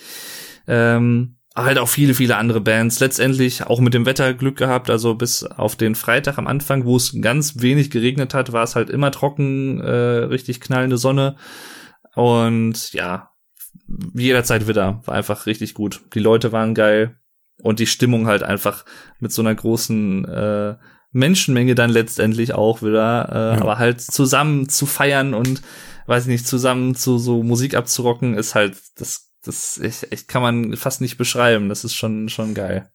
[0.67, 2.99] Ähm, halt auch viele, viele andere Bands.
[2.99, 6.95] Letztendlich auch mit dem Wetter Glück gehabt, also bis auf den Freitag am Anfang, wo
[6.95, 11.35] es ganz wenig geregnet hat, war es halt immer trocken, äh, richtig knallende Sonne.
[12.15, 13.30] Und ja,
[14.13, 15.01] jederzeit wieder.
[15.05, 16.01] War einfach richtig gut.
[16.13, 17.17] Die Leute waren geil
[17.61, 18.85] und die Stimmung halt einfach
[19.19, 20.75] mit so einer großen äh,
[21.11, 23.61] Menschenmenge dann letztendlich auch wieder, äh, Ja.
[23.61, 25.61] aber halt zusammen zu feiern und
[26.07, 30.41] weiß ich nicht, zusammen zu so Musik abzurocken, ist halt, das, das ich, ich kann
[30.41, 31.69] man fast nicht beschreiben.
[31.69, 32.89] Das ist schon, schon geil.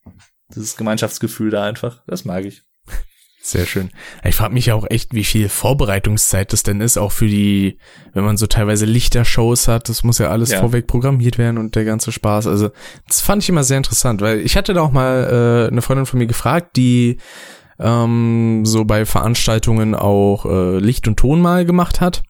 [0.54, 2.62] Dieses Gemeinschaftsgefühl da einfach, das mag ich.
[3.46, 3.90] Sehr schön.
[4.24, 7.78] Ich frage mich ja auch echt, wie viel Vorbereitungszeit das denn ist, auch für die,
[8.12, 10.58] wenn man so teilweise Lichtershows hat, das muss ja alles Ja.
[10.58, 12.48] vorweg programmiert werden und der ganze Spaß.
[12.48, 12.70] Also
[13.06, 16.06] das fand ich immer sehr interessant, weil ich hatte da auch mal äh, eine Freundin
[16.06, 17.18] von mir gefragt, die
[17.78, 22.24] ähm, so bei Veranstaltungen auch äh, Licht und Ton mal gemacht hat.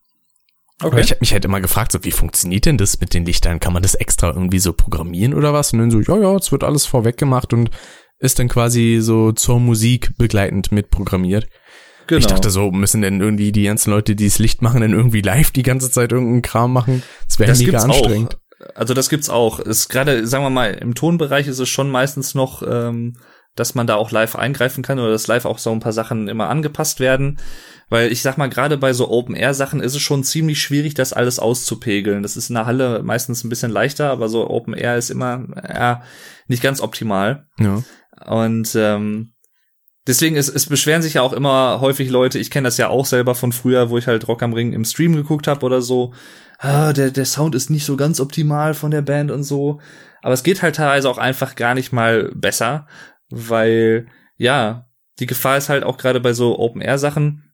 [0.81, 3.59] Aber ich habe mich halt immer gefragt, so wie funktioniert denn das mit den Lichtern?
[3.59, 5.73] Kann man das extra irgendwie so programmieren oder was?
[5.73, 7.71] Und dann so, ja, ja, es wird alles vorweg gemacht und
[8.19, 11.47] ist dann quasi so zur Musik begleitend mitprogrammiert.
[12.07, 12.21] Genau.
[12.21, 15.23] Ich dachte so, müssen denn irgendwie die ganzen Leute, die das Licht machen, dann irgendwie
[15.23, 17.03] live die ganze Zeit irgendeinen Kram machen?
[17.27, 18.35] Das wäre mega gibt's anstrengend.
[18.35, 18.77] Auch.
[18.77, 19.59] Also das gibt's auch.
[19.59, 23.17] Ist gerade, sagen wir mal, im Tonbereich ist es schon meistens noch, ähm,
[23.55, 26.29] dass man da auch live eingreifen kann oder dass live auch so ein paar Sachen
[26.29, 27.39] immer angepasst werden.
[27.89, 31.39] Weil ich sag mal, gerade bei so Open-Air-Sachen ist es schon ziemlich schwierig, das alles
[31.39, 32.23] auszupegeln.
[32.23, 35.97] Das ist in der Halle meistens ein bisschen leichter, aber so Open-Air ist immer äh,
[36.49, 37.47] nicht ganz optimal.
[37.59, 37.83] Ja.
[38.25, 39.33] Und ähm,
[40.07, 43.07] deswegen ist es beschweren sich ja auch immer häufig Leute, ich kenne das ja auch
[43.07, 46.15] selber von früher, wo ich halt Rock am Ring im Stream geguckt habe oder so.
[46.59, 49.81] Ah, der, der Sound ist nicht so ganz optimal von der Band und so.
[50.23, 52.87] Aber es geht halt teilweise auch einfach gar nicht mal besser,
[53.31, 54.07] weil,
[54.37, 54.89] ja,
[55.19, 57.46] die Gefahr ist halt auch gerade bei so Open-Air-Sachen,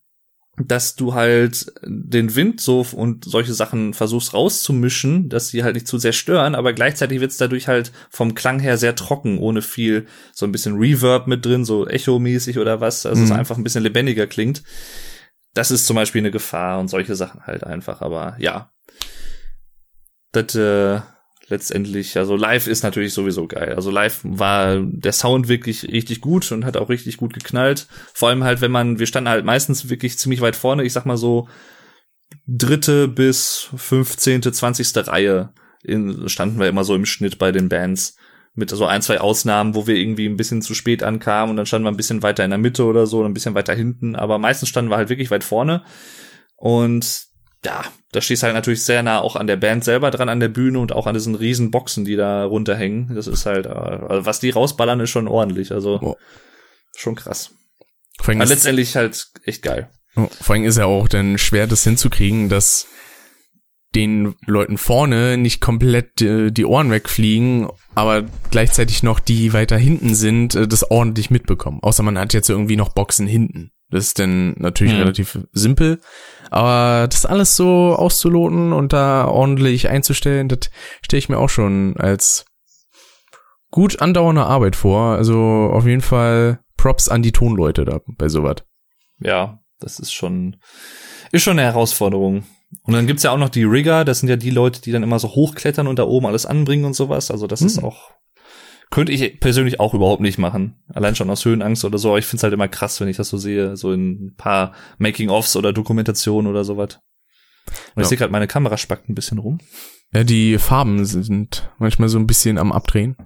[0.58, 5.88] dass du halt den Wind so und solche Sachen versuchst rauszumischen, dass sie halt nicht
[5.88, 10.06] zu sehr stören, aber gleichzeitig wird's dadurch halt vom Klang her sehr trocken, ohne viel
[10.34, 13.26] so ein bisschen Reverb mit drin, so Echo-mäßig oder was, also Mhm.
[13.26, 14.62] es einfach ein bisschen lebendiger klingt.
[15.54, 18.70] Das ist zum Beispiel eine Gefahr und solche Sachen halt einfach, aber ja.
[20.32, 21.00] Das äh,
[21.52, 23.74] letztendlich, also live ist natürlich sowieso geil.
[23.74, 27.86] Also live war der Sound wirklich richtig gut und hat auch richtig gut geknallt.
[28.12, 31.06] Vor allem halt, wenn man, wir standen halt meistens wirklich ziemlich weit vorne, ich sag
[31.06, 31.48] mal so
[32.48, 35.52] dritte bis fünfzehnte, zwanzigste Reihe
[35.84, 38.16] in, standen wir immer so im Schnitt bei den Bands.
[38.54, 41.64] Mit so ein, zwei Ausnahmen, wo wir irgendwie ein bisschen zu spät ankamen und dann
[41.64, 44.14] standen wir ein bisschen weiter in der Mitte oder so, ein bisschen weiter hinten.
[44.14, 45.84] Aber meistens standen wir halt wirklich weit vorne.
[46.56, 47.31] Und
[47.64, 50.48] ja, da stehst halt natürlich sehr nah auch an der Band selber dran, an der
[50.48, 53.14] Bühne und auch an diesen riesen Boxen, die da runterhängen.
[53.14, 55.72] Das ist halt, äh, also was die rausballern, ist schon ordentlich.
[55.72, 56.16] Also Oh.
[56.96, 57.54] schon krass.
[58.22, 59.90] Aber ist, letztendlich halt echt geil.
[60.16, 62.86] oh, vor allem ist ja auch dann schwer, das hinzukriegen, dass
[63.94, 70.14] den Leuten vorne nicht komplett äh, die Ohren wegfliegen, aber gleichzeitig noch die weiter hinten
[70.14, 71.80] sind, äh, das ordentlich mitbekommen.
[71.82, 73.71] Außer man hat jetzt irgendwie noch Boxen hinten.
[73.92, 75.00] Das ist dann natürlich Hm.
[75.00, 76.00] relativ simpel.
[76.50, 80.70] Aber das alles so auszuloten und da ordentlich einzustellen, das
[81.02, 82.44] stelle ich mir auch schon als
[83.70, 85.14] gut andauernde Arbeit vor.
[85.16, 85.38] Also
[85.72, 88.56] auf jeden Fall Props an die Tonleute da bei sowas.
[89.20, 90.56] Ja, das ist schon,
[91.30, 92.44] ist schon eine Herausforderung.
[92.84, 95.02] Und dann gibt's ja auch noch die Rigger, das sind ja die Leute, die dann
[95.02, 97.30] immer so hochklettern und da oben alles anbringen und sowas.
[97.30, 97.84] Also das ist Hm.
[97.84, 98.10] auch,
[98.92, 100.76] könnte ich persönlich auch überhaupt nicht machen.
[100.88, 102.10] Allein schon aus Höhenangst oder so.
[102.10, 104.72] Aber ich find's halt immer krass, wenn ich das so sehe, so in ein paar
[104.98, 107.00] Making-ofs oder Dokumentationen oder sowas.
[107.66, 108.02] Und Ja.
[108.02, 109.58] ich sehe gerade, meine Kamera spackt ein bisschen rum.
[110.14, 113.16] Ja, die Farben sind manchmal so ein bisschen am Abdrehen.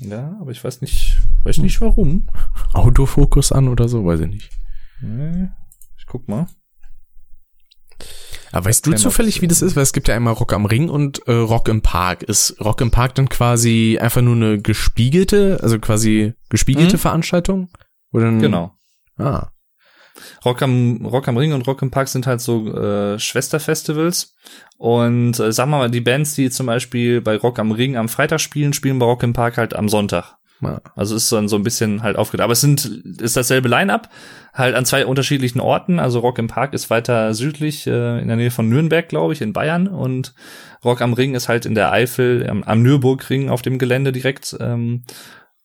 [0.00, 2.28] Ja, aber ich weiß nicht, weiß nicht warum.
[2.72, 4.50] Autofokus an oder so, weiß ich nicht.
[5.00, 5.48] Nee,
[5.98, 6.46] Ich guck mal.
[8.52, 9.76] Aber weißt du zufällig, wie das ist?
[9.76, 12.22] Weil es gibt ja einmal Rock am Ring und äh, Rock im Park.
[12.22, 17.00] Ist Rock im Park dann quasi einfach nur eine gespiegelte, also quasi gespiegelte Mhm.
[17.00, 17.68] Veranstaltung?
[18.12, 18.72] Oder Genau.
[19.18, 19.48] Ah,
[20.44, 24.34] Rock am, Rock am Ring und Rock im Park sind halt so äh, Schwesterfestivals.
[24.76, 28.08] Und äh, sagen wir mal, die Bands, die zum Beispiel bei Rock am Ring am
[28.08, 30.36] Freitag spielen, spielen bei Rock im Park halt am Sonntag.
[30.62, 30.80] Ah.
[30.96, 32.44] Also ist dann so ein bisschen halt aufgeteilt.
[32.44, 32.84] Aber es sind,
[33.20, 34.08] ist dasselbe Line-Up,
[34.54, 35.98] halt an zwei unterschiedlichen Orten.
[35.98, 39.40] Also Rock im Park ist weiter südlich, äh, in der Nähe von Nürnberg, glaube ich,
[39.40, 39.88] in Bayern.
[39.88, 40.34] Und
[40.84, 44.56] Rock am Ring ist halt in der Eifel, am, am Nürburgring auf dem Gelände direkt,
[44.60, 45.04] ähm,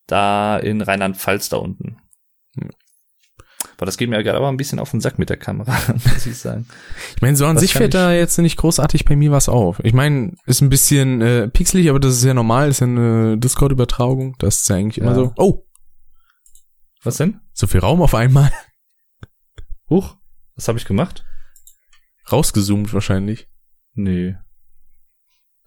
[0.08, 1.98] da in Rheinland-Pfalz da unten.
[3.84, 3.86] Ja.
[3.86, 6.26] Aber das geht mir gerade aber ein bisschen auf den Sack mit der Kamera, muss
[6.26, 6.66] ich sagen.
[7.16, 9.80] Ich meine, so an Was sich fällt da jetzt nicht großartig bei mir was auf.
[9.84, 13.38] Ich meine, ist ein bisschen äh, pixelig, aber das ist ja normal, ist ja eine
[13.38, 14.36] Discord-Übertragung.
[14.40, 15.16] Das ist ja eigentlich immer Ja.
[15.16, 15.34] so.
[15.38, 15.66] Oh,
[17.04, 17.40] Was denn?
[17.54, 18.52] so viel Raum auf einmal.
[19.90, 20.16] Huch,
[20.56, 21.26] was habe ich gemacht?
[22.32, 23.48] Rausgezoomt wahrscheinlich.
[23.96, 24.36] Nee.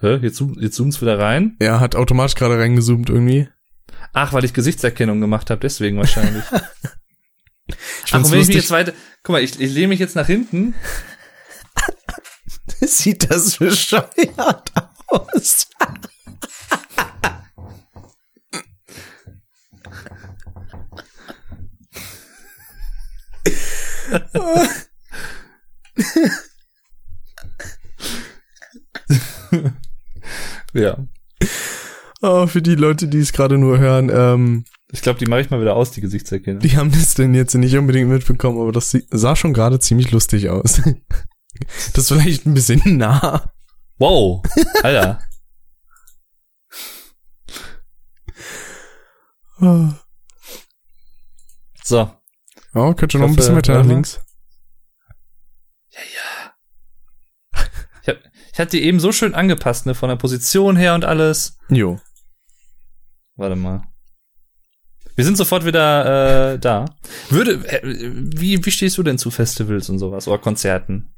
[0.00, 0.16] Hä?
[0.22, 1.56] Jetzt, zoom- jetzt zoomt's wieder rein?
[1.58, 3.48] Er hat automatisch gerade reingezoomt irgendwie.
[4.12, 6.44] Ach, weil ich Gesichtserkennung gemacht habe, deswegen wahrscheinlich.
[7.68, 7.76] Ich
[8.12, 8.54] Ach, und wenn ich mich lustig.
[8.56, 8.92] jetzt weiter.
[9.22, 10.74] Guck mal, ich, ich lehne mich jetzt nach hinten.
[12.80, 14.72] Sieht das bescheuert
[15.08, 15.68] aus?
[30.76, 30.98] Ja.
[32.20, 34.64] Oh, für die Leute, die es gerade nur hören, ähm,
[34.96, 36.60] Ich glaube, die mache ich mal wieder aus, die Gesichtserkennung.
[36.60, 40.48] die haben das denn jetzt nicht unbedingt mitbekommen, aber das sah schon gerade ziemlich lustig
[40.48, 40.80] aus.
[41.94, 43.50] Das ist vielleicht ein bisschen nah.
[43.96, 44.42] Wow,
[44.82, 45.22] Alter.
[49.58, 49.88] Oh,
[51.82, 52.10] So.
[52.74, 53.94] könnte noch ein bisschen weiter nach warte mal.
[53.94, 54.20] links.
[58.02, 58.18] Ich, hab,
[58.52, 61.56] ich hatte die eben so schön angepasst, ne, von der Position her und alles.
[61.70, 61.98] Jo.
[63.36, 63.82] Warte mal.
[65.16, 66.84] Wir sind sofort wieder äh, da.
[67.30, 67.80] Würde, äh,
[68.14, 71.12] wie, wie stehst du denn zu Festivals und sowas oder Konzerten?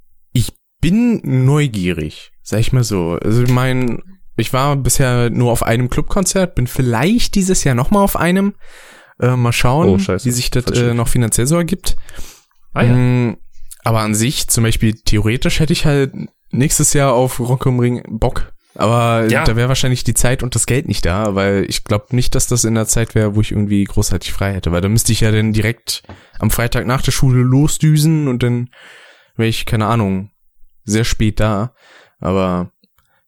[0.81, 3.19] Bin neugierig, sag ich mal so.
[3.21, 4.01] Also ich mein,
[4.37, 8.55] ich war bisher nur auf einem Clubkonzert, bin vielleicht dieses Jahr noch mal auf einem.
[9.21, 11.97] Äh, mal schauen, Oh, wie sich das äh, noch finanziell so ergibt.
[12.75, 12.93] Ah ja.
[12.95, 13.39] Mm,
[13.83, 16.13] Aber an sich, zum Beispiel theoretisch hätte ich halt
[16.53, 18.53] nächstes Jahr auf Rock am Ring Bock.
[18.79, 19.45] Aber Ja.
[19.45, 22.47] da wäre wahrscheinlich die Zeit und das Geld nicht da, weil ich glaube nicht, dass
[22.47, 25.21] das in der Zeit wäre, wo ich irgendwie großartig frei hätte, weil da müsste ich
[25.21, 26.03] ja dann direkt
[26.39, 28.71] am Freitag nach der Schule losdüsen und dann
[29.37, 30.31] wäre ich, keine Ahnung,
[30.85, 31.75] sehr spät da.
[32.21, 32.71] Aber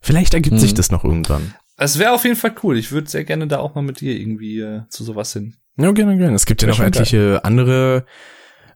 [0.00, 0.60] vielleicht ergibt Hm.
[0.60, 1.52] sich das noch irgendwann.
[1.76, 2.78] Es wäre auf jeden Fall cool.
[2.78, 5.56] Ich würde sehr gerne da auch mal mit dir irgendwie äh, zu sowas hin.
[5.76, 6.36] Ja, gerne, gerne.
[6.36, 8.04] Es gibt ja noch etliche andere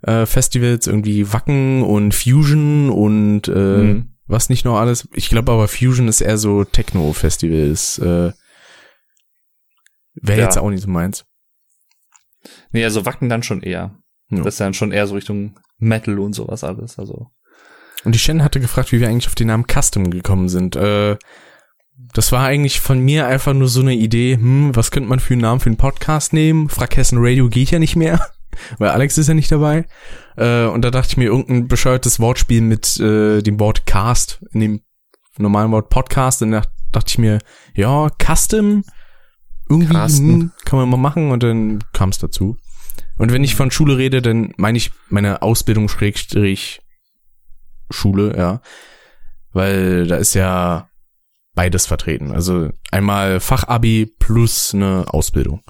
[0.03, 4.09] äh, Festivals, irgendwie Wacken und Fusion und äh, Mhm.
[4.27, 5.09] Was nicht noch alles.
[5.15, 7.99] Ich glaube aber Fusion ist eher so Techno-Festivals.
[7.99, 8.33] Äh,
[10.17, 10.45] Wäre Ja.
[10.45, 11.25] jetzt auch nicht so meins.
[12.73, 13.97] Nee, also Wacken dann schon eher.
[14.31, 14.39] Ja.
[14.43, 16.99] Das ist dann schon eher so Richtung Metal und sowas alles.
[16.99, 17.31] Also.
[18.05, 20.77] Und die Shen hatte gefragt, wie wir eigentlich auf den Namen Custom gekommen sind.
[20.77, 21.17] Äh,
[22.13, 25.35] das war eigentlich von mir einfach nur so eine Idee, hm, was könnte man für
[25.35, 26.69] einen Namen für einen Podcast nehmen?
[26.69, 28.21] Frackhessen Radio geht ja nicht mehr,
[28.79, 29.87] weil Alex ist ja nicht dabei.
[30.37, 34.61] Äh, und da dachte ich mir, irgendein bescheuertes Wortspiel mit äh, dem Wort Cast, in
[34.61, 34.81] dem
[35.39, 36.43] normalen Wort Podcast.
[36.43, 37.39] Und da dachte ich mir,
[37.75, 38.85] ja, Custom,
[39.69, 40.29] irgendwie Casten.
[40.29, 41.31] hm, kann man mal machen.
[41.31, 42.57] Und dann kam es dazu.
[43.17, 46.81] Und wenn ich von Schule rede, dann meine ich meine Ausbildung Schrägstrich
[47.91, 48.61] Schule, ja.
[49.53, 50.89] Weil da ist ja
[51.55, 52.33] beides vertreten.
[52.33, 55.63] Also einmal Fachabi plus eine Ausbildung.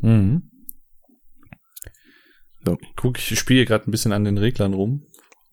[0.00, 0.50] Mhm.
[2.66, 2.78] So.
[2.96, 5.02] Guck, ich spiele gerade ein bisschen an den Reglern rum.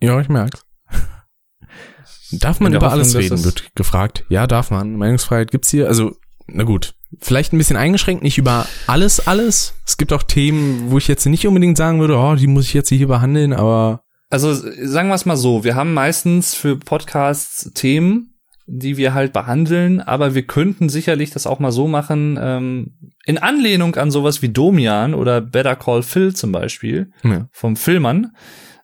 [0.02, 0.66] Ja, ich merk's.
[2.32, 4.26] Darf man über Hoffnung, alles reden, wird gefragt.
[4.28, 4.96] Ja, darf man.
[4.96, 5.88] Meinungsfreiheit gibt's hier.
[5.88, 6.16] Also,
[6.48, 6.96] na gut.
[7.20, 9.76] Vielleicht ein bisschen eingeschränkt, nicht über alles, alles.
[9.86, 12.74] Es gibt auch Themen, wo ich jetzt nicht unbedingt sagen würde, oh, die muss ich
[12.74, 14.02] jetzt hier behandeln, aber
[14.32, 18.33] Also sagen wir es mal so, wir haben meistens für Podcasts Themen,
[18.66, 22.94] die wir halt behandeln, aber wir könnten sicherlich das auch mal so machen, ähm,
[23.26, 27.48] in Anlehnung an sowas wie Domian oder Better Call Phil zum Beispiel, ja.
[27.52, 28.32] vom Filmern,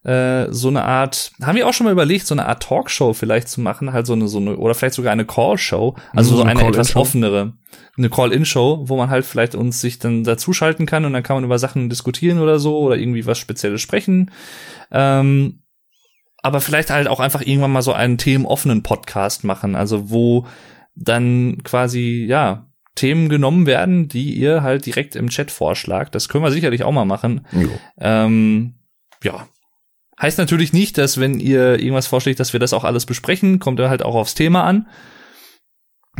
[0.03, 3.49] äh, so eine Art, haben wir auch schon mal überlegt, so eine Art Talkshow vielleicht
[3.49, 6.43] zu machen, halt so eine, so eine, oder vielleicht sogar eine Call-Show, also Mhm, so
[6.43, 7.53] eine eine etwas offenere,
[7.97, 11.43] eine Call-In-Show, wo man halt vielleicht uns sich dann dazuschalten kann und dann kann man
[11.43, 14.31] über Sachen diskutieren oder so oder irgendwie was Spezielles sprechen.
[14.91, 15.59] Ähm,
[16.43, 20.45] aber vielleicht halt auch einfach irgendwann mal so einen themenoffenen Podcast machen, also wo
[20.95, 22.65] dann quasi, ja,
[22.95, 26.15] Themen genommen werden, die ihr halt direkt im Chat vorschlagt.
[26.15, 27.47] Das können wir sicherlich auch mal machen.
[27.53, 27.69] Jo.
[27.97, 28.73] Ähm,
[29.23, 29.47] ja.
[30.21, 33.79] Heißt natürlich nicht, dass wenn ihr irgendwas vorschlägt, dass wir das auch alles besprechen, kommt
[33.79, 34.87] halt auch aufs Thema an.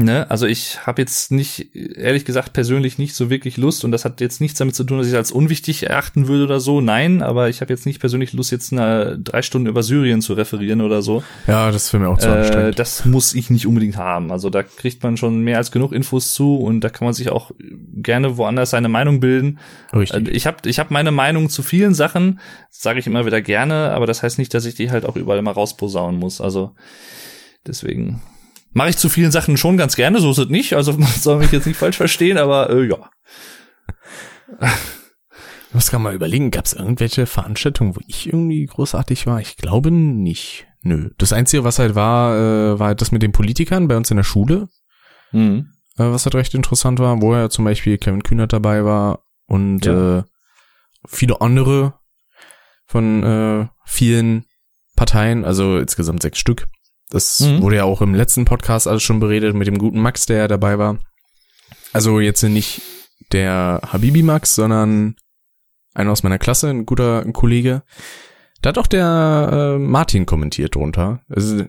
[0.01, 0.29] Ne?
[0.31, 4.21] Also ich habe jetzt nicht, ehrlich gesagt, persönlich nicht so wirklich Lust und das hat
[4.21, 6.79] jetzt nichts damit zu tun, dass ich es als unwichtig erachten würde oder so.
[6.79, 10.33] Nein, aber ich habe jetzt nicht persönlich Lust, jetzt eine drei Stunden über Syrien zu
[10.33, 11.23] referieren oder so.
[11.47, 12.79] Ja, das wäre mir auch zu Äh, anstrengend.
[12.79, 14.31] das muss ich nicht unbedingt haben.
[14.31, 17.29] Also da kriegt man schon mehr als genug Infos zu und da kann man sich
[17.29, 17.51] auch
[17.93, 19.59] gerne woanders seine Meinung bilden.
[19.93, 20.27] Richtig.
[20.27, 22.39] Äh, Ich habe ich hab meine Meinung zu vielen Sachen,
[22.69, 25.39] sage ich immer wieder gerne, aber das heißt nicht, dass ich die halt auch überall
[25.39, 26.39] immer rausposaunen muss.
[26.39, 26.71] Also
[27.67, 28.21] deswegen
[28.71, 30.73] mache ich zu vielen Sachen schon ganz gerne, so ist es nicht.
[30.73, 33.09] Also man soll mich jetzt nicht falsch verstehen, aber äh, ja.
[35.69, 39.39] Ich muss gerade mal überlegen, gab es irgendwelche Veranstaltungen, wo ich irgendwie großartig war?
[39.39, 40.65] Ich glaube nicht.
[40.81, 41.11] Nö.
[41.17, 44.17] Das Einzige, was halt war, äh, war halt das mit den Politikern bei uns in
[44.17, 44.69] der Schule,
[45.31, 45.69] Mhm.
[45.97, 49.85] äh, was halt recht interessant war, wo ja zum Beispiel Kevin Kühnert dabei war und
[49.85, 50.19] Ja.
[50.19, 50.23] äh,
[51.07, 51.93] viele andere
[52.87, 54.45] von äh, vielen
[54.95, 56.67] Parteien, also insgesamt sechs Stück.
[57.09, 57.61] Das Mhm.
[57.61, 60.47] wurde ja auch im letzten Podcast alles schon beredet mit dem guten Max, der ja
[60.47, 60.99] dabei war.
[61.93, 62.81] Also jetzt nicht
[63.31, 65.15] der Habibi Max, sondern
[65.95, 67.83] einer aus meiner Klasse, ein guter Kollege.
[68.61, 71.21] Da hat auch der äh, Martin kommentiert drunter.
[71.29, 71.65] Also,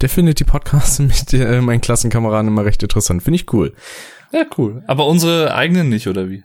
[0.00, 3.22] der findet die Podcasts mit äh, meinen Klassenkameraden immer recht interessant.
[3.22, 3.74] Finde ich cool.
[4.32, 4.82] Ja, cool.
[4.88, 6.42] Aber unsere eigenen nicht, oder wie?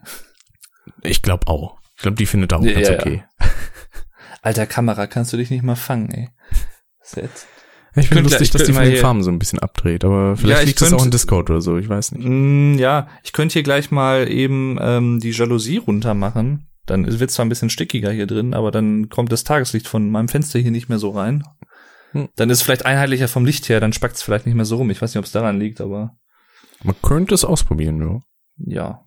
[1.02, 1.80] Ich glaube auch.
[1.96, 3.00] Ich glaube, die findet er auch Ja, ganz ja.
[3.00, 3.24] okay.
[4.42, 6.30] Alter Kamera, kannst du dich nicht mal fangen, ey.
[7.16, 7.48] Jetzt?
[7.96, 10.06] Ich finde könnte- lustig, ich dass die könnte von den Farben so ein bisschen abdreht,
[10.06, 12.26] aber vielleicht Ja, liegt das auch könnte- in Discord oder so, ich weiß nicht.
[12.26, 16.68] Mm, ja, ich könnte hier gleich mal eben ähm, die Jalousie runter machen.
[16.86, 20.30] Dann wird zwar ein bisschen stickiger hier drin, aber dann kommt das Tageslicht von meinem
[20.30, 21.44] Fenster hier nicht mehr so rein.
[22.12, 22.30] Hm.
[22.36, 24.78] Dann ist es vielleicht einheitlicher vom Licht her, dann spackt es vielleicht nicht mehr so
[24.78, 24.90] rum.
[24.90, 26.16] Ich weiß nicht, ob es daran liegt, aber
[26.84, 28.20] Man könnte es ausprobieren, ja.
[28.76, 29.02] ja.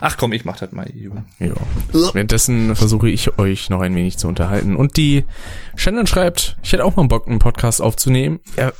[0.00, 1.24] Ach komm, ich mach das mal eben.
[1.38, 1.52] Ja.
[1.92, 4.76] Währenddessen versuche ich euch noch ein wenig zu unterhalten.
[4.76, 5.24] Und die
[5.76, 8.40] Shannon schreibt, ich hätte auch mal Bock, einen Podcast aufzunehmen.
[8.56, 8.72] Ja,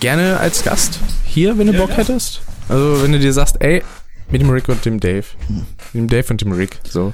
[0.00, 1.96] gerne als Gast hier, wenn du Ja, Bock ja.
[1.96, 2.42] hättest.
[2.68, 3.82] Also wenn du dir sagst, ey,
[4.30, 5.24] mit dem Rick und dem Dave.
[5.48, 5.64] Mit
[5.94, 6.78] dem Dave und dem Rick.
[6.88, 7.12] So.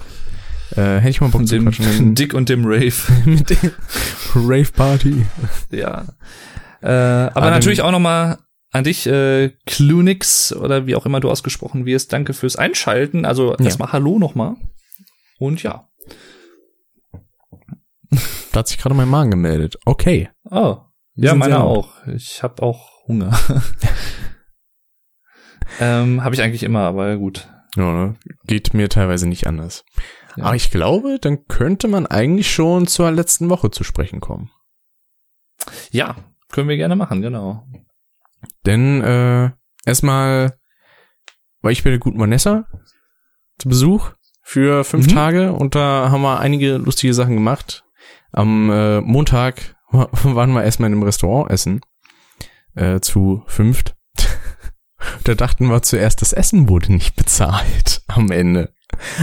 [0.77, 2.15] Äh, hätte ich mal Bock Und zu dem quatschen.
[2.17, 2.93] Dick und dem Rave.
[3.25, 3.71] mit dem
[4.35, 5.25] Rave Party.
[5.71, 6.05] ja.
[6.81, 8.39] Äh, aber Ah, natürlich auch noch mal
[8.71, 12.13] an dich, äh, Clunix oder wie auch immer du ausgesprochen wirst.
[12.13, 13.25] Danke fürs Einschalten.
[13.25, 13.65] Also Ja.
[13.65, 14.57] erstmal Hallo noch mal.
[15.39, 15.89] Und ja.
[18.53, 19.77] Da hat sich gerade mein Magen gemeldet.
[19.85, 20.31] Okay.
[20.51, 20.79] Oh.
[21.15, 22.01] Wie Ja, meiner auch?
[22.03, 22.07] auch.
[22.09, 23.39] Ich habe auch Hunger.
[25.81, 27.49] ähm, habe ich eigentlich immer, aber gut.
[27.77, 28.17] Ja, ne?
[28.45, 29.85] Geht mir teilweise nicht anders.
[30.37, 30.45] Ja.
[30.45, 34.51] Aber ich glaube, dann könnte man eigentlich schon zur letzten Woche zu sprechen kommen.
[35.91, 36.17] Ja,
[36.51, 37.67] können wir gerne machen, genau.
[38.67, 39.51] Denn äh,
[39.85, 40.59] erstmal
[41.61, 42.67] war ich bei der guten Vanessa
[43.59, 44.13] zu Besuch
[44.43, 45.13] für fünf Mhm.
[45.15, 47.85] Tage und da haben wir einige lustige Sachen gemacht.
[48.33, 51.81] Am äh, Montag wa- waren wir erstmal in einem Restaurant essen.
[52.75, 53.97] Äh, zu fünft.
[55.25, 58.73] da dachten wir zuerst, das Essen wurde nicht bezahlt am Ende.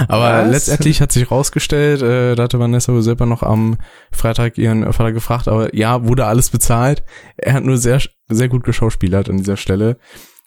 [0.08, 0.52] Aber Was?
[0.52, 3.78] letztendlich hat sich rausgestellt, äh, da hatte Vanessa selber noch am
[4.12, 7.04] Freitag ihren Vater gefragt, aber ja, wurde alles bezahlt.
[7.38, 9.98] Er hat nur sehr, sehr gut geschauspielert an dieser Stelle.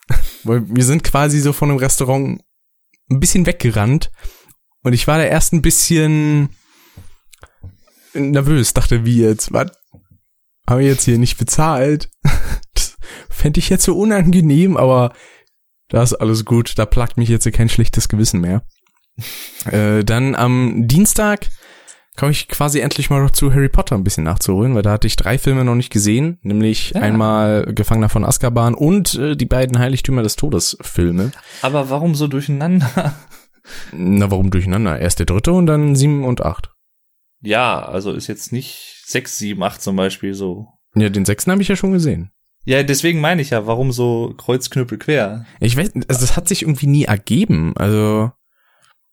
[0.45, 2.41] Weil wir sind quasi so von dem Restaurant
[3.11, 4.11] ein bisschen weggerannt
[4.83, 6.51] und ich war da erst ein bisschen
[8.15, 9.71] nervös, dachte, wie jetzt, was?
[10.69, 12.11] Haben wir jetzt hier nicht bezahlt?
[12.75, 12.97] Das
[13.29, 15.13] fände ich jetzt so unangenehm, aber
[15.89, 18.63] da ist alles gut, da plagt mich jetzt kein schlechtes Gewissen mehr.
[19.71, 21.49] äh, dann am Dienstag
[22.17, 25.15] komme ich quasi endlich mal zu Harry Potter ein bisschen nachzuholen, weil da hatte ich
[25.17, 27.03] drei Filme noch nicht gesehen, nämlich Ja.
[27.03, 31.31] einmal Gefangener von Azkaban und äh, die beiden Heiligtümer des Todes Filme.
[31.63, 33.15] Aber warum so durcheinander?
[33.93, 34.99] Na, warum durcheinander?
[34.99, 36.71] Erst der dritte und dann sieben und acht.
[37.41, 40.67] Ja, also ist jetzt nicht sechs, sieben, acht zum Beispiel so.
[40.97, 42.31] Ja, den sechsten habe ich ja schon gesehen.
[42.65, 45.47] Ja, deswegen meine ich ja, warum so Kreuzknüppel quer?
[45.61, 47.75] Ich weiß, also das hat sich irgendwie nie ergeben.
[47.77, 48.33] Also,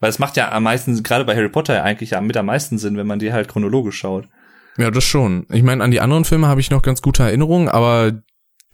[0.06, 2.78] Weil es macht ja am meisten, gerade bei Harry Potter eigentlich ja mit am meisten
[2.78, 4.28] Sinn, wenn man die halt chronologisch schaut.
[4.78, 5.48] ja, das schon.
[5.52, 8.22] Ich meine, an die anderen Filme habe ich noch ganz gute Erinnerungen, aber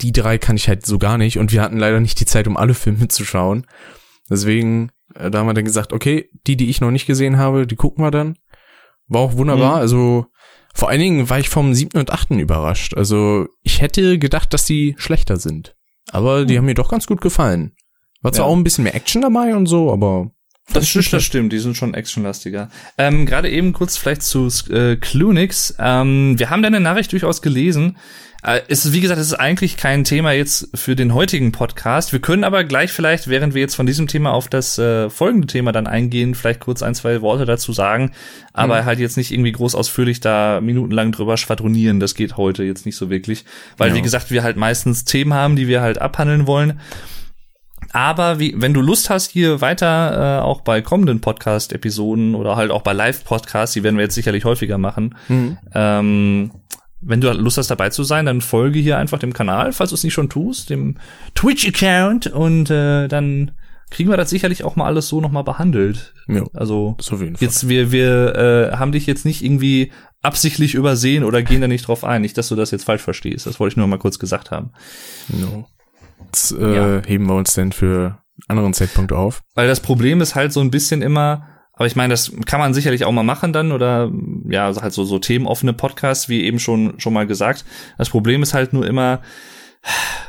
[0.02, 2.48] die drei kann ich halt so gar nicht und wir hatten leider nicht die Zeit,
[2.50, 3.66] um alle Filme zu schauen.
[4.30, 7.66] Deswegen, äh, da haben wir dann gesagt, okay, die, die ich noch nicht gesehen habe,
[7.66, 8.36] die gucken wir dann.
[9.08, 9.76] War auch wunderbar.
[9.78, 9.82] Mhm.
[9.82, 10.26] Also,
[10.74, 12.94] vor allen Dingen war ich vom siebten und achten überrascht.
[12.98, 15.76] Also, ich hätte gedacht, dass die schlechter sind.
[16.12, 17.74] Aber die haben mir doch ganz gut gefallen.
[18.22, 18.52] War zwar Ja.
[18.52, 20.32] auch ein bisschen mehr Action dabei und so, aber
[20.74, 22.70] Das, stimmt, das stimmt, die sind schon actionlastiger.
[22.98, 25.76] Ähm, Gerade eben kurz vielleicht zu äh, Clunix.
[25.80, 27.98] Ähm, wir haben deine Nachricht durchaus gelesen.
[28.44, 32.12] Äh, es ist, wie gesagt, es ist eigentlich kein Thema jetzt für den heutigen Podcast.
[32.12, 35.48] Wir können aber gleich vielleicht, während wir jetzt von diesem Thema auf das äh, folgende
[35.48, 38.12] Thema dann eingehen, vielleicht kurz ein, zwei Worte dazu sagen.
[38.54, 42.00] Aber halt jetzt nicht irgendwie groß ausführlich da minutenlang drüber schwadronieren.
[42.00, 43.46] Das geht heute jetzt nicht so wirklich.
[43.78, 43.96] Weil, Ja.
[43.96, 46.80] wie gesagt, wir halt meistens Themen haben, die wir halt abhandeln wollen.
[47.94, 52.72] Aber wie, wenn du Lust hast, hier weiter äh, auch bei kommenden Podcast-Episoden oder halt
[52.72, 55.16] auch bei Live-Podcasts, die werden wir jetzt sicherlich häufiger machen,
[55.74, 56.52] ähm,
[57.02, 59.96] wenn du Lust hast, dabei zu sein, dann folge hier einfach dem Kanal, falls du
[59.96, 60.98] es nicht schon tust, dem
[61.36, 63.52] Twitch-Account und äh, dann
[63.90, 66.14] kriegen wir das sicherlich auch mal alles so nochmal behandelt.
[66.28, 66.96] ja, Also
[67.42, 68.36] jetzt, wir, wir
[68.72, 72.22] äh, haben dich jetzt nicht irgendwie absichtlich übersehen oder gehen da nicht drauf ein.
[72.22, 73.48] Nicht, dass du das jetzt falsch verstehst.
[73.48, 74.72] Das wollte ich nur mal kurz gesagt haben.
[75.30, 75.68] No.
[76.32, 77.02] Das äh, Ja.
[77.06, 79.42] heben wir uns denn für einen anderen Zeitpunkt auf.
[79.56, 82.74] Weil das Problem ist halt so ein bisschen immer, aber ich meine, das kann man
[82.74, 84.12] sicherlich auch mal machen dann oder
[84.50, 87.66] ja, halt so, so themenoffene Podcasts, wie eben schon, schon mal gesagt.
[87.98, 89.22] Das Problem ist halt nur immer,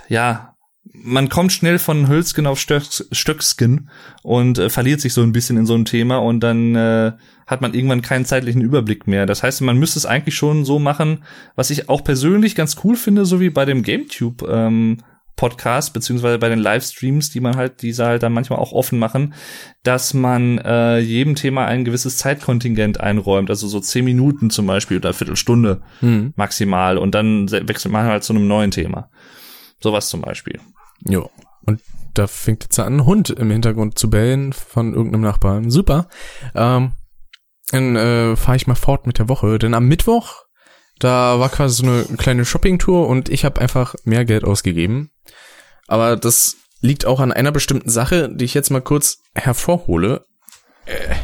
[0.08, 0.48] ja,
[0.94, 3.88] man kommt schnell von Hölzgen auf Stöcks, Stöcksken
[4.22, 7.12] und äh, verliert sich so ein bisschen in so ein Thema und dann äh,
[7.46, 9.26] hat man irgendwann keinen zeitlichen Überblick mehr.
[9.26, 11.24] Das heißt, man müsste es eigentlich schon so machen,
[11.54, 14.98] was ich auch persönlich ganz cool finde, so wie bei dem GameTube ähm,
[15.36, 19.34] Podcast, beziehungsweise bei den Livestreams, die man halt, diese halt dann manchmal auch offen machen,
[19.82, 24.98] dass man äh, jedem Thema ein gewisses Zeitkontingent einräumt, also so zehn Minuten zum Beispiel
[24.98, 26.32] oder Viertelstunde Hm.
[26.36, 29.10] maximal und dann se- wechselt man halt zu einem neuen Thema.
[29.80, 30.60] Sowas zum Beispiel.
[31.08, 31.30] Jo.
[31.64, 31.80] Und
[32.14, 35.70] da fängt jetzt an, ein Hund im Hintergrund zu bellen von irgendeinem Nachbarn.
[35.70, 36.08] Super.
[36.54, 36.92] Ähm,
[37.70, 40.42] dann äh, fahre ich mal fort mit der Woche, denn am Mittwoch,
[40.98, 45.10] da war quasi so eine kleine Shoppingtour und ich habe einfach mehr Geld ausgegeben.
[45.92, 50.24] Aber das liegt auch an einer bestimmten Sache, die ich jetzt mal kurz hervorhole.
[50.86, 51.14] Äh,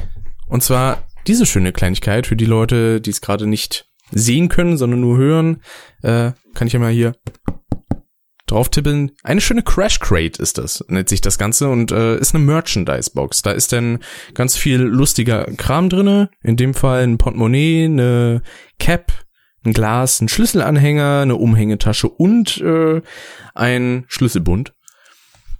[0.46, 5.00] Und zwar diese schöne Kleinigkeit für die Leute, die es gerade nicht sehen können, sondern
[5.00, 5.62] nur hören,
[6.02, 7.14] äh, kann ich ja mal hier
[8.46, 9.12] drauf tippeln.
[9.22, 13.12] Eine schöne Crash Crate ist das, nennt sich das Ganze und äh, ist eine Merchandise
[13.14, 13.40] Box.
[13.40, 14.00] Da ist dann
[14.34, 16.28] ganz viel lustiger Kram drinne.
[16.42, 18.42] In dem Fall ein Portemonnaie, eine
[18.78, 19.12] Cap,
[19.64, 23.02] ein Glas, ein Schlüsselanhänger, eine Umhängetasche und äh,
[23.54, 24.72] ein Schlüsselbund.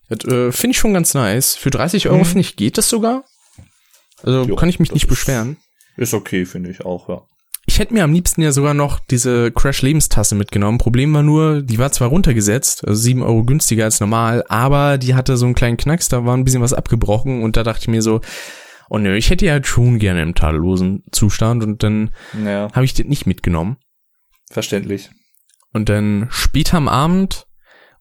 [0.09, 1.57] Das äh, finde ich schon ganz nice.
[1.57, 2.25] Für 30 Euro Mhm.
[2.25, 3.25] finde ich geht das sogar.
[4.23, 5.57] Also Jo, kann ich mich das nicht ist- beschweren.
[5.97, 7.23] Ist okay, finde ich auch, ja.
[7.67, 10.79] Ich hätte mir am liebsten ja sogar noch diese Crash-Lebenstasse mitgenommen.
[10.79, 15.15] Problem war nur, die war zwar runtergesetzt, also sieben Euro günstiger als normal, aber die
[15.15, 17.89] hatte so einen kleinen Knacks, da war ein bisschen was abgebrochen und da dachte ich
[17.89, 18.23] mir so,
[18.89, 22.11] oh nö, ich hätte die halt schon gerne im tadellosen Zustand und dann
[22.43, 23.77] Ja, habe ich den nicht mitgenommen.
[24.51, 25.11] Verständlich.
[25.73, 27.47] Und dann später am Abend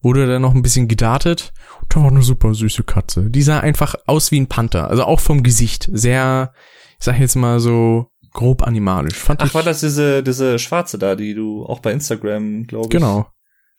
[0.00, 1.52] wurde dann noch ein bisschen gedartet.
[1.82, 3.30] Und da war eine super süße Katze.
[3.30, 4.88] Die sah einfach aus wie ein Panther.
[4.88, 5.88] Also auch vom Gesicht.
[5.92, 6.52] Sehr,
[6.98, 9.16] ich sag jetzt mal so grob animalisch.
[9.16, 12.90] Fand Ach, war das diese, diese schwarze da, die du auch bei Instagram, glaube ich.
[12.90, 13.26] Genau.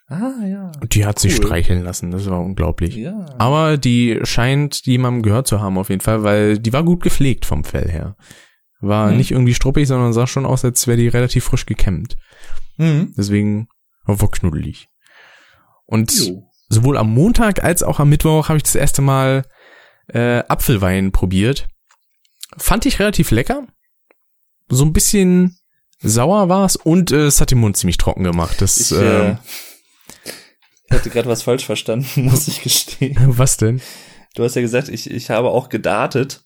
[0.07, 0.72] Ah, ja.
[0.91, 1.45] Die hat sich Cool.
[1.45, 2.95] streicheln lassen, das war unglaublich.
[2.95, 3.26] Ja.
[3.38, 7.45] Aber die scheint jemandem gehört zu haben auf jeden Fall, weil die war gut gepflegt
[7.45, 8.15] vom Fell her.
[8.82, 9.17] War Hm.
[9.17, 12.15] nicht irgendwie struppig, sondern sah schon aus, als wäre die relativ frisch gekämmt.
[12.77, 13.13] Mhm.
[13.17, 13.67] Deswegen
[14.05, 14.88] war knuddelig.
[15.86, 16.49] Und Jo.
[16.69, 19.43] sowohl am Montag als auch am Mittwoch habe ich das erste Mal
[20.07, 21.67] äh, Apfelwein probiert.
[22.57, 23.67] Fand ich relativ lecker.
[24.69, 25.57] So ein bisschen
[26.01, 28.61] sauer war's und äh, es hat den Mund ziemlich trocken gemacht.
[28.61, 29.38] Das, Ich, äh, ähm,
[30.86, 33.17] ich hatte gerade was falsch verstanden, muss ich gestehen.
[33.38, 33.82] was denn?
[34.36, 36.43] Du hast ja gesagt, ich, ich habe auch gedartet.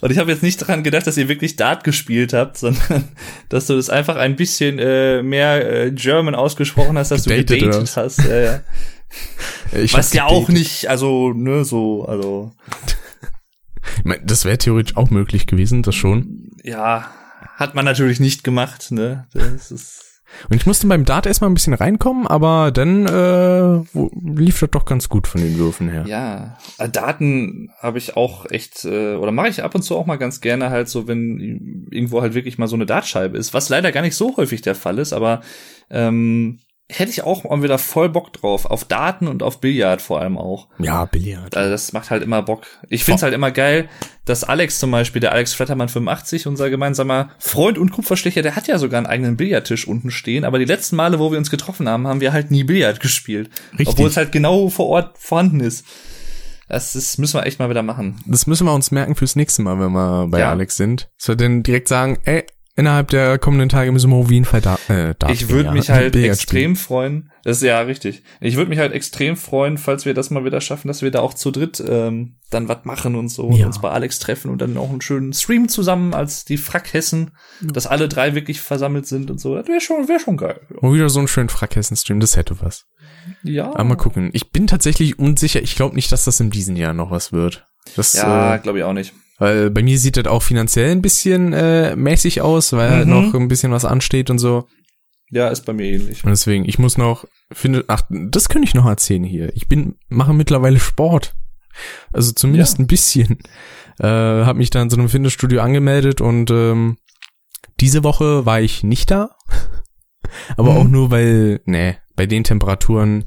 [0.00, 3.08] Und ich habe jetzt nicht daran gedacht, dass ihr wirklich Dart gespielt habt, sondern
[3.48, 7.66] dass du das einfach ein bisschen äh, mehr äh, German ausgesprochen hast, dass Gedatet, du
[7.66, 8.18] gedatet hast.
[8.24, 8.60] Ja, ja.
[9.72, 12.50] Ich Was ja auch nicht, also, ne, so, also,
[13.98, 16.50] Ich mein, das wäre theoretisch auch möglich gewesen, das schon.
[16.64, 17.08] ja,
[17.56, 19.28] hat man natürlich nicht gemacht, ne?
[19.32, 20.13] Das ist,
[20.48, 24.84] Und ich musste beim Dart erstmal ein bisschen reinkommen, aber dann äh, lief das doch
[24.84, 26.04] ganz gut von den Würfen her.
[26.06, 26.56] ja.
[26.78, 30.16] Äh, Daten habe ich auch echt, äh, oder mache ich ab und zu auch mal
[30.16, 33.92] ganz gerne halt so, wenn irgendwo halt wirklich mal so eine Dartscheibe ist, was leider
[33.92, 35.40] gar nicht so häufig der Fall ist, aber
[35.90, 36.60] ähm,
[36.90, 38.66] hätte ich auch mal wieder voll Bock drauf.
[38.66, 40.68] Auf Daten und auf Billard vor allem auch.
[40.78, 41.56] Ja, Billard.
[41.56, 42.66] Also das macht halt immer Bock.
[42.88, 43.88] Ich find's halt immer geil,
[44.26, 48.66] dass Alex zum Beispiel, der Alex Flattermann 85, unser gemeinsamer Freund und Kupferstecher, der hat
[48.66, 50.44] ja sogar einen eigenen Billardtisch unten stehen.
[50.44, 53.50] Aber die letzten Male, wo wir uns getroffen haben, haben wir halt nie Billard gespielt.
[53.72, 53.88] Richtig.
[53.88, 55.86] Obwohl es halt genau vor Ort vorhanden ist.
[56.68, 58.22] Das ist, müssen wir echt mal wieder machen.
[58.26, 60.50] Das müssen wir uns merken fürs nächste Mal, wenn wir bei Ja.
[60.50, 61.10] Alex sind.
[61.18, 62.44] Dass wir dann direkt sagen, ey,
[62.76, 65.68] innerhalb der kommenden Tage müssen wir auf jeden Fall da, äh, Dart ich spielen, würde
[65.68, 65.72] ja.
[65.74, 67.30] mich halt extrem freuen.
[67.44, 68.22] Das ist ja richtig.
[68.40, 71.20] Ich würde mich halt extrem freuen, falls wir das mal wieder schaffen, dass wir da
[71.20, 73.56] auch zu dritt ähm, dann was machen und so Ja.
[73.58, 77.32] und uns bei Alex treffen und dann auch einen schönen Stream zusammen als die Frackhessen,
[77.60, 79.54] dass alle drei wirklich versammelt sind und so.
[79.56, 80.60] Das wäre schon, wäre schon geil.
[80.64, 80.80] spielen.
[80.82, 82.86] Oh, wieder so einen schönen Frackhessen-Stream, das hätte was.
[83.42, 83.70] Ja.
[83.70, 84.30] Aber mal gucken.
[84.32, 85.62] Ich bin tatsächlich unsicher.
[85.62, 87.66] Ich glaube nicht, dass das in diesem Jahr noch was wird.
[87.96, 89.12] Das, Ja, äh, glaube ich auch nicht.
[89.38, 93.10] Weil bei mir sieht das auch finanziell ein bisschen äh, mäßig aus, weil halt Mhm.
[93.12, 94.68] noch ein bisschen was ansteht und so.
[95.30, 96.22] Ja, ist bei mir ähnlich.
[96.22, 99.54] Und deswegen, ich muss noch, finde, ach, das könnte ich noch erzählen hier.
[99.56, 101.34] Ich bin, mache mittlerweile Sport.
[102.12, 102.84] Also zumindest Ja.
[102.84, 103.38] ein bisschen.
[103.98, 106.98] Äh, habe mich da in so einem Fitnessstudio angemeldet und ähm,
[107.80, 109.30] diese Woche war ich nicht da.
[110.56, 110.76] Aber Mhm.
[110.78, 113.24] auch nur, weil, nee, bei den Temperaturen,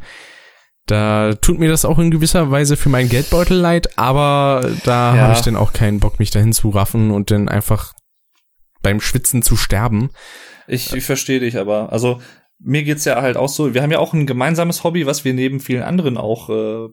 [0.88, 5.22] da tut mir das auch in gewisser Weise für meinen Geldbeutel leid, aber da Ja.
[5.24, 7.94] habe ich dann auch keinen Bock, mich dahin zu raffen und dann einfach
[8.82, 10.10] beim Schwitzen zu sterben.
[10.68, 11.92] Ich, ich verstehe dich aber.
[11.92, 12.22] Also
[12.60, 13.74] mir geht's ja halt auch so.
[13.74, 16.88] Wir haben ja auch ein gemeinsames Hobby, was wir neben vielen anderen auch äh,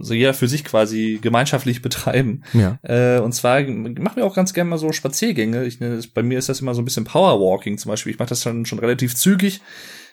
[0.00, 2.44] so jeder für sich quasi gemeinschaftlich betreiben.
[2.52, 2.78] Ja.
[2.82, 5.64] Äh, und zwar machen wir auch ganz gerne mal so Spaziergänge.
[5.64, 8.12] Ich, nenne das- bei mir ist das immer so ein bisschen Powerwalking zum Beispiel.
[8.12, 9.60] Ich mache das schon, schon relativ zügig,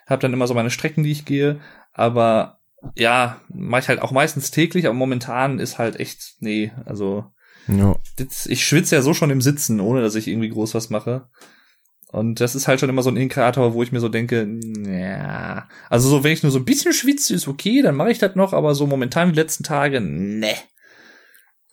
[0.07, 1.59] habe dann immer so meine Strecken, die ich gehe.
[1.93, 2.57] Aber
[2.95, 7.25] ja, mache ich halt auch meistens täglich, aber momentan ist halt echt, nee, also
[7.67, 7.95] ja.
[8.17, 11.27] das, ich schwitze ja so schon im Sitzen, ohne dass ich irgendwie groß was mache.
[12.11, 14.47] Und das ist halt schon immer so ein Indikator, wo ich mir so denke,
[14.87, 18.19] ja, also so, wenn ich nur so ein bisschen schwitze, ist okay, dann mache ich
[18.19, 20.53] das noch, aber so momentan die letzten Tage, ne.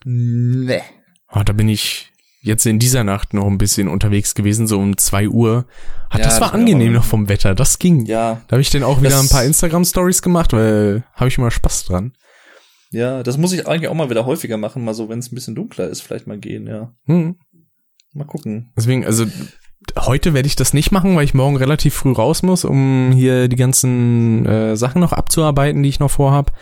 [0.04, 0.82] Ne.
[1.28, 2.11] Ah, da bin ich
[2.42, 5.64] jetzt in dieser Nacht noch ein bisschen unterwegs gewesen, so um zwei Uhr.
[6.10, 8.04] Ah, Ja, das war das angenehm noch vom Wetter, das ging.
[8.06, 11.50] Ja, Da habe ich dann auch wieder ein paar Instagram-Stories gemacht, weil habe ich immer
[11.50, 12.12] Spaß dran.
[12.90, 15.34] ja, das muss ich eigentlich auch mal wieder häufiger machen, mal so, wenn es ein
[15.34, 16.92] bisschen dunkler ist, vielleicht mal gehen, ja.
[17.06, 17.36] Hm.
[18.12, 18.70] Mal gucken.
[18.76, 19.24] Deswegen, also
[19.98, 23.48] heute werde ich das nicht machen, weil ich morgen relativ früh raus muss, um hier
[23.48, 26.52] die ganzen äh, Sachen noch abzuarbeiten, die ich noch vorhab.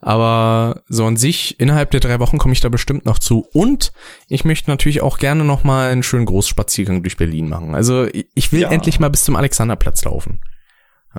[0.00, 3.46] Aber so an sich, innerhalb der drei Wochen komme ich da bestimmt noch zu.
[3.52, 3.92] Und
[4.28, 7.74] ich möchte natürlich auch gerne noch mal einen schönen Großspaziergang durch Berlin machen.
[7.74, 8.70] Also ich, ich will Ja.
[8.70, 10.40] endlich mal bis zum Alexanderplatz laufen.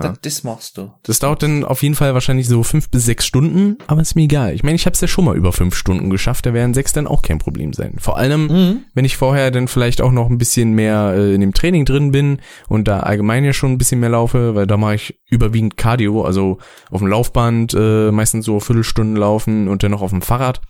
[0.04, 0.14] Ja.
[0.22, 0.92] Das, machst du.
[1.04, 4.24] Das dauert dann auf jeden Fall wahrscheinlich so fünf bis sechs Stunden, aber ist mir
[4.24, 4.54] egal.
[4.54, 6.94] Ich meine, ich habe es ja schon mal über fünf Stunden geschafft, da werden sechs
[6.94, 7.96] dann auch kein Problem sein.
[8.00, 8.84] Vor allem, Mhm.
[8.94, 12.12] wenn ich vorher dann vielleicht auch noch ein bisschen mehr äh, in dem Training drin
[12.12, 15.78] bin und da allgemein ja schon ein bisschen mehr laufe, weil da mache ich überwiegend
[15.78, 16.58] Cardio, also
[16.92, 20.62] auf dem Laufband äh, meistens so Viertelstunden laufen und dann noch auf dem Fahrrad.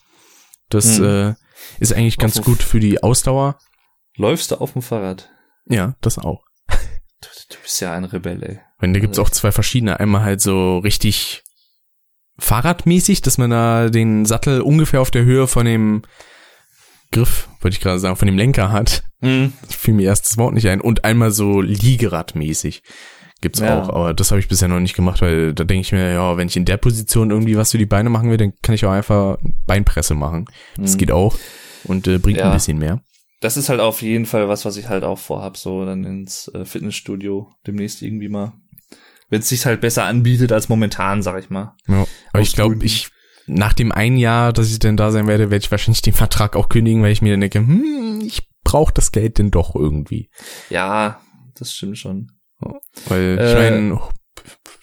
[0.69, 1.05] Das Mhm.
[1.05, 1.33] äh,
[1.79, 3.57] ist eigentlich ganz Auf- gut für die Ausdauer.
[4.15, 5.29] Läufst du auf dem Fahrrad?
[5.67, 6.41] Ja, das auch.
[7.49, 8.59] Du, bist ja ein Rebell, ey.
[8.81, 9.99] Und da gibt's auch zwei verschiedene.
[9.99, 11.43] Einmal halt so richtig
[12.37, 16.03] fahrradmäßig, dass man da den Sattel ungefähr auf der Höhe von dem
[17.11, 19.03] Griff, wollte ich gerade sagen, von dem Lenker hat.
[19.21, 19.53] Mhm.
[19.65, 20.79] Das fiel mir erst das Wort nicht ein.
[20.79, 22.83] Und einmal so Liegeradmäßig.
[23.41, 23.81] Gibt's Ja.
[23.81, 26.35] auch, aber das habe ich bisher noch nicht gemacht, weil da denke ich mir, ja,
[26.37, 28.85] wenn ich in der Position irgendwie was für die Beine machen will, dann kann ich
[28.85, 30.45] auch einfach Beinpresse machen.
[30.77, 30.97] Das Mhm.
[30.97, 31.37] geht auch
[31.85, 32.47] und äh, bringt Ja.
[32.47, 33.01] ein bisschen mehr.
[33.41, 36.47] Das ist halt auf jeden Fall was, was ich halt auch vorhab, so dann ins
[36.49, 38.53] äh, Fitnessstudio demnächst irgendwie mal.
[39.29, 41.75] wenn es sich halt besser anbietet als momentan, sag ich mal.
[41.87, 42.05] Ja.
[42.33, 43.09] Aber ich glaube, ich
[43.47, 46.55] nach dem einen Jahr, dass ich denn da sein werde, werde ich wahrscheinlich den Vertrag
[46.55, 50.29] auch kündigen, weil ich mir dann denke, hm, ich brauche das Geld denn doch irgendwie.
[50.69, 51.21] Ja,
[51.55, 52.31] das stimmt schon.
[53.07, 53.99] Weil ich Äh, meine,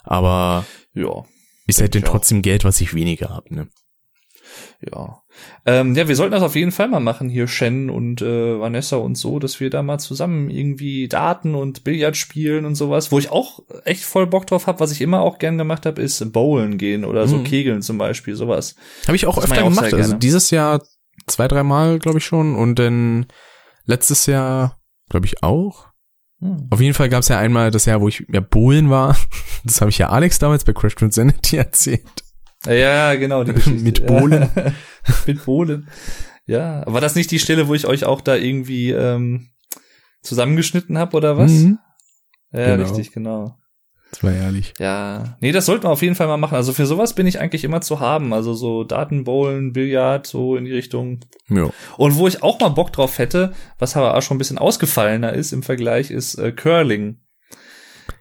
[0.02, 1.24] Aber Ja.
[1.66, 3.68] ist halt denn trotzdem Geld, was ich weniger habe, ne?
[4.80, 5.22] Ja.
[5.66, 8.96] Ähm, ja, wir sollten das auf jeden Fall mal machen, hier Shen und äh, Vanessa
[8.96, 13.10] und so, dass wir da mal zusammen irgendwie Daten und Billard spielen und sowas.
[13.12, 16.02] Wo ich auch echt voll Bock drauf habe, was ich immer auch gern gemacht habe,
[16.02, 17.44] ist Bowlen gehen oder so Mhm.
[17.44, 18.74] Kegeln zum Beispiel, sowas.
[19.06, 19.94] Habe ich auch Das öfter ich auch gemacht.
[19.94, 20.82] Also dieses Jahr
[21.26, 22.54] zwei, dreimal, glaube ich schon.
[22.54, 23.26] Und dann
[23.84, 25.88] letztes Jahr, glaube ich, auch.
[26.40, 26.68] Hm.
[26.70, 29.16] Auf jeden Fall gab es ja einmal das Jahr, wo ich ja Bohlen war.
[29.66, 32.23] Das habe ich ja Alex damals bei Crash Sanity erzählt.
[32.66, 33.44] Ja, genau.
[33.44, 34.02] Die Mit Geschichte.
[34.02, 34.48] Bohlen.
[35.26, 35.88] Mit Bohlen.
[36.46, 39.48] Ja, war das nicht die Stelle, wo ich euch auch da irgendwie ähm,
[40.22, 41.50] zusammengeschnitten habe oder was?
[41.52, 41.78] Mhm.
[42.52, 42.84] Ja, Genau.
[42.88, 43.56] richtig, genau.
[44.10, 44.74] Das war ehrlich.
[44.78, 46.54] Ja, nee, das sollten wir auf jeden Fall mal machen.
[46.54, 48.32] Also für sowas bin ich eigentlich immer zu haben.
[48.32, 51.18] Also so Datenbowlen, Billard, so in die Richtung.
[51.48, 51.70] Ja.
[51.96, 55.32] Und wo ich auch mal Bock drauf hätte, was aber auch schon ein bisschen ausgefallener
[55.32, 57.18] ist im Vergleich, ist äh, Curling.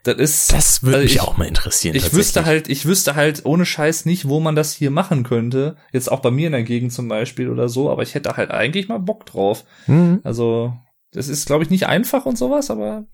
[0.03, 0.51] Das ist.
[0.51, 1.95] Das würde Also mich ich- auch mal interessieren.
[1.95, 5.77] ich wüsste halt, ich wüsste halt ohne Scheiß nicht, wo man das hier machen könnte.
[5.93, 8.51] Jetzt auch bei mir in der Gegend zum Beispiel oder so, aber ich hätte halt
[8.51, 9.63] eigentlich mal Bock drauf.
[9.87, 10.19] Mhm.
[10.23, 10.73] Also,
[11.13, 13.05] das ist, glaube ich, nicht einfach und sowas, aber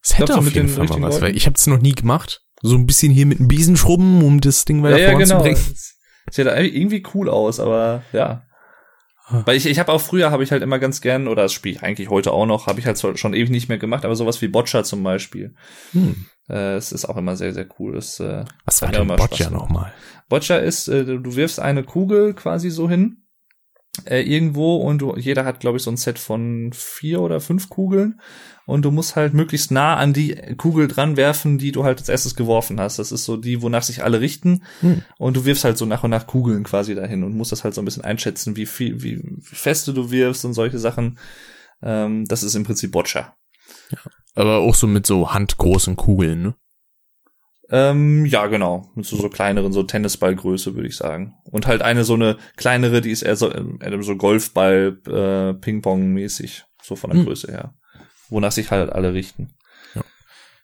[0.00, 1.66] Das hätte glaub, so auf mit jeden den Fall mal was, weil ich habe es
[1.66, 2.42] noch nie gemacht.
[2.62, 5.40] So ein bisschen hier mit einem Besen schrubben, um das Ding weiter ja, ja, genau.
[5.40, 5.76] voranzubringen.
[6.30, 8.44] Sieht irgendwie cool aus, aber ja.
[9.28, 11.76] Weil ich, ich habe auch früher, habe ich halt immer ganz gern, oder das spiele
[11.76, 14.42] ich eigentlich heute auch noch, habe ich halt schon ewig nicht mehr gemacht, aber sowas
[14.42, 15.54] wie Boccia zum Beispiel.
[15.92, 16.26] Hm.
[16.48, 17.94] Äh, es ist auch immer sehr, sehr cool.
[17.94, 19.94] Das, äh, Was war denn immer Boccia nochmal?
[20.28, 23.23] Boccia ist, äh, du wirfst eine Kugel quasi so hin,
[24.04, 27.68] äh, irgendwo und du, jeder hat, glaube ich, so ein Set von vier oder fünf
[27.68, 28.20] Kugeln
[28.66, 32.08] und du musst halt möglichst nah an die Kugel dran werfen, die du halt als
[32.08, 32.98] erstes geworfen hast.
[32.98, 35.02] Das ist so die, wonach sich alle richten Hm.
[35.18, 37.74] und du wirfst halt so nach und nach Kugeln quasi dahin und musst das halt
[37.74, 41.18] so ein bisschen einschätzen, wie viel, wie, feste du wirfst und solche Sachen.
[41.82, 43.36] Ähm, das ist im Prinzip Boccia.
[44.34, 46.54] Aber auch so mit so handgroßen Kugeln, ne?
[47.70, 48.90] Ähm, ja, genau.
[48.94, 51.34] Mit so, so kleineren, so Tennisballgröße, würde ich sagen.
[51.50, 56.64] Und halt eine so eine kleinere, die ist eher so, eher so Golfball, äh, Ping-Pong-mäßig.
[56.82, 57.26] So von der Hm.
[57.26, 57.74] Größe her.
[58.28, 59.54] Wonach sich halt alle richten.
[59.94, 60.02] Ja.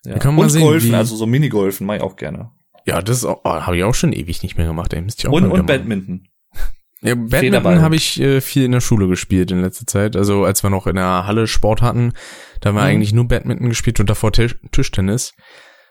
[0.05, 0.18] Ja.
[0.18, 2.51] Kann man Und sehen, Golfen, also so Minigolfen, mache ich auch gerne.
[2.86, 4.92] Ja, das oh, habe ich auch schon ewig nicht mehr gemacht.
[4.92, 5.01] Ey.
[5.01, 5.66] Müsste ich auch Und, und.
[5.66, 6.26] Badminton.
[7.03, 7.14] Ja.
[7.14, 10.16] Badminton habe ich äh, viel in der Schule gespielt in letzter Zeit.
[10.16, 12.12] Also als wir noch in der Halle Sport hatten,
[12.61, 12.88] da haben wir Mhm.
[12.88, 15.32] eigentlich nur Badminton gespielt und davor Tisch Tischtennis.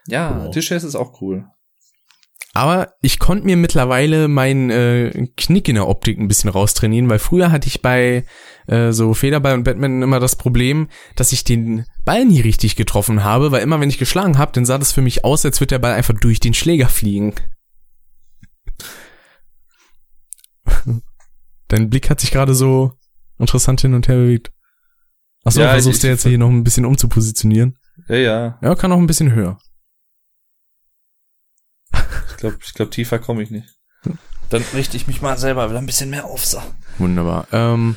[0.08, 0.52] Ja, Oh.
[0.52, 1.46] Tischtennis ist auch cool.
[2.54, 7.20] Aber ich konnte mir mittlerweile meinen äh, Knick in der Optik ein bisschen raustrainieren, weil
[7.20, 8.26] früher hatte ich bei
[8.68, 13.24] äh, so Federball und Badminton immer das Problem, dass ich den Ball nie richtig getroffen
[13.24, 15.68] habe, weil immer wenn ich geschlagen habe, dann sah das für mich aus, als würde
[15.76, 17.36] der Ball einfach durch den Schläger fliegen.
[21.68, 22.94] Dein Blick hat sich gerade so
[23.38, 24.52] interessant hin und her bewegt.
[25.44, 27.78] Achso, Ja, ich- versuchst du ich- jetzt hier noch ein bisschen umzupositionieren?
[28.08, 28.60] Ja, ja.
[28.62, 29.60] Ja, kann auch ein bisschen höher.
[32.32, 33.80] Ich glaube, ich glaub, tiefer komme ich nicht.
[34.50, 36.44] Dann richte ich mich mal selber wieder ein bisschen mehr auf.
[36.46, 36.62] So.
[36.98, 37.48] Wunderbar.
[37.52, 37.96] Ähm,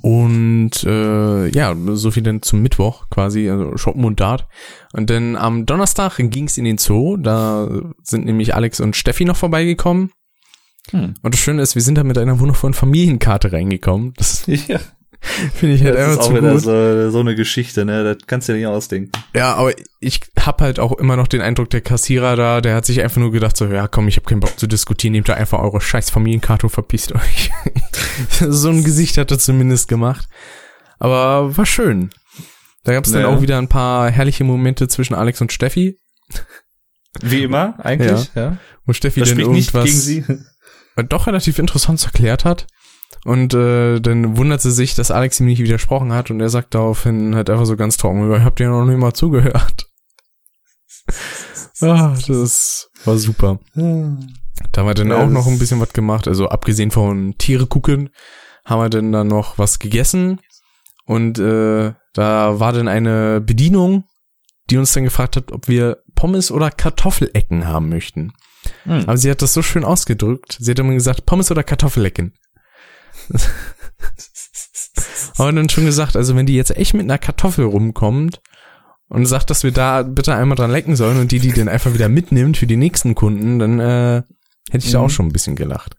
[0.00, 4.48] und äh, ja, so viel dann zum Mittwoch quasi, also Shoppen und Dart.
[4.92, 7.16] Und dann am Donnerstag ging es in den Zoo.
[7.18, 7.68] Da
[8.02, 10.10] sind nämlich Alex und Steffi noch vorbeigekommen.
[10.90, 11.14] Hm.
[11.22, 14.14] Und das Schöne ist, wir sind da mit einer wundervollen Familienkarte reingekommen.
[14.16, 14.80] Das Ja,
[15.54, 16.62] finde ich halt das ist einfach auch zu wieder gut.
[16.62, 18.02] so, so eine Geschichte, ne?
[18.02, 19.12] Das kannst du dir nicht ausdenken.
[19.34, 22.84] Ja, aber ich hab halt auch immer noch den Eindruck, der Kassierer da, der hat
[22.86, 25.34] sich einfach nur gedacht so, ja komm, ich habe keinen Bock zu diskutieren, nehmt da
[25.34, 27.50] einfach eure scheiß Familienkarte und verpisst euch.
[28.48, 30.28] so ein Gesicht hat er zumindest gemacht.
[30.98, 32.10] Aber war schön.
[32.84, 33.28] Da gab's dann Ja.
[33.28, 35.98] auch wieder ein paar herrliche Momente zwischen Alex und Steffi,
[37.20, 38.56] Wie immer, eigentlich, ja.
[38.84, 40.10] wo Steffi Das dann irgendwas
[41.08, 42.66] doch relativ interessant erklärt hat.
[43.24, 46.74] Und äh, dann wundert sie sich, dass Alex ihm nicht widersprochen hat und er sagt
[46.74, 49.88] daraufhin halt einfach so ganz trocken, "Ja, ich hab dir noch nicht mal zugehört.
[51.82, 53.60] ah, das war super.
[53.74, 56.28] Da haben wir dann auch noch ein bisschen was gemacht.
[56.28, 58.10] Also abgesehen von Tiere gucken,
[58.64, 60.40] haben wir dann dann noch was gegessen.
[61.04, 64.04] Und äh, da war dann eine Bedienung,
[64.70, 68.32] die uns dann gefragt hat, ob wir Pommes oder Kartoffelecken haben möchten.
[68.84, 69.02] Hm.
[69.02, 70.56] Aber sie hat das so schön ausgedrückt.
[70.60, 72.34] Sie hat immer gesagt, Pommes oder Kartoffelecken.
[75.38, 78.40] Aber dann schon gesagt, also wenn die jetzt echt mit einer Kartoffel rumkommt
[79.08, 81.94] und sagt, dass wir da bitte einmal dran lecken sollen und die, die den einfach
[81.94, 84.22] wieder mitnimmt für die nächsten Kunden, dann äh,
[84.70, 85.04] hätte ich da Mhm.
[85.04, 85.96] auch schon ein bisschen gelacht.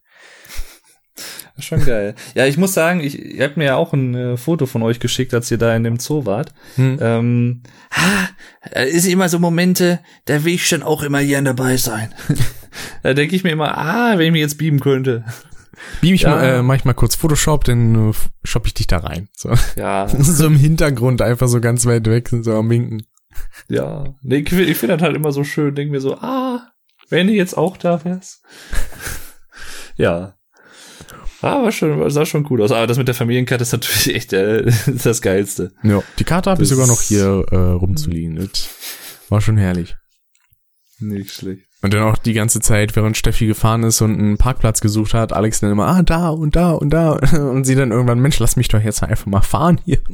[1.60, 2.16] Schon geil.
[2.34, 5.00] Ja, ich muss sagen, ich, ihr habt mir ja auch ein äh, Foto von euch
[5.00, 6.52] geschickt, als ihr da in dem Zoo wart.
[6.76, 6.98] Hm.
[7.00, 8.30] Ähm, ha,
[8.72, 12.12] äh, ist immer so Momente, da will ich schon auch immer gern dabei sein.
[13.04, 15.26] da denke ich mir immer, ah, wenn ich mir jetzt beamen könnte.
[16.02, 16.30] Beam ich Ja.
[16.30, 18.14] mal, äh, mach ich mal kurz Photoshop, dann äh,
[18.44, 19.30] shoppe ich dich da rein.
[19.36, 19.54] So.
[19.76, 23.04] Ja, so im Hintergrund einfach so ganz weit weg, so am Winken.
[23.70, 24.16] ja.
[24.22, 26.72] Nee, ich finde find das halt immer so schön, denke mir so, ah,
[27.10, 28.44] wenn du jetzt auch da wärst.
[29.98, 30.36] ja.
[31.42, 32.72] Ah, war schon, sah schon cool aus.
[32.72, 34.72] Aber das mit der Familienkarte ist natürlich echt äh,
[35.04, 35.74] das Geilste.
[35.84, 38.36] Ja, die Karte habe ich sogar noch hier äh, rumzuliegen.
[38.38, 38.70] Das
[39.28, 39.98] war schon herrlich.
[41.00, 41.68] Nicht schlecht.
[41.84, 45.34] Und dann auch die ganze Zeit, während Steffi gefahren ist und einen Parkplatz gesucht hat,
[45.34, 47.12] Alex dann immer, ah, da und da und da.
[47.34, 50.00] Und sie dann irgendwann, Mensch, lass mich doch jetzt einfach mal fahren hier.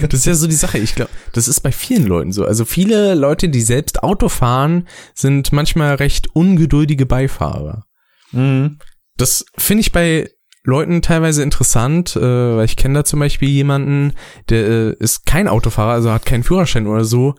[0.00, 0.78] Das ist ja so die Sache.
[0.78, 2.44] Ich glaube, das ist bei vielen Leuten so.
[2.44, 7.84] Also viele Leute, die selbst Auto fahren, sind manchmal recht ungeduldige Beifahrer.
[8.32, 8.78] mhm.
[9.16, 10.30] Das finde ich bei
[10.64, 14.14] Leuten teilweise interessant, äh, weil ich kenne da zum Beispiel jemanden,
[14.48, 17.34] der äh, ist kein Autofahrer, also hat keinen Führerschein oder so,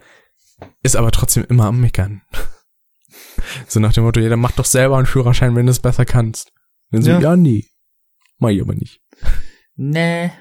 [0.83, 2.21] ist aber trotzdem immer am Meckern.
[3.67, 6.05] so nach dem Motto, ja, dann mach doch selber einen Führerschein, wenn du es besser
[6.05, 6.51] kannst.
[6.91, 7.19] Dann so, Ja.
[7.19, 7.65] ja, nee,
[8.37, 9.01] mach ich aber nicht.
[9.75, 10.31] Nee.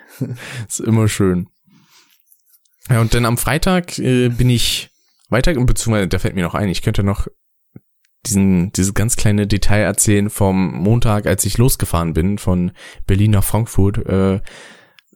[0.69, 1.49] Ist immer schön.
[2.89, 4.91] Ja, und dann am Freitag äh, bin ich
[5.29, 7.29] weiter, beziehungsweise da fällt mir noch ein, ich könnte noch
[8.27, 12.73] diesen, dieses ganz kleine Detail erzählen vom Montag, als ich losgefahren bin von
[13.07, 13.99] Berlin nach Frankfurt.
[13.99, 14.41] Äh,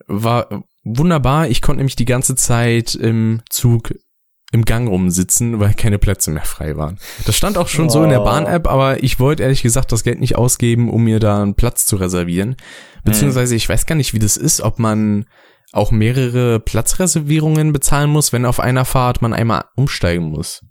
[0.06, 1.48] war wunderbar.
[1.48, 3.94] Ich konnte nämlich die ganze Zeit im Zug
[4.54, 6.98] im Gang rumsitzen, weil keine Plätze mehr frei waren.
[7.26, 8.24] Das stand auch schon so in der Oh.
[8.24, 11.86] Bahn-App, aber ich wollte ehrlich gesagt das Geld nicht ausgeben, um mir da einen Platz
[11.86, 12.54] zu reservieren.
[13.02, 15.26] Beziehungsweise ich weiß gar nicht, wie das ist, ob man
[15.72, 20.62] auch mehrere Platzreservierungen bezahlen muss, wenn auf einer Fahrt man einmal umsteigen muss.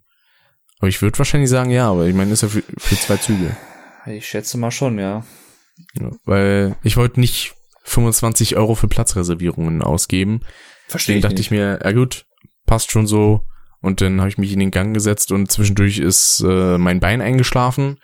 [0.79, 3.17] Aber ich würde wahrscheinlich sagen, ja, aber ich meine, das ist ja für, für zwei
[3.17, 3.55] Züge.
[4.07, 5.25] Ich schätze mal schon, ja.
[5.99, 7.53] Ja, weil ich wollte nicht
[7.83, 10.39] 25 Euro für Platzreservierungen ausgeben.
[10.87, 12.25] Verstehe Deswegen dachte ich mir, ja gut,
[12.65, 13.41] passt schon so.
[13.83, 17.21] Und dann habe ich mich in den Gang gesetzt und zwischendurch ist äh, mein Bein
[17.21, 17.99] eingeschlafen.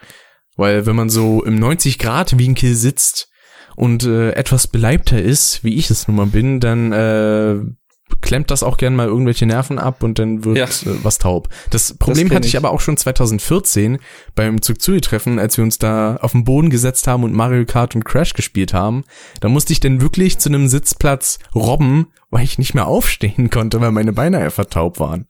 [0.58, 3.30] Weil wenn man so im 90-Grad-Winkel sitzt
[3.76, 7.56] und äh, etwas beleibter ist, wie ich es nun mal bin, dann äh,
[8.22, 10.66] klemmt das auch gern mal irgendwelche Nerven ab und dann wird Ja.
[10.66, 11.48] äh, was taub.
[11.70, 12.58] Das Problem kenn hatte ich ich.
[12.58, 14.00] aber auch schon 2014
[14.36, 18.04] beim Zugzui-Treffen, als wir uns da auf den Boden gesetzt haben und Mario Kart und
[18.04, 19.06] Crash gespielt haben.
[19.40, 23.80] Da musste ich dann wirklich zu einem Sitzplatz robben, weil ich nicht mehr aufstehen konnte,
[23.80, 25.28] weil meine Beine einfach taub waren.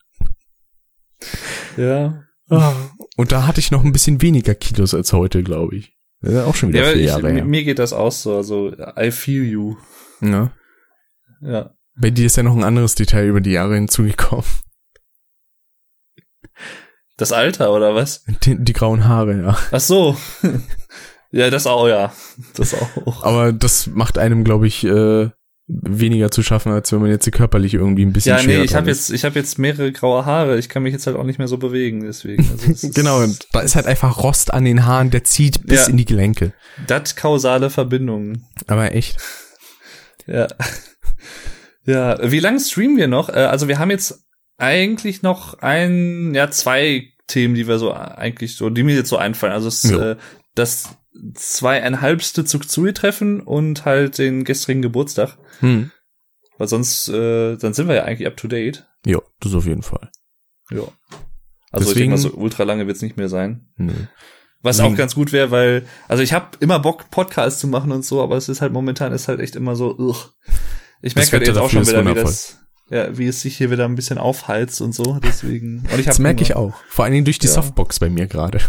[1.78, 2.24] Ja.
[3.16, 5.96] Und da hatte ich noch ein bisschen weniger Kilos als heute, glaube ich.
[6.22, 7.46] Das ist auch schon wieder Ja, vier ich, Jahre her.
[7.46, 9.76] mir geht das auch so, also I feel you.
[10.22, 10.52] Ja.
[11.42, 11.72] Ja.
[11.96, 14.46] Bei dir ist ja noch ein anderes Detail über die Jahre hinzugekommen.
[17.18, 18.24] Das Alter oder was?
[18.44, 19.58] Die, die grauen Haare, ja.
[19.72, 20.18] Ach so.
[21.32, 22.14] ja, das auch, ja.
[22.56, 23.24] Das auch.
[23.24, 25.30] Aber das macht einem, glaube ich, äh,
[25.72, 28.90] weniger zu schaffen, als wenn man jetzt körperlich irgendwie ein bisschen Ja, nee, ich habe
[28.90, 30.58] jetzt, ich habe jetzt mehrere graue Haare.
[30.58, 32.44] Ich kann mich jetzt halt auch nicht mehr so bewegen, deswegen.
[32.50, 35.90] Also Genau, und da ist halt einfach Rost an den Haaren, der zieht bis Ja.
[35.92, 36.54] in die Gelenke.
[36.88, 38.46] Dat kausale Verbindungen.
[38.68, 39.18] Aber echt.
[40.28, 40.48] Ja.
[41.86, 43.30] Ja, wie lange streamen wir noch?
[43.30, 44.24] Äh, Also wir haben jetzt
[44.58, 49.18] eigentlich noch ein, ja, zwei Themen, die wir so eigentlich so, die mir jetzt so
[49.18, 49.54] einfallen.
[49.54, 50.00] Also es, Jo.
[50.00, 50.16] äh,
[50.56, 50.90] das
[51.34, 55.38] zweieinhalbste Zugzui-Treffen und halt den gestrigen Geburtstag.
[55.60, 55.92] Hm.
[56.58, 58.88] Weil sonst, äh, dann sind wir ja eigentlich up to date.
[59.06, 60.10] Ja, das auf jeden Fall.
[60.72, 60.82] Ja.
[61.72, 63.68] Also ich Deswegen- denke mal, so ultra lange wird's nicht mehr sein.
[63.78, 63.94] Nö.
[64.62, 68.04] Was auch ganz gut wäre, weil, also ich habe immer Bock, Podcasts zu machen und
[68.04, 70.34] so, aber es ist halt momentan ist halt echt immer so, ugh.
[71.02, 72.58] Ich Das merke halt jetzt auch schon wieder, wie das,
[72.90, 75.88] ja, wie es sich hier wieder ein bisschen aufheizt und so, deswegen.
[75.90, 76.74] Und ich Das hab merke ich auch.
[76.90, 77.54] Vor allen Dingen durch die Ja.
[77.54, 78.60] Softbox bei mir gerade.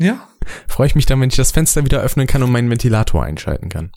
[0.00, 0.26] Ja.
[0.66, 3.68] Freue ich mich dann, wenn ich das Fenster wieder öffnen kann und meinen Ventilator einschalten
[3.68, 3.92] kann.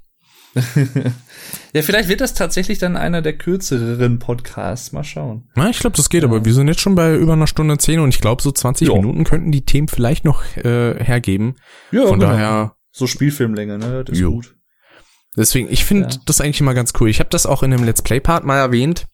[1.74, 4.92] ja, vielleicht wird das tatsächlich dann einer der kürzeren Podcasts.
[4.92, 5.50] Mal schauen.
[5.56, 8.00] Na, ich glaube, das geht, aber wir sind jetzt schon bei über einer Stunde zehn
[8.00, 8.96] und ich glaube, so 20 Jo.
[8.98, 11.56] Minuten könnten die Themen vielleicht noch äh, hergeben.
[11.92, 12.32] Ja, Von genau.
[12.34, 14.04] daher, So Spielfilmlänge, ne?
[14.06, 14.32] Das ist Jo.
[14.34, 14.56] gut.
[15.36, 16.20] deswegen, ich finde Ja.
[16.28, 17.10] das eigentlich immer ganz cool.
[17.10, 19.06] Ich habe das auch in einem Let's Play-Part mal erwähnt.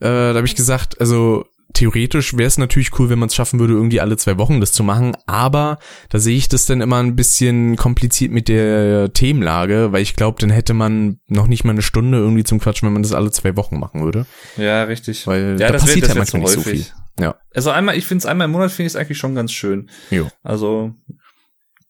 [0.00, 3.60] Äh, da habe ich gesagt, also theoretisch wäre es natürlich cool, wenn man es schaffen
[3.60, 5.78] würde, irgendwie alle zwei Wochen das zu machen, aber
[6.08, 10.40] da sehe ich das dann immer ein bisschen kompliziert mit der Themenlage, weil ich glaube,
[10.40, 13.30] dann hätte man noch nicht mal eine Stunde irgendwie zum Quatschen, wenn man das alle
[13.30, 14.26] zwei Wochen machen würde.
[14.56, 15.26] Ja, richtig.
[15.26, 16.86] Weil ja, da das passiert wird, das ja wird so manchmal nicht so viel.
[17.20, 17.36] Ja.
[17.54, 19.90] Also einmal, ich finde es einmal im Monat finde ich es eigentlich schon ganz schön.
[20.10, 20.28] Jo.
[20.42, 20.94] Also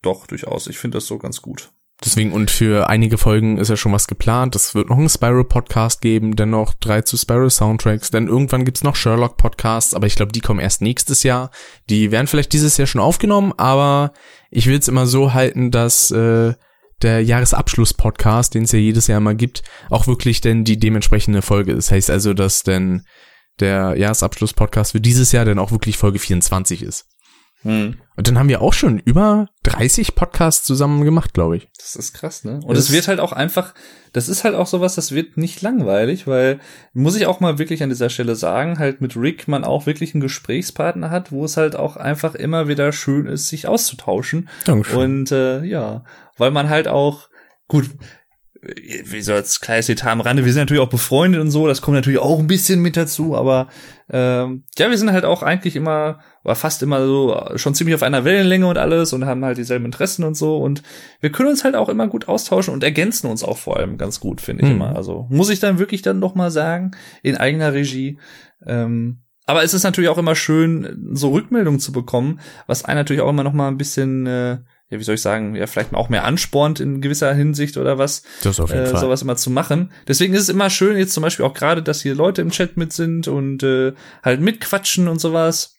[0.02, 0.66] doch durchaus.
[0.66, 1.70] Ich finde das so ganz gut.
[2.04, 4.54] Deswegen, und für einige Folgen ist ja schon was geplant.
[4.54, 8.94] Es wird noch einen Spiral-Podcast geben, dann noch drei zu Spiral-Soundtracks, dann irgendwann gibt's noch
[8.94, 11.50] Sherlock-Podcasts, aber ich glaube, die kommen erst nächstes Jahr.
[11.90, 14.12] Die werden vielleicht dieses Jahr schon aufgenommen, aber
[14.50, 16.54] ich will es immer so halten, dass äh,
[17.02, 21.72] der Jahresabschluss-Podcast, den es ja jedes Jahr mal gibt, auch wirklich denn die dementsprechende Folge
[21.72, 21.90] ist.
[21.90, 23.02] Heißt also, dass denn
[23.60, 27.06] der Jahresabschluss-Podcast für dieses Jahr dann auch wirklich Folge 24 ist.
[27.62, 27.96] Hm.
[28.16, 31.68] Und dann haben wir auch schon über 30 Podcasts zusammen gemacht, glaube ich.
[31.78, 32.60] Das ist krass, ne?
[32.64, 33.74] Und es wird halt auch einfach,
[34.12, 36.60] das ist halt auch sowas, das wird nicht langweilig, weil,
[36.92, 40.14] muss ich auch mal wirklich an dieser Stelle sagen, halt mit Rick man auch wirklich
[40.14, 44.48] einen Gesprächspartner hat, wo es halt auch einfach immer wieder schön ist, sich auszutauschen.
[44.64, 44.98] Dankeschön.
[44.98, 46.04] Und äh, ja,
[46.36, 47.28] weil man halt auch,
[47.66, 47.90] gut,
[48.60, 51.80] wie so als kleines Detail am Rande, wir sind natürlich auch befreundet und so, das
[51.80, 53.68] kommt natürlich auch ein bisschen mit dazu, aber
[54.10, 58.02] ähm, ja, wir sind halt auch eigentlich immer, war fast immer so schon ziemlich auf
[58.02, 60.82] einer Wellenlänge und alles und haben halt dieselben Interessen und so und
[61.20, 64.18] wir können uns halt auch immer gut austauschen und ergänzen uns auch vor allem ganz
[64.18, 64.76] gut, finde ich Mhm.
[64.76, 64.96] immer.
[64.96, 66.90] Also muss ich dann wirklich dann noch mal sagen,
[67.22, 68.18] in eigener Regie.
[68.66, 73.22] Ähm, aber es ist natürlich auch immer schön, so Rückmeldungen zu bekommen, was einen natürlich
[73.22, 74.58] auch immer noch mal ein bisschen äh,
[74.90, 78.22] ja, wie soll ich sagen, ja, vielleicht auch mehr anspornt in gewisser Hinsicht oder was,
[78.42, 79.00] Das auf jeden äh, Fall.
[79.00, 79.92] sowas immer zu machen.
[80.06, 82.76] Deswegen ist es immer schön, jetzt zum Beispiel auch gerade, dass hier Leute im Chat
[82.76, 83.92] mit sind und äh,
[84.22, 85.76] halt mitquatschen und sowas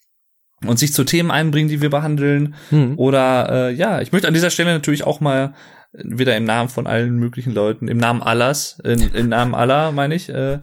[0.65, 2.53] und sich zu Themen einbringen, die wir behandeln.
[2.69, 2.99] Hm.
[2.99, 5.53] Oder äh, ja, ich möchte an dieser Stelle natürlich auch mal
[5.93, 10.13] wieder im Namen von allen möglichen Leuten, im Namen Allahs, in, im Namen Allah meine
[10.13, 10.59] ich, äh,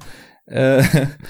[0.46, 0.82] äh,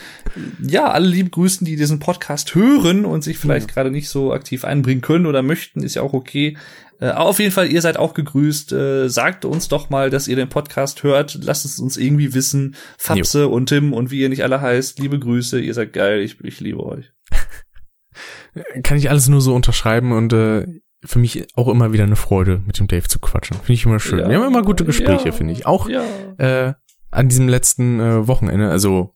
[0.62, 4.64] ja, alle lieb grüßen, die diesen Podcast hören und sich vielleicht gerade nicht so aktiv
[4.64, 6.56] einbringen können oder möchten, ist ja auch okay.
[7.00, 8.72] Äh, auf jeden Fall, ihr seid auch gegrüßt.
[8.72, 11.38] Äh, sagt uns doch mal, dass ihr den Podcast hört.
[11.42, 12.74] Lasst es uns irgendwie wissen.
[12.98, 14.98] Fapse und Tim und wie ihr nicht alle heißt.
[14.98, 16.20] Liebe Grüße, ihr seid geil.
[16.20, 17.12] Ich, ich liebe euch.
[18.82, 20.66] Kann ich alles nur so unterschreiben und äh,
[21.04, 23.56] für mich auch immer wieder eine Freude, mit dem Dave zu quatschen.
[23.58, 24.20] Finde ich immer schön.
[24.20, 24.28] Ja.
[24.30, 25.32] Wir haben immer gute Gespräche, Ja.
[25.32, 25.66] finde ich.
[25.66, 26.02] Auch Ja.
[26.38, 26.74] äh,
[27.10, 29.14] an diesem letzten äh, Wochenende, also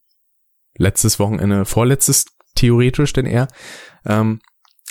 [0.76, 3.48] letztes Wochenende, vorletztes theoretisch denn eher.
[4.04, 4.40] Ähm,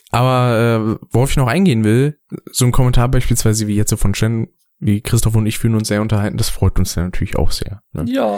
[0.10, 2.18] aber äh, worauf ich noch eingehen will,
[2.52, 4.48] so ein Kommentar beispielsweise wie jetzt so von Shen,
[4.80, 7.82] wie Christoph und ich fühlen uns sehr unterhalten, das freut uns ja natürlich auch sehr.
[7.94, 8.06] Ne?
[8.08, 8.38] Ja.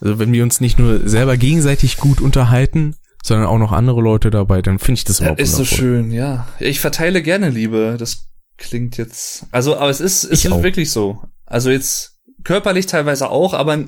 [0.00, 2.94] Also wenn wir uns nicht nur selber gegenseitig gut unterhalten,
[3.24, 5.78] sondern auch noch andere Leute dabei, dann finde ich das Ja, überhaupt ist so wundervoll.
[5.78, 6.46] schön, ja.
[6.60, 7.96] Ich verteile gerne Liebe.
[7.98, 9.46] Das klingt jetzt.
[9.50, 10.62] Also, aber es ist, es Ich ist auch.
[10.62, 11.22] wirklich so.
[11.44, 13.84] Also jetzt körperlich teilweise auch, aber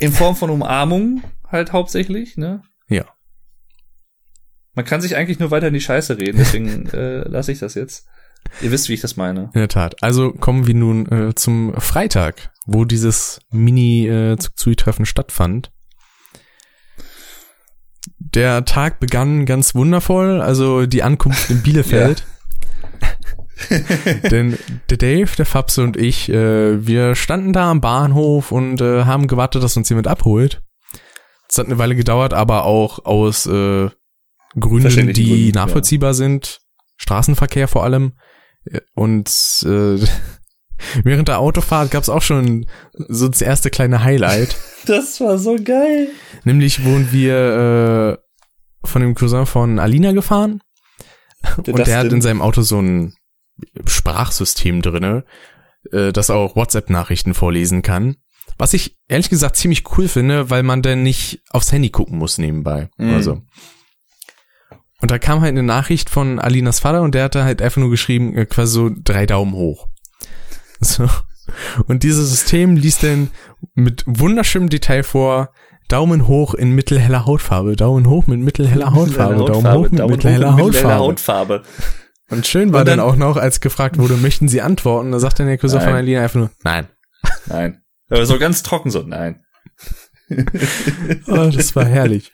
[0.00, 2.62] in Form von Umarmung halt hauptsächlich, ne?
[2.88, 3.04] Ja.
[4.74, 7.74] Man kann sich eigentlich nur weiter in die Scheiße reden, deswegen äh, lasse ich das
[7.74, 8.06] jetzt.
[8.60, 9.44] Ihr wisst, wie ich das meine.
[9.54, 10.02] In der Tat.
[10.02, 15.72] Also kommen wir nun äh, zum Freitag, wo dieses Mini-Zugzui-Treffen stattfand.
[18.18, 22.24] Der Tag begann ganz wundervoll, also die Ankunft in Bielefeld.
[24.30, 24.58] Denn
[24.90, 29.26] der Dave, der Fabse und ich, äh, wir standen da am Bahnhof und äh, haben
[29.26, 30.62] gewartet, dass uns jemand abholt.
[31.48, 33.90] Es hat eine Weile gedauert, aber auch aus äh,
[34.58, 35.52] Gründen, die Gründen, ja.
[35.52, 36.60] nachvollziehbar sind.
[36.96, 38.12] Straßenverkehr vor allem.
[38.94, 39.28] Und
[39.64, 39.98] äh,
[41.02, 44.56] während der Autofahrt gab es auch schon so das erste kleine Highlight.
[44.86, 46.08] Das war so geil.
[46.44, 48.18] Nämlich wurden wir
[48.84, 50.60] äh, von dem Cousin von Alina gefahren.
[51.56, 53.14] Der und der hat in seinem Auto so ein
[53.86, 55.24] Sprachsystem drinne,
[55.90, 58.16] äh, das auch WhatsApp-Nachrichten vorlesen kann.
[58.58, 62.36] Was ich ehrlich gesagt ziemlich cool finde, weil man dann nicht aufs Handy gucken muss
[62.36, 62.90] nebenbei.
[62.98, 63.14] Mhm.
[63.14, 63.40] Also.
[65.00, 67.90] Und da kam halt eine Nachricht von Alinas Vater und der hatte halt einfach nur
[67.90, 69.88] geschrieben, äh, quasi so drei Daumen hoch.
[70.80, 71.08] So.
[71.86, 73.30] Und dieses System liest dann
[73.74, 75.50] mit wunderschönem Detail vor,
[75.88, 80.98] Daumen hoch in mittelheller Hautfarbe, Daumen hoch mit mittelheller Hautfarbe, Daumen hoch mit mittelheller Hautfarbe.
[80.98, 81.62] Hautfarbe.
[82.30, 85.12] Und schön war Und dann, dann- auch noch, als gefragt wurde, möchten Sie antworten?
[85.12, 85.92] Da sagt dann der Cousin von.
[85.94, 86.88] Alina einfach nur, nein.
[87.46, 87.82] Nein.
[88.10, 89.40] Aber so ganz trocken so, nein.
[91.28, 92.32] Oh, das war herrlich.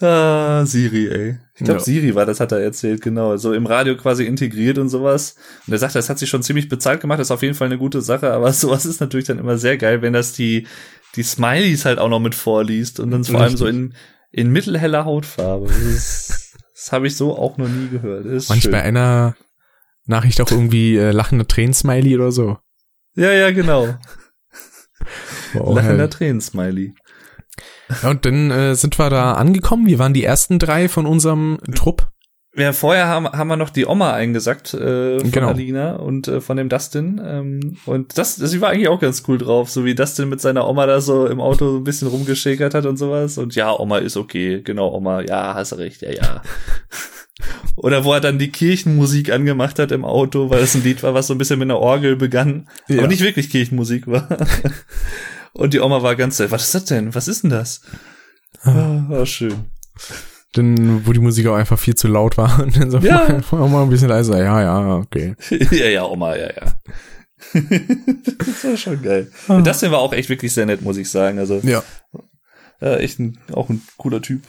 [0.00, 1.38] Ah, Siri, ey.
[1.60, 1.84] Ich glaube, Ja.
[1.84, 3.36] Siri war, das hat er erzählt, genau.
[3.36, 5.36] So im Radio quasi integriert und sowas.
[5.66, 7.66] Und er sagt, das hat sich schon ziemlich bezahlt gemacht, das ist auf jeden Fall
[7.66, 10.66] eine gute Sache, aber sowas ist natürlich dann immer sehr geil, wenn das die,
[11.16, 13.94] die Smileys halt auch noch mit vorliest und dann vor allem so in,
[14.30, 15.66] in mittelheller Hautfarbe.
[15.66, 18.24] Das, ist- das habe ich so auch noch nie gehört.
[18.24, 18.88] Das ist Manchmal schön.
[18.88, 19.36] einer
[20.06, 22.56] Nachricht auch irgendwie äh, lachende Tränen-Smiley oder so.
[23.16, 23.94] Ja, ja, genau.
[25.58, 26.08] Auch Lachender.
[26.08, 26.94] Tränen-Smiley.
[28.02, 29.86] Ja, und dann äh, sind wir da angekommen.
[29.86, 32.08] Wir waren die ersten drei von unserem Trupp.
[32.56, 35.48] Ja, vorher haben, haben wir noch die Oma eingesackt äh, von Genau.
[35.50, 37.20] Alina und äh, von dem Dustin.
[37.24, 40.40] Ähm, und das, das sie war eigentlich auch ganz cool drauf, so wie Dustin mit
[40.40, 43.38] seiner Oma da so im Auto so ein bisschen rumgeschäkert hat und sowas.
[43.38, 46.42] Und ja, Oma ist okay, genau, Oma, ja, hast du recht, ja, ja.
[47.76, 51.14] Oder wo er dann die Kirchenmusik angemacht hat im Auto, weil es ein Lied war,
[51.14, 52.98] was so ein bisschen mit einer Orgel begann, Ja.
[52.98, 54.26] aber nicht wirklich Kirchenmusik war.
[55.52, 57.14] Und die Oma war ganz, was ist das denn?
[57.14, 57.82] Was ist denn das?
[58.62, 59.66] Ah, war schön.
[60.52, 62.60] Dann, wo die Musik auch einfach viel zu laut war.
[62.62, 63.40] Und dann so, Ja.
[63.52, 64.42] mal ein bisschen leiser.
[64.42, 65.36] Ja, ja, okay.
[65.70, 66.80] ja, ja, Oma, ja, ja.
[67.54, 69.30] das war schon geil.
[69.64, 71.38] Das hier war auch echt wirklich sehr nett, muss ich sagen.
[71.38, 71.82] Also, Ja.
[72.80, 74.42] äh, echt ein, auch ein cooler Typ.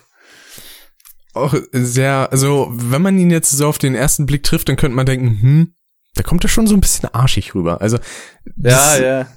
[1.33, 4.95] Auch sehr, also, wenn man ihn jetzt so auf den ersten Blick trifft, dann könnte
[4.97, 5.73] man denken, hm,
[6.15, 7.79] da kommt er schon so ein bisschen arschig rüber.
[7.79, 7.99] Also,
[8.57, 9.27] das ja.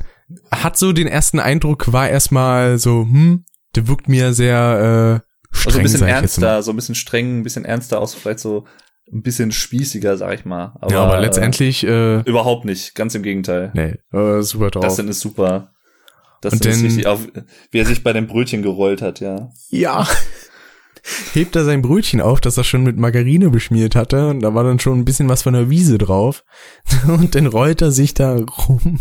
[0.51, 3.45] Hat so den ersten Eindruck, war erstmal so, hm,
[3.75, 7.43] der wirkt mir sehr, äh, streng, Also ein bisschen ernster, so ein bisschen streng, ein
[7.43, 8.65] bisschen ernster aus, vielleicht so
[9.13, 10.75] ein bisschen spießiger, sag ich mal.
[10.81, 13.71] Aber, ja, aber letztendlich, äh, Äh, überhaupt nicht, ganz im Gegenteil.
[13.75, 14.83] nee, äh, super drauf.
[14.85, 15.73] Das sind ist super.
[16.41, 17.27] Das Und ist dann- richtig, auf,
[17.71, 19.51] wie er sich bei dem Brötchen gerollt hat, ja.
[19.69, 20.07] Ja.
[21.35, 24.65] Hebt er sein Brötchen auf, das er schon mit Margarine beschmiert hatte, und da war
[24.65, 26.45] dann schon ein bisschen was von der Wiese drauf.
[27.07, 29.01] Und dann rollt er sich da rum.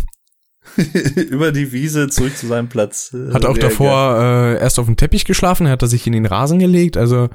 [1.30, 3.14] Über die Wiese zurück zu seinem Platz.
[3.14, 6.26] Äh, Hat auch davor äh, erst auf den Teppich geschlafen, hat er sich in den
[6.26, 7.30] Rasen gelegt, also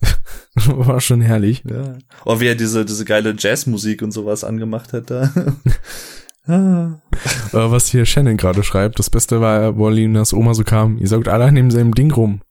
[0.54, 1.62] war schon herrlich.
[1.68, 1.98] Ja.
[2.24, 5.32] Oh, wie er diese, diese geile Jazzmusik und sowas angemacht hat da.
[6.46, 7.00] Ah.
[7.54, 11.08] Äh, was hier Shannon gerade schreibt, das Beste war, wo Linas Oma so kam, ihr
[11.08, 12.42] saugt alle an demselben Ding rum.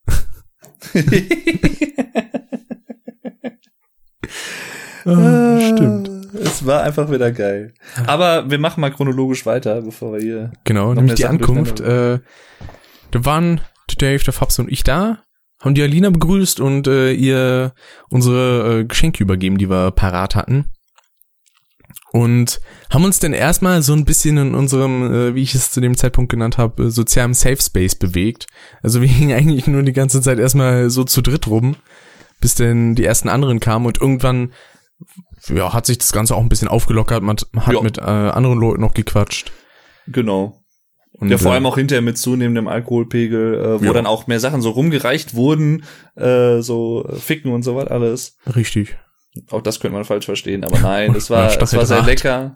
[5.05, 6.09] Ah, stimmt.
[6.33, 7.73] Es war einfach wieder geil.
[8.07, 10.51] Aber wir machen mal chronologisch weiter, bevor wir hier.
[10.63, 11.79] Genau, nämlich die Ankunft.
[11.79, 12.19] Äh,
[13.11, 13.61] da waren
[13.97, 15.19] Dave, der Fabs und ich da,
[15.61, 17.73] haben die Alina begrüßt und äh, ihr
[18.09, 20.71] unsere äh, Geschenke übergeben, die wir parat hatten.
[22.11, 22.61] Und
[22.91, 25.97] haben uns dann erstmal so ein bisschen in unserem, äh, wie ich es zu dem
[25.97, 28.47] Zeitpunkt genannt habe, äh, sozialen Safe Space bewegt.
[28.81, 31.75] Also wir hingen eigentlich nur die ganze Zeit erstmal so zu dritt rum,
[32.39, 34.51] bis dann die ersten anderen kamen und irgendwann
[35.49, 37.81] ja, hat sich das Ganze auch ein bisschen aufgelockert, man hat Ja.
[37.81, 39.51] mit äh, anderen Leuten noch gequatscht.
[40.07, 40.59] Genau.
[41.13, 43.93] Und, Ja, vor äh, allem auch hinterher mit zunehmendem Alkoholpegel, äh, wo Ja.
[43.93, 45.83] dann auch mehr Sachen so rumgereicht wurden,
[46.15, 48.37] äh, so äh, Ficken und so was alles.
[48.55, 48.97] Richtig.
[49.49, 52.55] Auch das könnte man falsch verstehen, aber nein, es war, es war sehr lecker.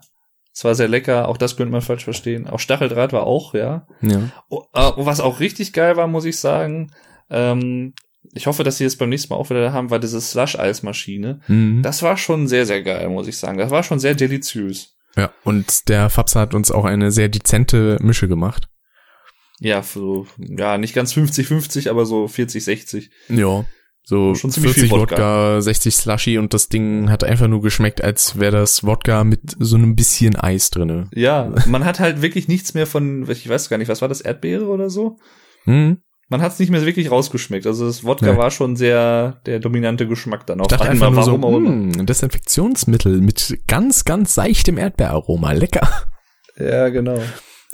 [0.54, 2.48] Es war sehr lecker, auch das könnte man falsch verstehen.
[2.48, 3.86] Auch Stacheldraht war auch, ja.
[4.02, 4.32] Ja.
[4.50, 6.92] Oh, äh, was auch richtig geil war, muss ich sagen,
[7.30, 7.94] ähm,
[8.34, 11.42] ich hoffe, dass sie es beim nächsten Mal auch wieder haben, war diese Slush-Eismaschine.
[11.48, 11.82] Mhm.
[11.82, 13.58] Das war schon sehr, sehr geil, muss ich sagen.
[13.58, 14.96] Das war schon sehr deliziös.
[15.16, 15.32] ja.
[15.44, 18.70] Und der Fabs hat uns auch eine sehr dezente Mische gemacht.
[19.60, 23.10] Ja, so, ja, nicht ganz 50-50, aber so 40-60.
[23.30, 23.66] Ja.
[24.04, 25.16] So Schon ziemlich 40 viel Wodka.
[25.16, 25.62] Wodka.
[25.62, 29.76] 60 Slushy und das Ding hat einfach nur geschmeckt, als wäre das Wodka mit so
[29.76, 31.10] einem bisschen Eis drinne.
[31.14, 34.22] Ja, man hat halt wirklich nichts mehr von, ich weiß gar nicht, was war das,
[34.22, 35.18] Erdbeere oder so?
[35.66, 35.98] Mhm.
[36.30, 37.66] Man hat es nicht mehr wirklich rausgeschmeckt.
[37.66, 38.38] Also das Wodka Nee.
[38.38, 41.70] war schon sehr der dominante Geschmack dann auf dachte einfach nur so, Warum auch immer.
[41.70, 45.54] hm, Desinfektionsmittel mit ganz, ganz seichtem Erdbeeraroma.
[45.54, 45.88] Lecker.
[46.58, 47.22] Ja, genau.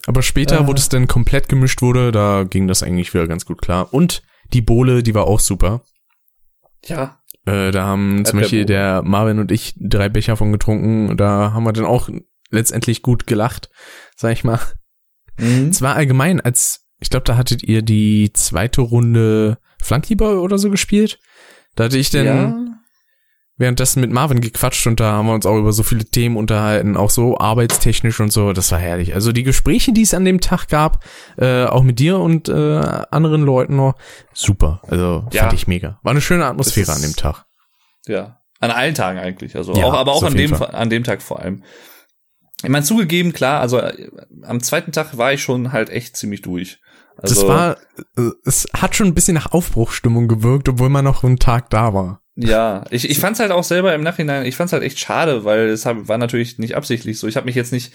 [0.06, 0.68] Aber später, Ah.
[0.68, 3.94] wo das dann komplett gemischt wurde, da ging das eigentlich wieder ganz gut klar.
[3.94, 4.22] Und
[4.52, 5.82] die Bohle, die war auch super.
[6.86, 11.18] Ja, Äh, da haben zum Beispiel der Marvin und ich drei Becher von getrunken.
[11.18, 12.08] Da haben wir dann auch
[12.52, 13.70] letztendlich gut gelacht,
[14.16, 14.60] sag ich mal.
[15.40, 15.68] mhm.
[15.70, 20.70] Es war allgemein, als, ich glaube, da hattet ihr die zweite Runde Flunkyball oder so
[20.72, 21.20] gespielt.
[21.76, 22.56] Da hatte ich dann ja.
[23.58, 26.96] währenddessen mit Marvin gequatscht und da haben wir uns auch über so viele Themen unterhalten,
[26.96, 28.54] auch so arbeitstechnisch und so.
[28.54, 29.14] Das war herrlich.
[29.16, 31.04] Also die Gespräche, die es an dem Tag gab,
[31.38, 32.54] äh, auch mit dir und äh,
[33.12, 33.96] anderen Leuten noch,
[34.34, 34.82] super.
[34.88, 35.44] Also Ja.
[35.44, 36.00] fand ich mega.
[36.04, 37.46] War eine schöne Atmosphäre Das an ist- dem Tag.
[38.08, 39.56] Ja, an allen Tagen eigentlich.
[39.56, 40.74] Also Ja, auch, aber auch an dem, Fall.
[40.74, 41.64] an dem Tag vor allem.
[42.64, 44.10] Ich meine, zugegeben, klar, also äh,
[44.44, 46.80] am zweiten Tag war ich schon halt echt ziemlich durch.
[47.18, 47.78] Also, das war,
[48.18, 51.94] äh, es hat schon ein bisschen nach Aufbruchstimmung gewirkt, obwohl man noch einen Tag da
[51.94, 52.22] war.
[52.36, 55.68] Ja, ich, ich fand's halt auch selber im Nachhinein, ich fand's halt echt schade, weil
[55.70, 57.28] es war natürlich nicht absichtlich so.
[57.28, 57.94] Ich habe mich jetzt nicht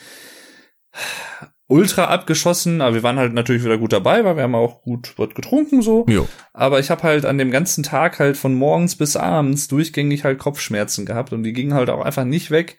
[1.66, 5.15] ultra abgeschossen, aber wir waren halt natürlich wieder gut dabei, weil wir haben auch gut
[5.16, 6.07] was getrunken so.
[6.09, 6.27] Jo.
[6.55, 10.39] Aber ich habe halt an dem ganzen Tag halt von morgens bis abends durchgängig halt
[10.39, 12.78] Kopfschmerzen gehabt und die gingen halt auch einfach nicht weg.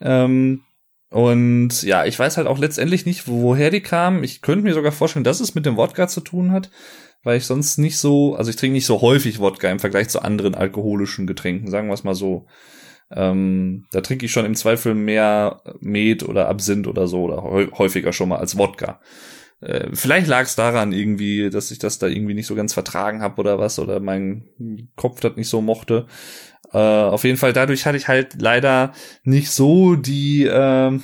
[0.00, 0.62] Ähm,
[1.10, 4.24] und ja, ich weiß halt auch letztendlich nicht, woher die kamen.
[4.24, 6.70] Ich könnte mir sogar vorstellen, dass es mit dem Wodka zu tun hat,
[7.22, 10.22] weil ich sonst nicht so, also ich trinke nicht so häufig Wodka im Vergleich zu
[10.22, 12.46] anderen alkoholischen Getränken, sagen wir es mal so.
[13.10, 17.70] Ähm, da trinke ich schon im Zweifel mehr Met oder Absinth oder so oder häu-
[17.72, 19.00] häufiger schon mal als Wodka.
[19.60, 23.22] Äh, vielleicht lag es daran irgendwie, dass ich das da irgendwie nicht so ganz vertragen
[23.22, 24.48] habe oder was oder mein
[24.94, 26.06] Kopf das nicht so mochte.
[26.72, 28.92] Äh, auf jeden Fall dadurch hatte ich halt leider
[29.22, 30.98] nicht so die äh,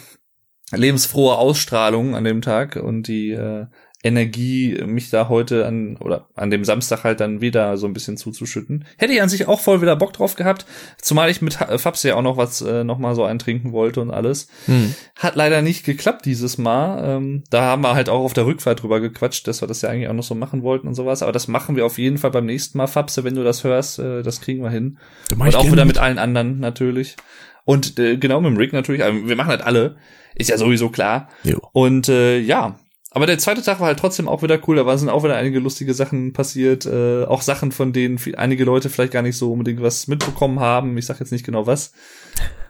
[0.72, 3.66] lebensfrohe Ausstrahlung an dem Tag und die äh,
[4.04, 8.18] Energie, mich da heute an oder an dem Samstag halt dann wieder so ein bisschen
[8.18, 8.84] zuzuschütten.
[8.98, 10.66] Hätte ich an sich auch voll wieder Bock drauf gehabt,
[11.00, 14.10] zumal ich mit Fabs ja auch noch was äh, noch mal so eintrinken wollte und
[14.10, 14.48] alles.
[14.66, 14.94] Hm.
[15.16, 17.16] Hat leider nicht geklappt dieses Mal.
[17.16, 19.88] Ähm, da haben wir halt auch auf der Rückfahrt drüber gequatscht, dass wir das ja
[19.88, 21.22] eigentlich auch noch so machen wollten und sowas.
[21.22, 23.98] Aber das machen wir auf jeden Fall beim nächsten Mal, Fabse, wenn du das hörst,
[24.00, 24.98] äh, das kriegen wir hin.
[25.34, 27.16] Und auch wieder mit allen anderen natürlich.
[27.64, 29.02] Und äh, genau mit dem Rick natürlich.
[29.02, 29.96] Also wir machen halt alle.
[30.34, 31.28] Ist ja sowieso klar.
[31.44, 31.60] Jo.
[31.72, 32.76] Und äh, ja,
[33.14, 34.74] aber der zweite Tag war halt trotzdem auch wieder cool.
[34.74, 36.84] Da waren sind auch wieder einige lustige Sachen passiert.
[36.84, 40.58] Äh, auch Sachen, von denen viel, einige Leute vielleicht gar nicht so unbedingt was mitbekommen
[40.58, 40.98] haben.
[40.98, 41.92] Ich sag jetzt nicht genau was.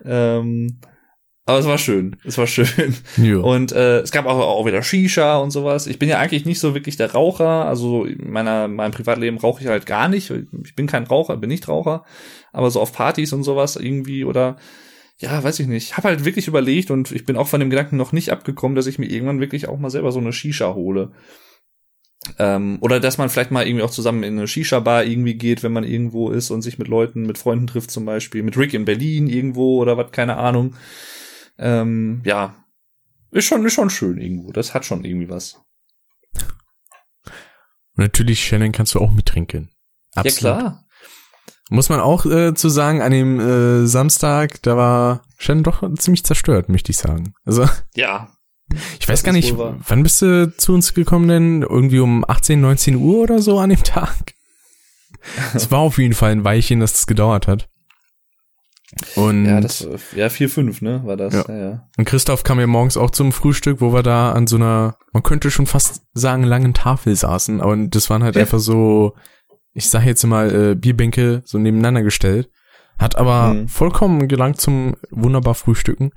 [0.04, 0.80] Ähm,
[1.46, 2.16] aber es war schön.
[2.24, 2.94] Es war schön.
[3.16, 3.42] Jo.
[3.42, 5.86] Und äh, es gab auch, auch wieder Shisha und sowas.
[5.86, 7.66] Ich bin ja eigentlich nicht so wirklich der Raucher.
[7.66, 10.30] Also in meiner, meinem Privatleben rauche ich halt gar nicht.
[10.30, 12.04] Ich bin kein Raucher, bin nicht Raucher.
[12.52, 14.56] Aber so auf Partys und sowas irgendwie oder
[15.18, 15.90] ja, weiß ich nicht.
[15.90, 18.74] Ich habe halt wirklich überlegt und ich bin auch von dem Gedanken noch nicht abgekommen,
[18.74, 21.12] dass ich mir irgendwann wirklich auch mal selber so eine Shisha hole.
[22.38, 25.72] Ähm, oder dass man vielleicht mal irgendwie auch zusammen in eine Shisha-Bar irgendwie geht, wenn
[25.72, 28.86] man irgendwo ist und sich mit Leuten, mit Freunden trifft zum Beispiel, mit Rick in
[28.86, 30.74] Berlin irgendwo oder was, keine Ahnung.
[31.58, 32.64] Ähm, ja,
[33.30, 34.52] ist schon, ist schon schön irgendwo.
[34.52, 35.60] Das hat schon irgendwie was.
[37.96, 39.70] Und natürlich, Shannon, kannst du auch mittrinken.
[40.14, 40.42] Absolut.
[40.42, 40.86] Ja, klar.
[41.70, 46.24] Muss man auch äh, zu sagen, an dem äh, Samstag, da war Shannon doch ziemlich
[46.24, 47.34] zerstört, möchte ich sagen.
[47.44, 47.66] Also.
[47.94, 48.28] Ja.
[48.98, 51.62] Ich weiß gar nicht, wann bist du zu uns gekommen denn?
[51.62, 54.34] Irgendwie um 18, 19 Uhr oder so an dem Tag?
[55.54, 57.68] Es war auf jeden Fall ein Weilchen, dass das gedauert hat.
[59.16, 61.34] Und ja, das, ja, vier fünf, ne, war das.
[61.34, 61.44] Ja.
[61.48, 61.88] Ja, ja.
[61.96, 65.22] Und Christoph kam ja morgens auch zum Frühstück, wo wir da an so einer, man
[65.22, 67.60] könnte schon fast sagen, langen Tafel saßen.
[67.60, 69.14] Aber das waren halt einfach so,
[69.74, 72.48] ich sag jetzt mal, äh, Bierbänke so nebeneinander gestellt.
[72.98, 73.68] Hat aber Mhm.
[73.68, 76.12] vollkommen gelangt zum wunderbar Frühstücken.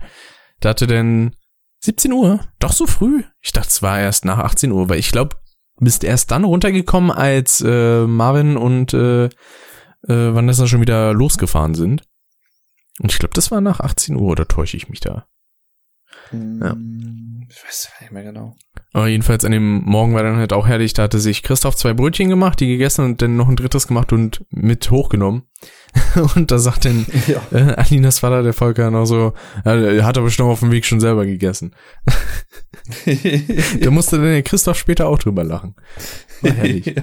[0.60, 1.36] Da hatte denn
[1.80, 3.24] 17 Uhr, doch so früh.
[3.42, 5.36] Ich dachte, es war erst nach 18 Uhr, weil ich glaube,
[5.80, 9.30] bist erst dann runtergekommen, als äh, Marvin und äh, äh,
[10.08, 12.04] Vanessa schon wieder losgefahren sind.
[13.00, 15.28] Und ich glaube, das war nach 18 Uhr, oder täusche ich mich da?
[16.32, 16.76] Ja.
[17.50, 18.56] Ich weiß gar nicht mehr genau.
[18.94, 21.94] Aber jedenfalls an dem Morgen war dann halt auch herrlich, da hatte sich Christoph zwei
[21.94, 25.44] Brötchen gemacht, die gegessen und dann noch ein drittes gemacht und mit hochgenommen.
[26.36, 27.42] und da sagt dann Ja.
[27.52, 29.34] äh, Alinas Vater, der Volker, noch so,
[29.64, 31.76] er hat aber schon auf dem Weg schon selber gegessen.
[33.82, 35.76] Da musste dann der Christoph später auch drüber lachen.
[36.42, 36.96] War herrlich.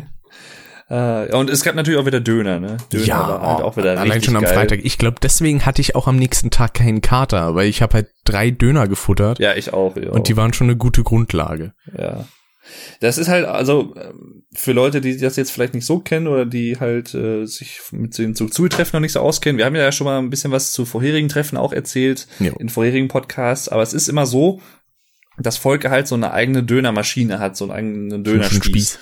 [0.89, 2.77] Äh, und es gab natürlich auch wieder Döner, ne?
[2.93, 4.53] Döner war halt auch wieder allein schon am geil.
[4.55, 4.81] Freitag.
[4.83, 8.09] Ich glaube, deswegen hatte ich auch am nächsten Tag keinen Kater, weil ich habe halt
[8.25, 9.97] drei Döner gefuttert Ja, ich auch.
[9.97, 10.11] Ja.
[10.11, 11.73] und die waren schon eine gute Grundlage.
[11.97, 12.27] Ja.
[13.01, 16.47] Das ist halt, also ähm, für Leute, die das jetzt vielleicht nicht so kennen oder
[16.47, 19.59] die halt äh, sich mit den Zug-Treffen noch nicht so auskennen.
[19.59, 22.55] Wir haben ja schon mal ein bisschen was zu vorherigen Treffen auch erzählt, Jo.
[22.59, 24.61] in vorherigen Podcasts, aber es ist immer so,
[25.39, 28.99] dass Volker halt so eine eigene Dönermaschine hat, so einen eigenen Dönerspieß.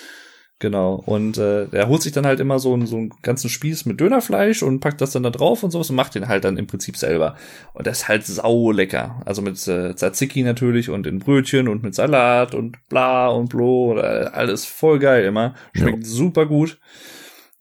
[0.59, 1.03] Genau.
[1.07, 4.01] Und äh, er holt sich dann halt immer so einen, so einen ganzen Spieß mit
[4.01, 6.69] Dönerfleisch und packt das dann da drauf und sowas und macht den halt dann im
[6.69, 7.35] Prinzip selber.
[7.75, 9.21] Und das ist halt sau lecker.
[9.25, 13.99] Also mit äh, Tzatziki natürlich und in Brötchen und mit Salat und bla und blo.
[13.99, 15.55] Äh, alles voll geil immer.
[15.75, 16.79] Schmeckt super gut.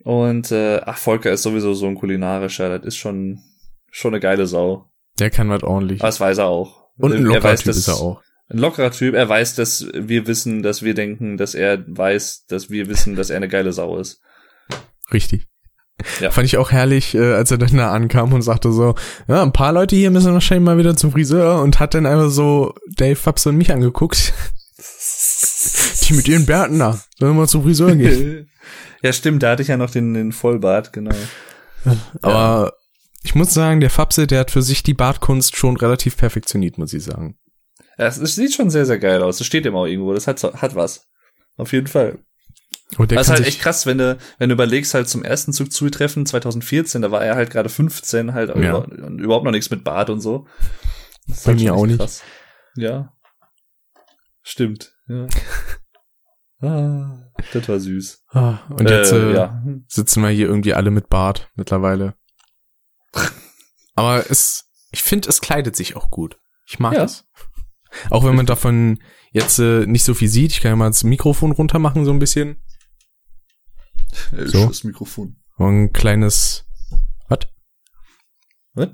[0.03, 2.77] Und äh, ach, Volker ist sowieso so ein kulinarischer.
[2.77, 3.39] Das ist schon,
[3.89, 4.89] schon eine geile Sau.
[5.19, 6.01] Der kann was ordentlich.
[6.01, 6.85] Das weiß er auch.
[6.97, 8.21] Und ein Er lockerer weiß, Typ ist er auch.
[8.51, 9.15] Ein lockerer Typ.
[9.15, 13.29] Er weiß, dass wir wissen, dass wir denken, dass er weiß, dass wir wissen, dass
[13.29, 14.21] er eine geile Sau ist.
[15.13, 15.47] Richtig.
[16.19, 16.31] Ja.
[16.31, 18.95] Fand ich auch herrlich, äh, als er dann da ankam und sagte so,
[19.27, 22.29] ja, ein paar Leute hier müssen wahrscheinlich mal wieder zum Friseur und hat dann einfach
[22.29, 24.33] so Dave, Fabs und mich angeguckt.
[26.03, 28.49] Die mit ihren Bärten da, sollen wir mal zum Friseur gehen.
[29.03, 31.15] ja, stimmt, da hatte ich ja noch den, den Vollbart, genau.
[32.21, 32.73] Aber
[33.21, 36.93] ich muss sagen, der Fabse, der hat für sich die Bartkunst schon relativ perfektioniert, muss
[36.93, 37.37] ich sagen.
[38.07, 39.37] Es, es sieht schon sehr, sehr geil aus.
[39.37, 40.13] Das steht immer auch irgendwo.
[40.13, 41.07] Das hat, hat was.
[41.57, 42.19] Auf jeden Fall.
[42.97, 45.71] Der Das ist halt echt krass, wenn du, wenn du überlegst, halt zum ersten Zug
[45.71, 48.75] zutreffen 2014, da war er halt gerade 15, halt Ja.
[48.75, 50.45] und überhaupt noch nichts mit Bart und so.
[51.27, 51.99] Das Bei halt mir auch nicht.
[51.99, 52.21] Krass.
[52.75, 53.13] Ja.
[54.41, 54.93] Stimmt.
[55.07, 55.27] Ja.
[56.67, 58.23] ah, das war süß.
[58.29, 59.63] Ah, und jetzt äh, ja.
[59.87, 62.15] sitzen wir hier irgendwie alle mit Bart mittlerweile.
[63.95, 66.37] Aber es, ich finde, es kleidet sich auch gut.
[66.67, 67.03] Ich mag Ja.
[67.03, 67.25] es.
[68.09, 68.99] Auch wenn man davon
[69.31, 70.51] jetzt äh, nicht so viel sieht.
[70.51, 72.57] Ich kann ja mal das Mikrofon runter machen, so ein bisschen.
[74.31, 74.67] Äh, So.
[74.67, 75.37] Das Mikrofon.
[75.57, 76.65] Und ein kleines,
[77.27, 77.39] was?
[78.73, 78.89] Was?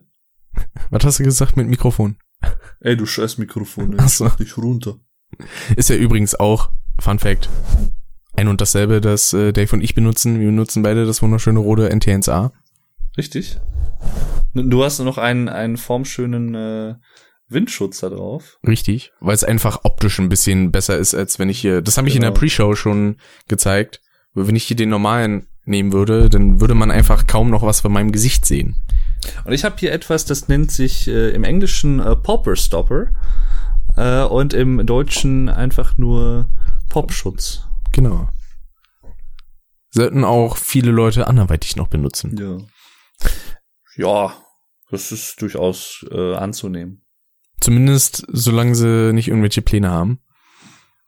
[0.89, 2.17] Was hast du gesagt mit Mikrofon?
[2.79, 3.99] Ey, du scheiß Mikrofon, ey.
[4.01, 4.25] Ach so.
[4.25, 4.99] Mach dich runter.
[5.75, 7.49] Ist ja übrigens auch, Fun Fact,
[8.35, 10.39] ein und dasselbe, das äh, Dave und ich benutzen.
[10.39, 12.51] Wir benutzen beide das wunderschöne rote NTNSA.
[13.17, 13.59] Richtig.
[14.53, 16.95] Du hast noch einen, einen formschönen äh,
[17.49, 18.57] Windschutz da drauf.
[18.67, 22.07] Richtig, weil es einfach optisch ein bisschen besser ist, als wenn ich hier, das habe
[22.07, 22.39] ich in der Genau.
[22.39, 23.17] Pre-Show schon
[23.47, 24.01] gezeigt.
[24.33, 27.91] Wenn ich hier den normalen nehmen würde, dann würde man einfach kaum noch was von
[27.91, 28.75] meinem Gesicht sehen.
[29.45, 33.07] Und ich habe hier etwas, das nennt sich äh, im Englischen äh, Popper Stopper
[33.95, 36.49] äh, und im Deutschen einfach nur
[36.89, 37.63] Popschutz.
[37.91, 38.29] Genau.
[39.89, 42.37] Sollten auch viele Leute anderweitig noch benutzen.
[42.37, 43.29] Ja.
[43.95, 44.37] Ja,
[44.91, 47.01] das ist durchaus äh, anzunehmen.
[47.61, 50.19] Zumindest solange sie nicht irgendwelche Pläne haben.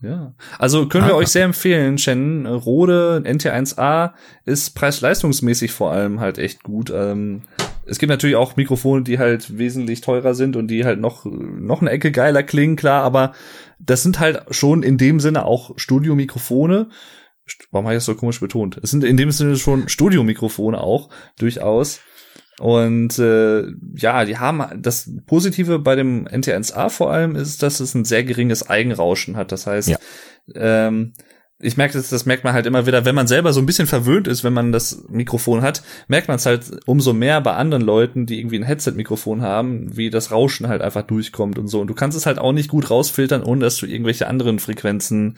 [0.01, 0.33] Ja.
[0.57, 1.17] Also können wir Ah.
[1.17, 2.45] euch sehr empfehlen, Shannon.
[2.45, 4.13] Rode NT1A
[4.45, 6.89] ist preis-leistungsmäßig vor allem halt echt gut.
[6.89, 7.41] Ähm,
[7.85, 11.81] es gibt natürlich auch Mikrofone, die halt wesentlich teurer sind und die halt noch, noch
[11.81, 13.33] eine Ecke geiler klingen, klar, aber
[13.77, 16.89] das sind halt schon in dem Sinne auch Studiomikrofone.
[17.47, 18.79] St- Warum habe ich das so komisch betont?
[18.81, 21.09] Es sind in dem Sinne schon Studiomikrofone auch,
[21.39, 21.99] durchaus.
[22.59, 23.63] Und äh,
[23.95, 28.23] ja, die haben das Positive bei dem NT1A vor allem ist, dass es ein sehr
[28.23, 29.51] geringes Eigenrauschen hat.
[29.51, 29.97] Das heißt, Ja.
[30.55, 31.13] ähm,
[31.61, 33.87] ich merke das, das merkt man halt immer wieder, wenn man selber so ein bisschen
[33.87, 37.83] verwöhnt ist, wenn man das Mikrofon hat, merkt man es halt umso mehr bei anderen
[37.83, 41.81] Leuten, die irgendwie ein Headset-Mikrofon haben, wie das Rauschen halt einfach durchkommt und so.
[41.81, 45.37] Und du kannst es halt auch nicht gut rausfiltern, ohne dass du irgendwelche anderen Frequenzen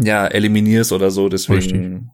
[0.00, 1.28] ja eliminierst oder so.
[1.30, 2.10] Deswegen.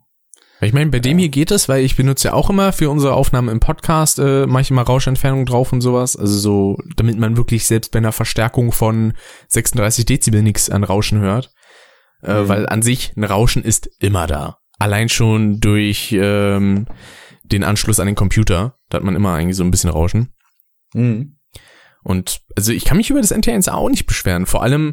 [0.63, 3.15] Ich meine, bei dem hier geht es, weil ich benutze ja auch immer für unsere
[3.15, 6.17] Aufnahmen im Podcast äh, manchmal Rauschentfernung drauf und sowas.
[6.17, 9.15] Also so, damit man wirklich selbst bei einer Verstärkung von
[9.49, 11.53] 36 Dezibel nichts an Rauschen hört.
[12.23, 12.49] Äh, Mhm.
[12.49, 14.59] Weil an sich ein Rauschen ist immer da.
[14.79, 16.87] Allein schon durch ähm,
[17.43, 18.77] den Anschluss an den Computer.
[18.89, 20.33] Da hat man immer eigentlich so ein bisschen Rauschen.
[20.95, 21.39] Mhm.
[22.05, 24.47] Und also ich kann mich über das NT1 auch nicht beschweren.
[24.47, 24.93] Vor allem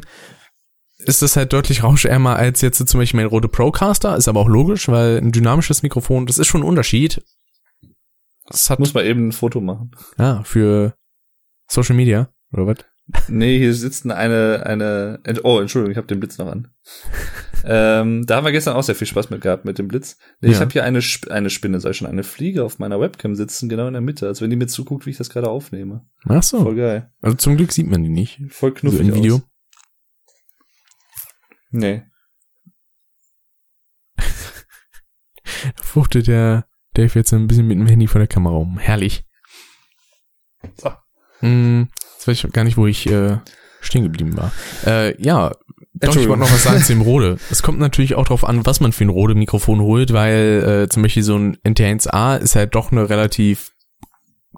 [1.04, 4.16] ist das halt deutlich rauschärmer als jetzt zum Beispiel mein Rode Procaster.
[4.16, 7.22] Ist aber auch logisch, weil ein dynamisches Mikrofon, das ist schon ein Unterschied.
[8.46, 9.92] Das hat, muss man eben ein Foto machen.
[10.18, 10.94] ja, für
[11.68, 12.76] Social Media, oder was?
[13.28, 16.68] Nee, hier sitzt eine, eine, oh, Entschuldigung, ich habe den Blitz noch an.
[17.64, 20.16] ähm, da haben wir gestern auch sehr viel Spaß mit gehabt mit dem Blitz.
[20.40, 20.60] Nee, Ich Ja.
[20.60, 23.68] habe hier eine, Sp eine Spinne, sag ich schon, eine Fliege auf meiner Webcam sitzen,
[23.68, 26.06] genau in der Mitte, als wenn die mir zuguckt, wie ich das gerade aufnehme.
[26.28, 26.62] Ach so.
[26.62, 27.10] Voll geil.
[27.20, 28.40] Also zum Glück sieht man die nicht.
[28.50, 29.36] Voll knuffig im Video.
[29.36, 29.42] Aus.
[31.70, 32.02] Nee.
[35.76, 38.78] Da fuchtelt der Dave jetzt ein bisschen mit dem Handy vor der Kamera um.
[38.78, 39.24] Herrlich.
[40.76, 40.92] So.
[41.40, 43.38] Hm, jetzt weiß ich gar nicht, wo ich äh,
[43.80, 44.52] stehen geblieben war.
[44.86, 45.52] Äh, ja,
[45.94, 47.38] doch, ich wollte noch was sagen zu dem Rode.
[47.50, 51.02] Es kommt natürlich auch darauf an, was man für ein Rode-Mikrofon holt, weil äh, zum
[51.02, 53.72] Beispiel so ein NT1A ist halt doch eine relativ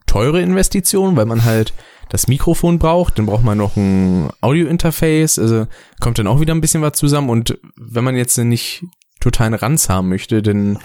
[0.06, 1.72] teure Investition, weil man halt
[2.12, 5.66] das Mikrofon braucht, dann braucht man noch ein Audio-Interface, also
[5.98, 8.84] kommt dann auch wieder ein bisschen was zusammen und wenn man jetzt nicht
[9.18, 10.78] totalen Ranz haben möchte, dann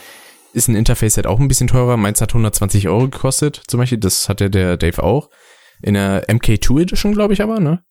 [0.54, 1.98] ist ein Interface halt auch ein bisschen teurer.
[1.98, 5.30] Meins hat 120 Euro gekostet, zum Beispiel, das hat ja der Dave auch.
[5.82, 7.84] In der MK2 Edition, glaube ich aber, ne?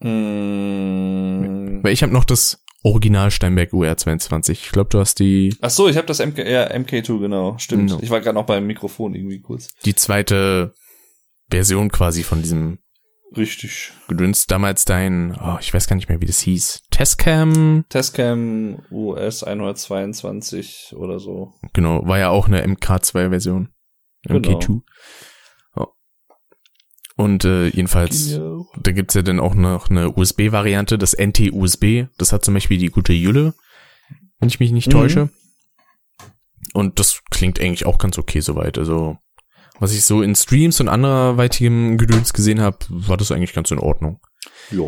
[0.00, 1.82] Mm.
[1.82, 4.50] Weil ich habe noch das Original Steinberg UR22.
[4.50, 7.90] Ich glaube, du hast die, Ach so, ich habe das MK, ja, MK2, genau, stimmt.
[7.90, 8.02] Genau.
[8.02, 9.74] Ich war gerade noch beim Mikrofon irgendwie kurz.
[9.86, 10.74] die zweite
[11.50, 12.78] Version quasi von diesem
[13.36, 13.92] Richtig.
[14.06, 14.46] Gedöns.
[14.46, 16.82] Damals dein, oh, ich weiß gar nicht mehr, wie das hieß.
[16.90, 21.52] Testcam, Testcam US 122 oder so.
[21.72, 23.70] genau, war ja auch eine MK2-Version.
[24.22, 24.48] Genau.
[24.48, 24.82] MK2.
[25.76, 25.88] Ja.
[27.16, 28.38] Und äh, jedenfalls,
[28.80, 32.06] da gibt's ja dann auch noch eine USB-Variante, das NT-USB.
[32.18, 33.54] Das hat zum Beispiel die gute Jülle,
[34.38, 34.92] wenn ich mich nicht Mhm.
[34.92, 35.30] täusche.
[36.72, 38.78] Und das klingt eigentlich auch ganz okay soweit.
[38.78, 39.18] Also,
[39.80, 43.78] was ich so in Streams und anderweitigem Gedöns gesehen habe, war das eigentlich ganz in
[43.78, 44.20] Ordnung.
[44.70, 44.84] Ja,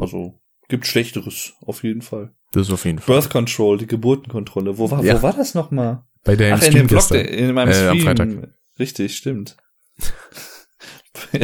[0.00, 2.32] also gibt Schlechteres, auf jeden Fall.
[2.52, 3.16] Das ist auf jeden Fall.
[3.20, 4.78] Birth Control, die Geburtenkontrolle.
[4.78, 5.18] Wo war, Ja.
[5.18, 6.02] wo war das nochmal?
[6.24, 7.24] Bei der Ach, in dem Blog, gestern.
[7.26, 8.04] in meinem Äh, am Stream.
[8.04, 8.48] Freitag.
[8.78, 9.56] Richtig, stimmt.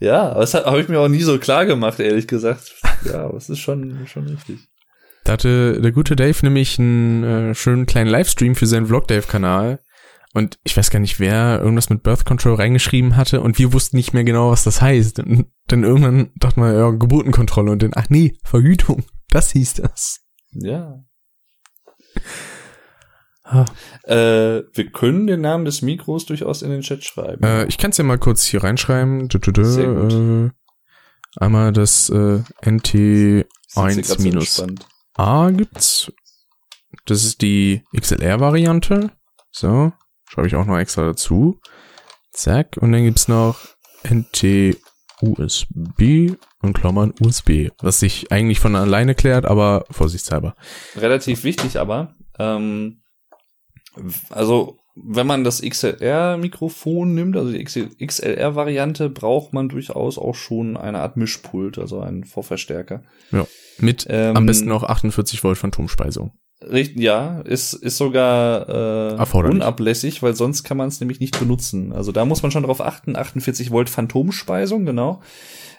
[0.00, 2.74] ja, aber das habe ich mir auch nie so klar gemacht, ehrlich gesagt.
[3.04, 4.60] Ja, aber es ist schon, schon richtig.
[5.24, 9.80] Da hatte der gute Dave nämlich einen äh, schönen kleinen Livestream für seinen Vlog-Dave-Kanal.
[10.38, 13.96] Und ich weiß gar nicht, wer irgendwas mit Birth Control reingeschrieben hatte und wir wussten
[13.96, 15.18] nicht mehr genau, was das heißt.
[15.18, 19.04] Und dann irgendwann dachte man, ja, Geburtenkontrolle und dann, ach nee, Verhütung.
[19.30, 20.20] Das hieß das.
[20.52, 21.04] Ja.
[23.42, 23.64] Ah.
[24.04, 27.42] Äh, wir können den Namen des Mikros durchaus in den Chat schreiben.
[27.42, 29.28] Äh, ich kann es ja mal kurz hier reinschreiben.
[29.28, 30.12] Dö, dö, dö, Sehr gut.
[30.12, 30.50] Äh,
[31.42, 33.44] einmal das äh, Sind Sie
[33.74, 34.86] grad 1 so minus entspannt?
[35.14, 36.12] A gibt's.
[37.06, 39.10] Das ist die XLR-Variante.
[39.50, 39.92] So,
[40.28, 41.60] schreibe ich auch noch extra dazu.
[42.32, 42.76] Zack.
[42.80, 43.58] Und dann gibt's noch
[44.04, 44.82] NT-USB
[46.62, 50.54] und Klammern USB, was sich eigentlich von alleine klärt, aber vorsichtshalber.
[50.96, 53.02] Relativ wichtig, aber ähm,
[54.30, 61.00] also wenn man das XLR-Mikrofon nimmt, also die XLR-Variante, braucht man durchaus auch schon eine
[61.00, 63.02] Art Mischpult, also einen Vorverstärker.
[63.30, 63.46] Ja.
[63.78, 66.32] Mit Ähm, am besten noch 48 Volt Phantomspeisung.
[66.60, 71.92] Richtig, ja, ist, ist sogar äh, unablässig, weil sonst kann man es nämlich nicht benutzen.
[71.92, 75.22] Also da muss man schon drauf achten, 48 Volt Phantomspeisung, genau.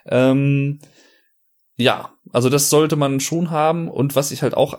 [0.06, 0.80] Ähm,
[1.76, 3.90] ja, also das sollte man schon haben.
[3.90, 4.78] Und was ich halt auch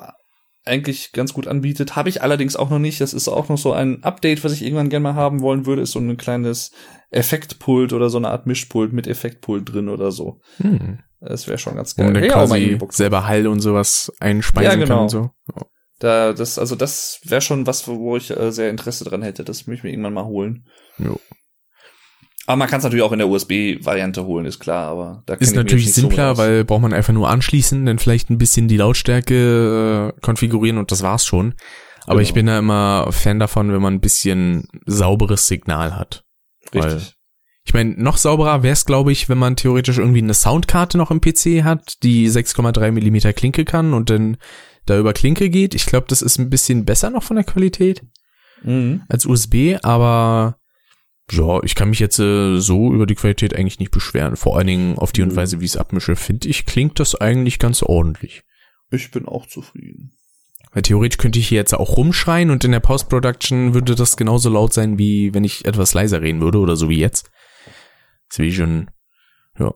[0.65, 3.01] eigentlich ganz gut anbietet, habe ich allerdings auch noch nicht.
[3.01, 5.83] Das ist auch noch so ein Update, was ich irgendwann gerne mal haben wollen würde,
[5.83, 6.73] ist so ein kleines
[7.11, 10.41] Effektpult oder so eine Art Mischpult mit Effektpult drin oder so.
[10.59, 11.01] Hm.
[11.21, 12.07] Das wäre schon ganz geil.
[12.07, 14.95] man dann mal quasi selber Hall und sowas einspeisen Ja, genau.
[14.95, 15.31] kann und so.
[16.01, 19.45] Da, das, also das wäre schon was, wo ich äh, sehr Interesse dran hätte.
[19.45, 20.67] Das möchte ich mir irgendwann mal holen.
[20.99, 21.21] Jo.
[22.47, 24.89] Aber man kann es natürlich auch in der USB-Variante holen, ist klar.
[24.91, 26.39] Aber da Ist natürlich so simpler, aus.
[26.39, 30.91] weil braucht man einfach nur anschließen, dann vielleicht ein bisschen die Lautstärke äh, konfigurieren und
[30.91, 31.55] das war's schon.
[32.07, 32.23] Aber Genau.
[32.23, 36.25] ich bin da immer Fan davon, wenn man ein bisschen sauberes Signal hat.
[36.73, 37.15] weil- richtig.
[37.67, 41.11] Ich meine, noch sauberer wäre es, glaube ich, wenn man theoretisch irgendwie eine Soundkarte noch
[41.11, 44.39] im PC hat, die 6,3 Millimeter Klinke kann und dann
[44.91, 45.75] da über Klinke geht.
[45.75, 48.03] Ich glaube, das ist ein bisschen besser noch von der Qualität
[48.63, 49.03] Mhm.
[49.09, 50.59] als USB, aber
[51.33, 54.37] ja, ich kann mich jetzt äh, so über die Qualität eigentlich nicht beschweren.
[54.37, 55.37] Vor allen Dingen auf die und Mhm.
[55.37, 58.43] Weise, wie ich es abmische, finde ich, klingt das eigentlich ganz ordentlich.
[58.91, 60.13] Ich bin auch zufrieden.
[60.73, 64.51] Weil theoretisch könnte ich hier jetzt auch rumschreien und in der Post-Production würde das genauso
[64.51, 67.31] laut sein, wie wenn ich etwas leiser reden würde oder so wie jetzt.
[68.29, 68.91] Das ist wie schon,
[69.59, 69.73] ja.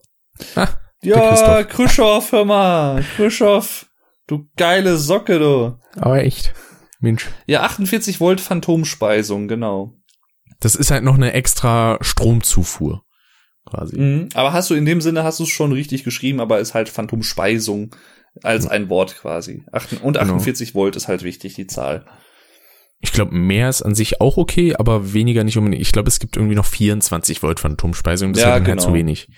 [0.56, 0.68] Ah,
[1.02, 1.68] Ja, Christoph.
[1.68, 3.04] Khrushchev, hör mal.
[3.16, 3.86] Khrushchev,
[4.26, 5.78] du geile Socke, du.
[6.00, 6.54] Aber echt.
[7.00, 7.28] Mensch.
[7.46, 9.94] Ja, 48 Volt Phantomspeisung, genau.
[10.60, 13.02] Das ist halt noch eine extra Stromzufuhr.
[13.66, 13.98] Quasi.
[13.98, 14.28] Mhm.
[14.34, 16.88] Aber hast du in dem Sinne, hast du es schon richtig geschrieben, aber ist halt
[16.88, 17.94] Phantomspeisung
[18.42, 19.64] als ein Wort quasi.
[20.02, 20.34] Und Genau.
[20.34, 22.04] 48 Volt ist halt wichtig, die Zahl.
[23.04, 25.82] Ich glaube, mehr ist an sich auch okay, aber weniger nicht unbedingt.
[25.82, 28.32] Ich glaube, es gibt irgendwie noch 24 Volt Phantomspeisung.
[28.32, 28.82] Das Ja, halt genau.
[28.82, 29.28] zu wenig.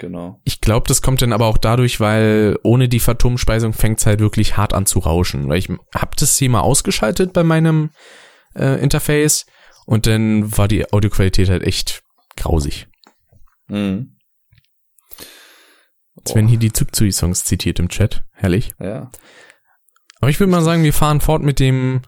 [0.00, 0.40] Genau.
[0.42, 4.56] Ich glaube, das kommt dann aber auch dadurch, weil ohne die Phantomspeisung fängt's halt wirklich
[4.56, 5.48] hart an zu rauschen.
[5.48, 7.90] Weil ich hab das hier mal ausgeschaltet bei meinem
[8.56, 9.46] äh, Interface
[9.86, 12.02] und dann war die Audioqualität halt echt
[12.36, 12.88] grausig.
[13.68, 14.16] Mhm.
[16.16, 18.24] Jetzt werden hier die Zugzui-Songs zitiert im Chat.
[18.32, 18.72] Herrlich.
[18.80, 19.12] Ja.
[20.20, 22.02] Aber ich würde mal sagen, wir fahren fort mit dem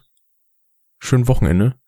[1.05, 1.75] schönen Wochenende.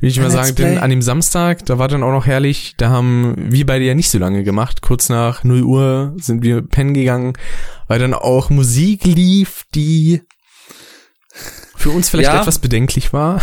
[0.00, 2.90] Will ich mal sagen, denn an dem Samstag, da war dann auch noch herrlich, da
[2.90, 4.82] haben wir beide ja nicht so lange gemacht.
[4.82, 7.34] Kurz nach 0 Uhr sind wir pennen gegangen,
[7.88, 10.22] weil dann auch Musik lief, die
[11.76, 12.40] für uns vielleicht Ja.
[12.40, 13.42] etwas bedenklich war.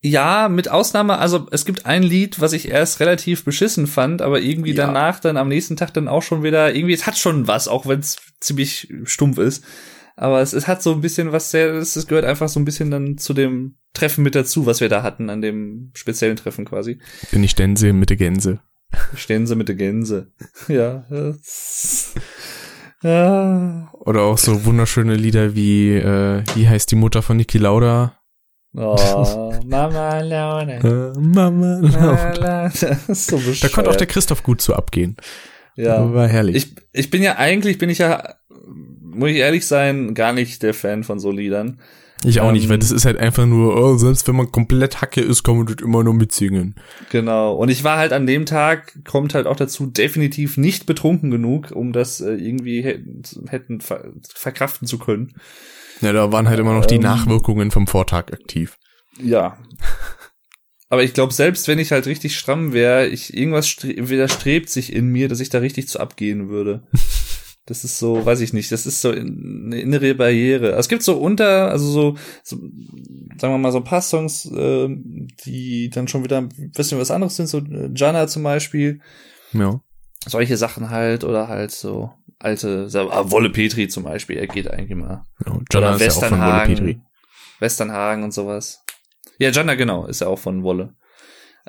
[0.00, 4.40] Ja, mit Ausnahme, also es gibt ein Lied, was ich erst relativ beschissen fand, aber
[4.40, 4.86] irgendwie Ja.
[4.86, 7.86] danach dann am nächsten Tag dann auch schon wieder, irgendwie, es hat schon was, auch
[7.86, 9.64] wenn es ziemlich stumpf ist.
[10.16, 12.64] Aber es, es hat so ein bisschen was sehr, es, es gehört einfach so ein
[12.64, 16.64] bisschen dann zu dem Treffen mit dazu, was wir da hatten, an dem speziellen Treffen
[16.64, 16.98] quasi.
[17.30, 18.60] Bin ich Dense mit der Gänse.
[19.16, 20.32] Stehen sie mit der Gänse.
[20.68, 21.04] Ja.
[23.02, 23.90] Ja.
[23.92, 28.18] Oder auch so wunderschöne Lieder wie, äh, wie heißt die Mutter von Niki Lauda?
[28.74, 30.78] Oh, Mama Laune.
[31.16, 32.62] Äh, Mama Lauda.
[32.72, 33.72] Das ist so Da bescheuert.
[33.72, 35.16] konnte auch der Christoph gut zu abgehen.
[35.76, 36.12] ja.
[36.14, 36.56] War herrlich.
[36.56, 38.36] Ich, ich bin ja eigentlich, bin ich ja,
[39.14, 41.78] muss ich ehrlich sein, gar nicht der Fan von so Liedern.
[42.24, 45.00] Ich auch nicht, Ähm, weil das ist halt einfach nur, oh, selbst wenn man komplett
[45.00, 46.76] Hacke ist, kann man das immer nur mitsingen.
[47.10, 47.54] Genau.
[47.54, 51.72] Und ich war halt an dem Tag, kommt halt auch dazu, definitiv nicht betrunken genug,
[51.72, 55.34] um das äh, irgendwie hätten, ver verkraften zu können.
[56.00, 57.02] Ja, da waren halt immer noch die Ähm.
[57.02, 58.78] Nachwirkungen vom Vortag aktiv.
[59.20, 59.58] Ja.
[60.88, 64.92] Aber ich glaube, selbst wenn ich halt richtig stramm wäre, ich irgendwas stre widerstrebt sich
[64.92, 66.82] in mir, dass ich da richtig zu abgehen würde.
[67.66, 70.72] Das ist so, weiß ich nicht, das ist so in- eine innere Barriere.
[70.72, 72.56] Es gibt so unter, also so, so
[73.38, 74.88] sagen wir mal, so ein paar Songs, äh,
[75.44, 79.00] die dann schon wieder ein bisschen was anderes sind, so äh, Jana zum Beispiel,
[79.52, 79.80] Ja.
[80.26, 82.10] solche Sachen halt, oder halt so
[82.40, 85.24] alte, so, ah, Wolle Petri zum Beispiel, er geht eigentlich immer.
[85.46, 85.52] ja.
[85.72, 86.70] Jana Oder ist ja auch von Wolle Petri.
[86.86, 87.02] Westernhagen.
[87.60, 88.82] Westernhagen und sowas.
[89.38, 90.94] Ja, Jana, genau, ist ja auch von Wolle.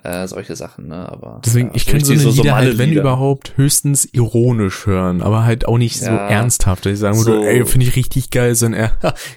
[0.02, 1.40] Äh, solche Sachen, ne, aber.
[1.46, 3.02] Deswegen, ja, ich kann so eine Lieder halt, wenn Malle-Lieder.
[3.02, 6.28] überhaupt, höchstens ironisch hören, aber halt auch nicht so Ja.
[6.30, 8.92] ernsthaft, dass ich sagen So- würde, ey, finde ich richtig geil, sondern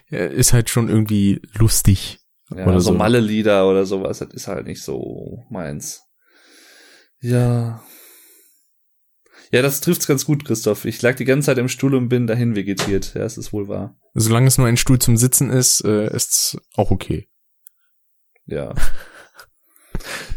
[0.08, 2.20] er, ist halt schon irgendwie lustig.
[2.54, 2.98] Ja, oder so so.
[2.98, 6.04] Malle-Lieder oder sowas, das ist halt nicht so meins.
[7.20, 7.82] Ja.
[9.52, 10.84] Ja, das trifft's ganz gut, Christoph.
[10.86, 13.14] Ich lag die ganze Zeit im Stuhl und bin dahin vegetiert.
[13.14, 13.96] Ja, es ist wohl wahr.
[14.14, 17.28] Solange es nur ein Stuhl zum Sitzen ist, äh, ist's auch okay.
[18.46, 18.74] Ja.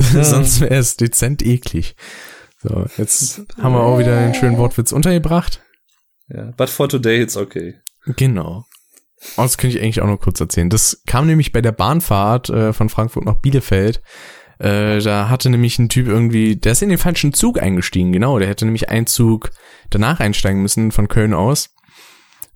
[0.22, 1.96] Sonst wäre es dezent eklig.
[2.62, 5.62] So, jetzt haben wir auch wieder einen schönen Wortwitz untergebracht.
[6.28, 6.52] Ja.
[6.58, 7.76] But for today it's okay.
[8.18, 8.66] Genau.
[9.38, 10.70] Oh, das könnte ich eigentlich auch noch kurz erzählen.
[10.70, 14.02] Das kam nämlich bei der Bahnfahrt äh, von Frankfurt nach Bielefeld.
[14.60, 18.40] Äh, da hatte nämlich ein Typ irgendwie, der ist in den falschen Zug eingestiegen, genau.
[18.40, 19.52] Der hätte nämlich einen Zug
[19.90, 21.74] danach einsteigen müssen von Köln aus.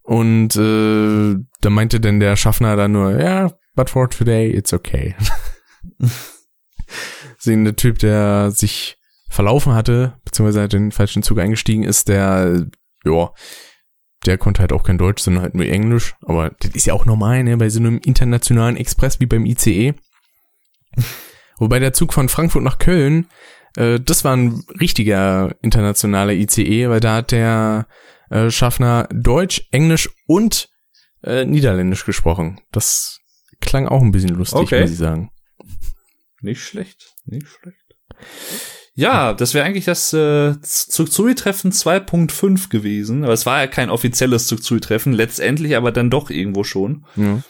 [0.02, 5.16] Und äh, da meinte denn der Schaffner dann nur, ja, but for today it's okay.
[7.38, 8.98] Sehen der Typ, der sich
[9.30, 12.68] verlaufen hatte, beziehungsweise den falschen Zug eingestiegen ist, der,
[13.04, 13.32] ja,
[14.26, 16.16] der konnte halt auch kein Deutsch, sondern halt nur Englisch.
[16.22, 19.94] Aber das ist ja auch normal, ne, bei so einem internationalen Express wie beim ICE.
[21.58, 23.28] Wobei der Zug von Frankfurt nach Köln,
[23.76, 27.88] äh, das war ein richtiger internationaler ICE, weil da hat der
[28.30, 30.70] äh, Schaffner Deutsch, Englisch und
[31.24, 32.62] äh, Niederländisch gesprochen.
[32.72, 33.20] Das
[33.62, 34.82] klang auch ein bisschen lustig, Okay.
[34.82, 35.30] muss ich sagen.
[36.44, 37.78] Nicht schlecht, nicht schlecht.
[38.96, 43.24] Ja, das wäre eigentlich das äh, Zugzui-Treffen 2.5 gewesen.
[43.24, 47.06] Aber es war ja kein offizielles Zugzui-Treffen, letztendlich aber dann doch irgendwo schon.
[47.16, 47.42] Ja.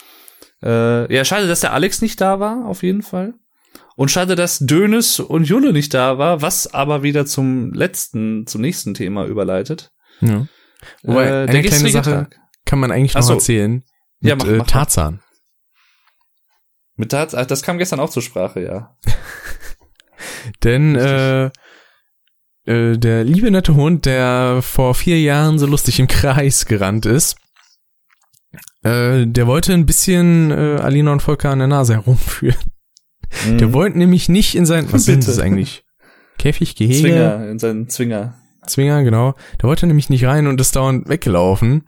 [0.63, 3.33] Äh, ja, schade, dass der Alex nicht da war, auf jeden Fall.
[3.97, 8.61] Und schade, dass Dönes und Jule nicht da war, was aber wieder zum letzten, zum
[8.61, 9.91] nächsten Thema überleitet.
[10.21, 10.47] ja.
[11.03, 12.39] Wobei, Äh, eine kleine Sache Tag.
[12.65, 13.33] kann man eigentlich noch so.
[13.35, 13.83] erzählen.
[14.19, 14.71] Ja, Mit mach- äh, mach mal.
[14.71, 15.21] Tarzan.
[16.95, 18.95] Mit Tats ach, das kam gestern auch zur Sprache, ja.
[20.63, 21.45] Denn äh,
[22.65, 27.35] äh, der liebe nette Hund, der vor vier Jahren so lustig im Kreis gerannt ist,
[28.83, 32.57] äh, der wollte ein bisschen äh, Alina und Volker an der Nase herumführen.
[33.59, 33.73] Der Mhm.
[33.73, 35.83] wollte nämlich nicht in sein, was sind das eigentlich?
[36.37, 38.35] Käfig, Gehege, Zwinger, in seinen Zwinger.
[38.67, 39.33] Zwinger, genau.
[39.61, 41.87] Der wollte nämlich nicht rein und ist dauernd weggelaufen.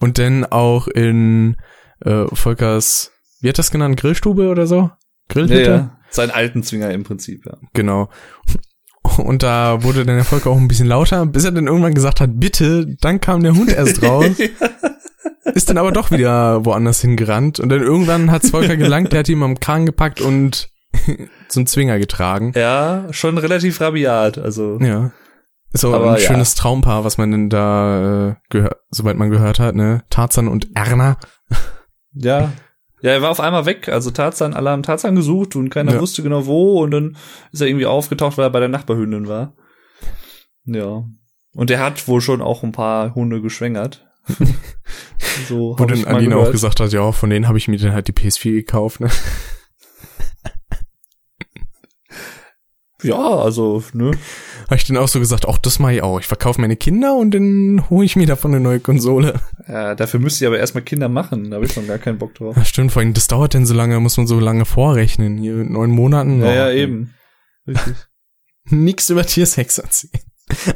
[0.00, 1.56] Und dann auch in
[2.04, 3.12] äh, Volkers,
[3.42, 4.76] wie hat das genannt, Grillstube oder so?
[4.76, 4.98] Ja,
[5.28, 5.70] Grillhütte?
[5.70, 5.98] ja.
[6.10, 7.56] Seinen alten Zwinger im Prinzip, ja.
[7.72, 8.08] Genau.
[9.18, 12.20] Und da wurde dann der Volker auch ein bisschen lauter, bis er dann irgendwann gesagt
[12.20, 14.36] hat, bitte, dann kam der Hund erst raus,
[15.54, 19.28] ist dann aber doch wieder woanders hingerannt und dann irgendwann hat's Volker gelangt, der hat
[19.28, 20.70] ihn am Kragen gepackt und
[21.48, 22.52] zum Zwinger getragen.
[22.54, 24.78] Ja, schon relativ rabiat, also.
[24.80, 25.12] Ja.
[25.72, 26.26] Ist auch Aber ein ja.
[26.26, 30.04] schönes Traumpaar, was man denn da, äh, gehört, soweit man gehört hat, ne?
[30.10, 31.16] Tarzan und Erna.
[32.12, 32.52] Ja.
[33.02, 33.88] Ja, er war auf einmal weg.
[33.88, 36.00] Also Tarzan, alle haben Tarzan gesucht und keiner Ja.
[36.00, 37.16] wusste genau wo und dann
[37.52, 39.54] ist er irgendwie aufgetaucht, weil er bei der Nachbarhündin war.
[40.64, 41.04] Ja.
[41.54, 44.06] Und er hat wohl schon auch ein paar Hunde geschwängert.
[45.48, 47.92] so Wo dann mal Alina auch gesagt hat, ja, von denen habe ich mir dann
[47.92, 49.10] halt die PS4 gekauft, ne?
[53.02, 54.12] Ja, also, ne.
[54.66, 56.20] Habe ich dann auch so gesagt, auch das mache ich auch.
[56.20, 59.34] Ich verkaufe meine Kinder und dann hole ich mir davon eine neue Konsole.
[59.68, 61.50] Ja, dafür müsste ich aber erstmal Kinder machen.
[61.50, 62.56] Da habe ich noch gar keinen Bock drauf.
[62.56, 65.38] Ja, stimmt, vor allem, das dauert denn so lange, muss man so lange vorrechnen.
[65.38, 66.40] Hier mit neun Monaten.
[66.40, 67.14] Ja, ja, eben.
[67.66, 67.94] Richtig.
[68.64, 70.22] Nix über Tiersex erzählen.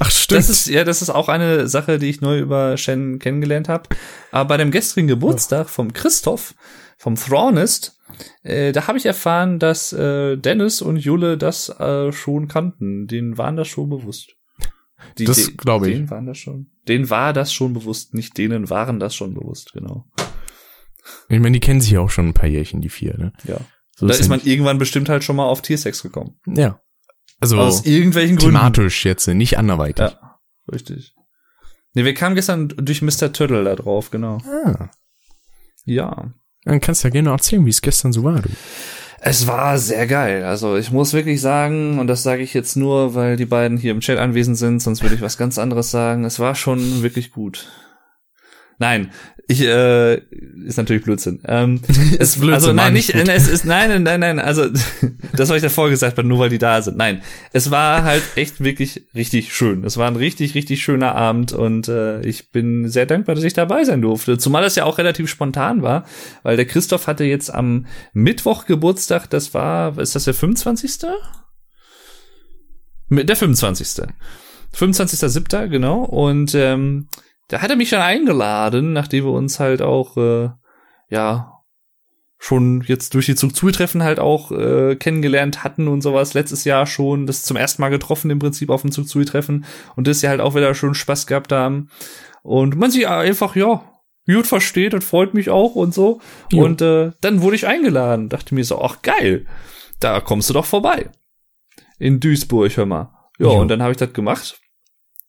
[0.01, 0.39] Ach, stimmt.
[0.39, 3.89] Das ist, ja, das ist auch eine Sache, die ich neu über Shen kennengelernt habe.
[4.31, 6.55] Aber bei dem gestrigen Geburtstag vom Christoph,
[6.97, 7.99] vom Thrawnist,
[8.43, 13.07] äh, da habe ich erfahren, dass äh, Dennis und Jule das äh, schon kannten.
[13.07, 14.37] Denen waren das schon bewusst.
[15.19, 15.97] Die, Das glaube ich.
[15.97, 16.71] Denen waren das schon.
[16.89, 20.07] Denen war das schon bewusst, nicht denen waren das schon bewusst, genau.
[21.29, 23.33] ich meine, die kennen sich ja auch schon ein paar Jährchen, die vier, ne?
[23.45, 23.59] Ja.
[23.97, 26.39] So da ist ist man irgendwann bestimmt halt schon mal auf Tiersex gekommen.
[26.47, 26.81] Ja.
[27.41, 28.57] Also, Aus irgendwelchen Gründen.
[28.57, 29.99] thematisch jetzt, nicht anderweitig.
[29.99, 30.39] Ja,
[30.73, 31.15] richtig.
[31.93, 33.33] Nee, wir kamen gestern durch Mr.
[33.33, 34.39] Turtle da drauf, genau.
[34.47, 34.91] Ah.
[35.85, 36.33] Ja.
[36.67, 38.51] Dann kannst du ja gerne erzählen, wie es gestern so war, du.
[39.21, 40.45] Es war sehr geil.
[40.45, 43.93] Also ich muss wirklich sagen, und das sage ich jetzt nur, weil die beiden hier
[43.93, 46.25] im Chat anwesend sind, sonst würde ich was ganz anderes sagen.
[46.25, 47.71] Es war schon wirklich gut.
[48.79, 49.11] Nein,
[49.49, 50.17] ich äh,
[50.65, 51.41] ist natürlich Blödsinn.
[51.47, 51.81] Ähm,
[52.19, 54.67] es, Blödsinn, also nein, nicht nicht, es ist nein, nein, nein, also
[55.37, 56.97] das was ich davor gesagt habe, nur weil die da sind.
[56.97, 59.85] Nein, es war halt echt wirklich richtig schön.
[59.85, 63.53] Es war ein richtig, richtig schöner Abend und äh, ich bin sehr dankbar, dass ich
[63.55, 64.37] dabei sein durfte.
[64.37, 66.05] Zumal das ja auch relativ spontan war,
[66.43, 69.31] weil der Christoph hatte jetzt am Mittwoch Geburtstag.
[69.31, 71.07] Das war, ist das der 25.?
[73.09, 74.07] Mit- Der 25.
[74.75, 75.69] 25.07.
[75.69, 76.03] genau.
[76.03, 77.09] Und ähm,
[77.49, 80.51] da hat er mich schon eingeladen, nachdem wir uns halt auch, äh,
[81.09, 81.53] ja,
[82.39, 86.35] schon jetzt durch die Zugzui-Treffen halt auch äh, kennengelernt hatten und sowas.
[86.35, 89.65] Letztes Jahr schon, das zum ersten Mal getroffen im Prinzip auf dem Zugzui-Treffen.
[89.97, 91.89] Und das ja halt auch wieder schon Spaß gehabt haben.
[92.43, 93.83] Und man sich einfach, ja,
[94.27, 96.21] gut versteht und freut mich auch und so.
[96.53, 96.65] Jo.
[96.65, 98.29] Und äh, dann wurde ich eingeladen.
[98.29, 99.47] Dachte mir so, ach geil,
[99.99, 101.11] da kommst du doch vorbei.
[101.99, 103.13] In Duisburg, hör mal.
[103.39, 103.61] Ja, Jo.
[103.61, 104.61] und dann habe ich das gemacht.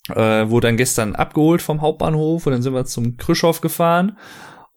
[0.09, 4.17] Äh, wurde dann gestern abgeholt vom Hauptbahnhof und dann sind wir zum Krischow gefahren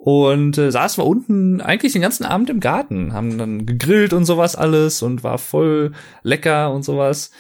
[0.02, 4.24] und äh, saßen wir unten eigentlich den ganzen Abend im Garten, haben dann gegrillt und
[4.24, 5.92] sowas alles und war voll
[6.22, 7.30] lecker und sowas.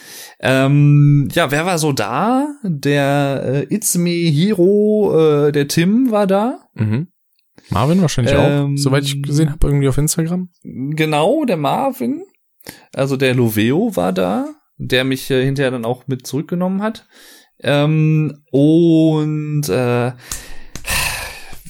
[0.40, 2.48] Ähm, ja, wer war so da?
[2.62, 6.60] Der äh, It's Me Hero, äh, der Tim war da.
[6.74, 7.08] Mhm.
[7.70, 10.50] Marvin wahrscheinlich Ähm, auch, soweit ich gesehen habe, irgendwie auf Instagram.
[10.62, 12.24] Genau, der Marvin.
[12.94, 17.06] Also der Loveo war da, der mich äh, hinterher dann auch mit zurückgenommen hat.
[17.62, 20.12] Ähm, und äh,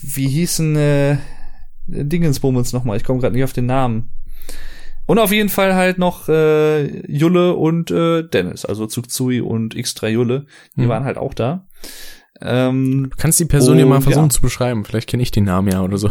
[0.02, 1.18] wie hießen äh,
[1.86, 2.96] Dingensbummens nochmal?
[2.96, 4.10] Ich komme gerade nicht auf den Namen.
[5.06, 10.08] Und auf jeden Fall halt noch äh, Julle und äh, Dennis, also Zugzui und X3
[10.08, 10.46] Julle,
[10.76, 10.88] die Hm.
[10.88, 11.66] waren halt auch da.
[12.40, 14.30] Ähm, Du kannst die Person ja mal versuchen ja.
[14.30, 14.84] zu beschreiben.
[14.84, 16.10] Vielleicht kenne ich den Namen ja oder so.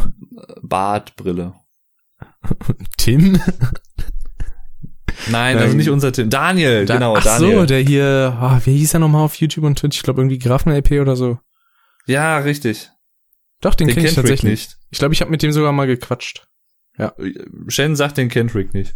[0.61, 1.53] Bart, Brille.
[2.97, 3.39] Tim?
[5.27, 6.29] Nein, also nicht unser Tim.
[6.29, 7.59] Daniel, Da- genau, Ach Daniel.
[7.59, 9.97] so, der hier, ah, wie hieß er nochmal auf YouTube und Twitch?
[9.97, 11.39] Ich glaube irgendwie Grafen-LP oder so.
[12.05, 12.89] ja, richtig.
[13.61, 14.51] Doch, den, Den kenne ich kennt Rick tatsächlich.
[14.69, 14.77] nicht.
[14.89, 16.47] Ich glaube, ich habe mit dem sogar mal gequatscht.
[17.67, 18.95] Shen sagt den kennt Rick nicht.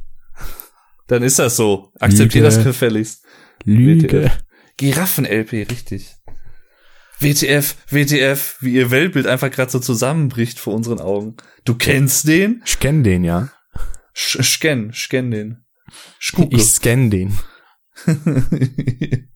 [1.07, 1.91] Dann ist das so.
[1.99, 3.25] Akzeptier das gefälligst.
[3.65, 4.31] Lüge.
[4.77, 6.15] Giraffen-LP, richtig.
[7.19, 11.35] WTF, WTF, wie ihr Weltbild einfach gerade so zusammenbricht vor unseren Augen.
[11.63, 12.61] Du kennst den?
[12.65, 13.49] Ich kenn den, ja.
[14.13, 15.62] Sch scan, scan den.
[16.19, 16.55] Spucke.
[16.55, 17.37] Ich scan den.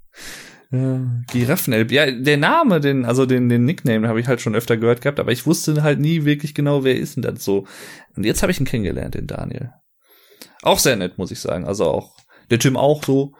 [0.72, 1.92] ja, Giraffen-LP.
[1.92, 5.20] Ja, der Name, den, also den, den Nickname habe ich halt schon öfter gehört gehabt,
[5.20, 7.66] aber ich wusste halt nie wirklich genau, wer ist denn das so.
[8.16, 9.72] Und jetzt habe ich ihn kennengelernt, den Daniel.
[10.62, 11.66] Auch sehr nett, muss ich sagen.
[11.66, 12.18] Also auch,
[12.50, 13.34] der Tim auch so.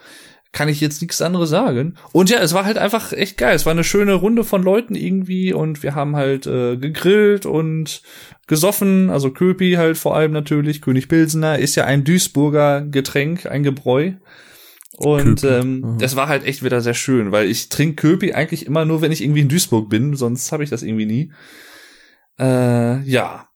[0.57, 1.93] Kann ich jetzt nichts anderes sagen.
[2.13, 3.55] Und ja, es war halt einfach echt geil.
[3.55, 8.01] Es war eine schöne Runde von Leuten irgendwie und wir haben halt äh, gegrillt und
[8.47, 9.11] gesoffen.
[9.11, 10.81] Also Köpi halt vor allem natürlich.
[10.81, 14.13] König Pilsener ist ja ein Duisburger Getränk, ein Gebräu.
[14.95, 15.97] Und Köpi, ähm, aha.
[15.99, 19.11] das war halt echt wieder sehr schön, weil ich trinke Köpi eigentlich immer nur, wenn
[19.11, 21.31] ich irgendwie in Duisburg bin, sonst habe ich das irgendwie nie.
[22.39, 23.47] Äh, ja.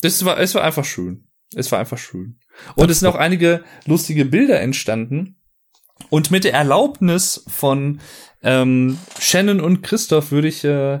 [0.00, 1.28] Das war, es war einfach schön.
[1.54, 2.40] Es war einfach schön.
[2.74, 5.36] Und es sind auch einige lustige Bilder entstanden.
[6.10, 8.00] Und mit der Erlaubnis von
[8.42, 11.00] ähm, Shannon und Christoph würde ich äh,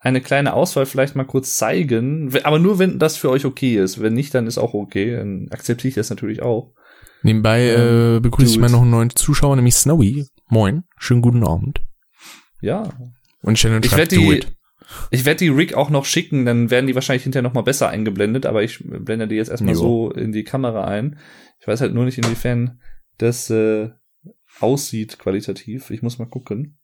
[0.00, 2.32] eine kleine Auswahl vielleicht mal kurz zeigen.
[2.44, 4.00] Aber nur, wenn das für euch okay ist.
[4.00, 5.16] Wenn nicht, dann ist auch okay.
[5.16, 6.72] Dann akzeptiere ich das natürlich auch.
[7.22, 10.26] Nebenbei äh, begrüße ich mal noch einen neuen Zuschauer, nämlich Snowy.
[10.48, 11.80] Moin, schönen guten Abend.
[12.60, 12.90] Ja,
[13.42, 14.44] Und Shannon Ich schreibt, die-.
[15.10, 17.88] Ich werde die Rig auch noch schicken, dann werden die wahrscheinlich hinterher noch mal besser
[17.88, 19.80] eingeblendet, aber ich blende die jetzt erstmal Jo.
[19.80, 21.18] so in die Kamera ein.
[21.60, 22.80] Ich weiß halt nur nicht, inwiefern
[23.18, 23.90] das äh,
[24.60, 25.90] aussieht qualitativ.
[25.90, 26.78] Ich muss mal gucken.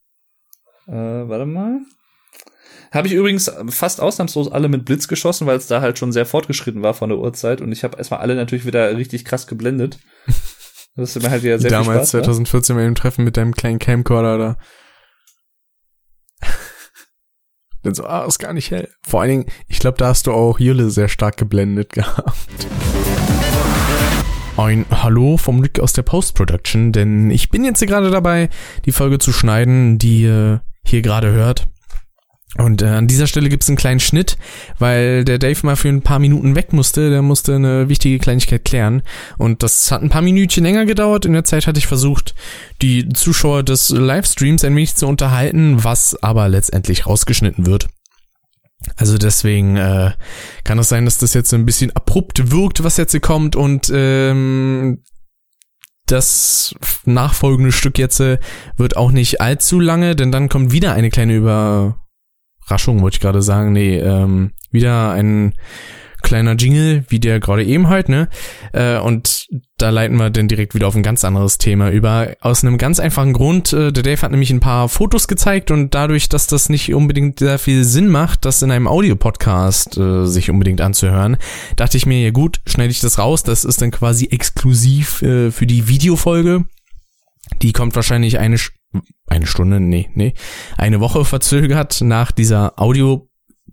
[0.87, 1.81] Äh, warte mal.
[2.93, 6.27] Habe ich übrigens fast ausnahmslos alle mit Blitz geschossen, weil es da halt schon sehr
[6.27, 9.99] fortgeschritten war von der Uhrzeit und ich habe erstmal alle natürlich wieder richtig krass geblendet.
[10.95, 12.27] Das ist mir halt wieder sehr Damals viel Spaß.
[12.27, 12.27] macht.
[12.27, 14.59] 2014 bei dem Treffen mit deinem kleinen Camcorder da.
[17.83, 18.91] Dann so, ah, ist gar nicht hell.
[19.03, 22.67] Vor allen Dingen, ich glaube, da hast du auch Jülle sehr stark geblendet gehabt.
[24.57, 28.51] Ein Hallo vom Rick aus der Post-Production, denn ich bin jetzt hier gerade dabei,
[28.85, 31.69] die Folge zu schneiden, die ihr hier gerade hört.
[32.59, 34.37] Und äh, an dieser Stelle gibt's einen kleinen Schnitt,
[34.79, 37.09] weil der Dave mal für ein paar Minuten weg musste.
[37.09, 39.03] Der musste eine wichtige Kleinigkeit klären.
[39.39, 41.25] Und das hat ein paar Minütchen länger gedauert.
[41.25, 42.35] In der Zeit hatte ich versucht,
[42.83, 47.89] die Zuschauer des Livestreams ein wenig zu unterhalten, was aber letztendlich rausgeschnitten wird.
[48.97, 50.13] Also deswegen äh,
[50.65, 53.57] kann es sein, dass das jetzt so ein bisschen abrupt wirkt, was jetzt hier kommt
[53.57, 55.03] und ähm,
[56.07, 58.39] das nachfolgende Stück jetzt äh,
[58.77, 63.43] wird auch nicht allzu lange, denn dann kommt wieder eine kleine Überraschung, wollte ich gerade
[63.43, 63.73] sagen.
[63.73, 65.55] Nee, ähm, wieder ein
[66.23, 68.29] kleiner Jingle, wie der gerade eben halt, ne?
[68.73, 72.37] Äh, und da leiten wir dann direkt wieder auf ein ganz anderes Thema über.
[72.41, 75.95] Aus einem ganz einfachen Grund, äh, der Dave hat nämlich ein paar Fotos gezeigt und
[75.95, 80.51] dadurch, dass das nicht unbedingt sehr viel Sinn macht, das in einem Audiopodcast äh, sich
[80.51, 81.37] unbedingt anzuhören,
[81.77, 85.51] dachte ich mir, ja gut, schneide ich das raus, das ist dann quasi exklusiv äh,
[85.51, 86.65] für die Videofolge.
[87.61, 88.57] Die kommt wahrscheinlich eine,
[89.27, 90.35] eine Stunde, nee, nee,
[90.77, 93.29] eine Woche verzögert nach dieser Audio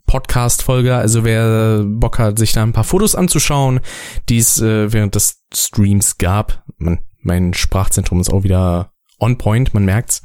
[0.09, 0.95] Podcast-Folge.
[0.95, 3.79] Also wer Bock hat, sich da ein paar Fotos anzuschauen,
[4.27, 6.63] die es äh, während des Streams gab.
[6.79, 10.23] Man, mein Sprachzentrum ist auch wieder on point, man merkt's.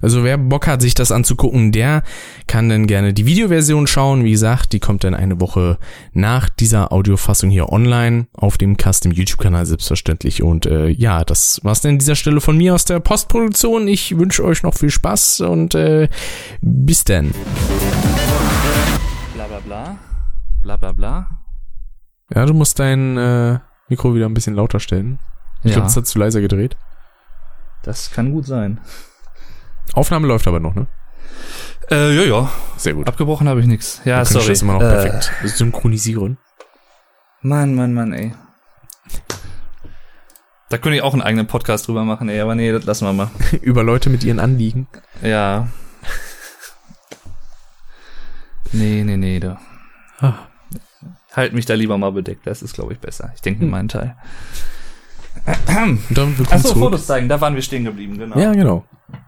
[0.00, 2.04] Also wer Bock hat, sich das anzugucken, der
[2.46, 4.22] kann dann gerne die Videoversion schauen.
[4.22, 5.78] Wie gesagt, die kommt dann eine Woche
[6.12, 10.44] nach dieser Audiofassung hier online auf dem Custom YouTube-Kanal selbstverständlich.
[10.44, 13.88] Und äh, ja, das war's dann an dieser Stelle von mir aus der Postproduktion.
[13.88, 16.08] Ich wünsche euch noch viel Spaß und äh,
[16.60, 17.32] bis dann.
[19.46, 19.96] Bla bla bla.
[20.62, 21.26] Bla bla bla.
[22.34, 23.58] Ja, du musst dein äh,
[23.88, 25.18] Mikro wieder ein bisschen lauter stellen.
[25.62, 25.76] Ich Ja.
[25.76, 26.76] glaube, es hat zu leiser gedreht.
[27.82, 28.80] Das kann gut sein.
[29.92, 30.86] Aufnahme läuft aber noch, ne?
[31.90, 32.50] Äh, ja, ja.
[32.78, 33.06] Sehr gut.
[33.06, 34.00] Abgebrochen habe ich nix.
[34.06, 34.48] Ja, ich sorry.
[34.48, 36.38] das immer noch Äh, perfekt synchronisieren.
[37.42, 38.32] Mann, Mann, Mann, ey.
[40.70, 43.12] Da könnte ich auch einen eigenen Podcast drüber machen, ey, aber nee, das lassen wir
[43.12, 43.30] mal.
[43.60, 44.88] Über Leute mit ihren Anliegen.
[45.22, 45.68] Ja.
[48.74, 49.60] Nee, nee, nee, da.
[50.20, 50.34] Ah.
[51.32, 52.46] halt mich da lieber mal bedeckt.
[52.46, 53.32] Das ist, glaube ich, besser.
[53.34, 54.16] Ich denke mir meinen Teil.
[56.50, 56.74] Achso.
[56.74, 58.38] Fotos zeigen, da waren wir stehen geblieben, genau.
[58.38, 58.84] Ja, genau.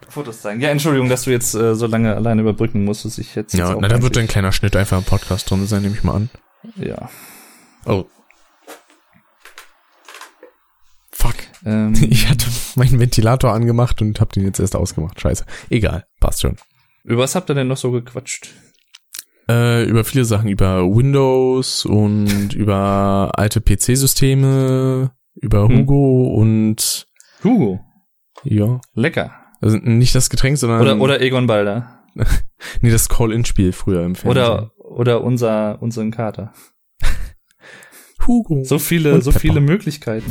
[0.09, 0.61] Fotos zeigen.
[0.61, 3.19] Ja, Entschuldigung, dass du jetzt äh, so lange alleine überbrücken musstest.
[3.19, 5.83] Ich jetzt Ja, jetzt na, da wird ein kleiner Schnitt einfach im Podcast drin sein,
[5.83, 6.31] nehme ich mal an.
[6.77, 7.09] Ja.
[7.85, 8.07] Oh.
[11.13, 11.35] Fuck.
[11.65, 12.47] Ähm, Ich hatte
[12.77, 15.21] meinen Ventilator angemacht und hab den jetzt erst ausgemacht.
[15.21, 15.45] Scheiße.
[15.71, 16.57] Egal, passt schon.
[17.05, 18.49] über was habt ihr denn noch so gequatscht?
[19.49, 25.79] Äh, über viele Sachen, über Windows und über alte PC-Systeme, über Hm.
[25.79, 27.07] Hugo und
[27.45, 27.81] Hugo.
[28.45, 28.81] ja.
[28.95, 29.33] Lecker.
[29.61, 32.03] Also nicht das Getränk, sondern Oder, oder Egon Balder.
[32.81, 34.31] nee, das Call-In-Spiel früher im Fernsehen.
[34.31, 36.53] Oder, oder unser, unseren Kater.
[38.27, 38.65] Hugo.
[38.65, 39.41] So viele, Und so Pepper.
[39.41, 40.31] viele Möglichkeiten.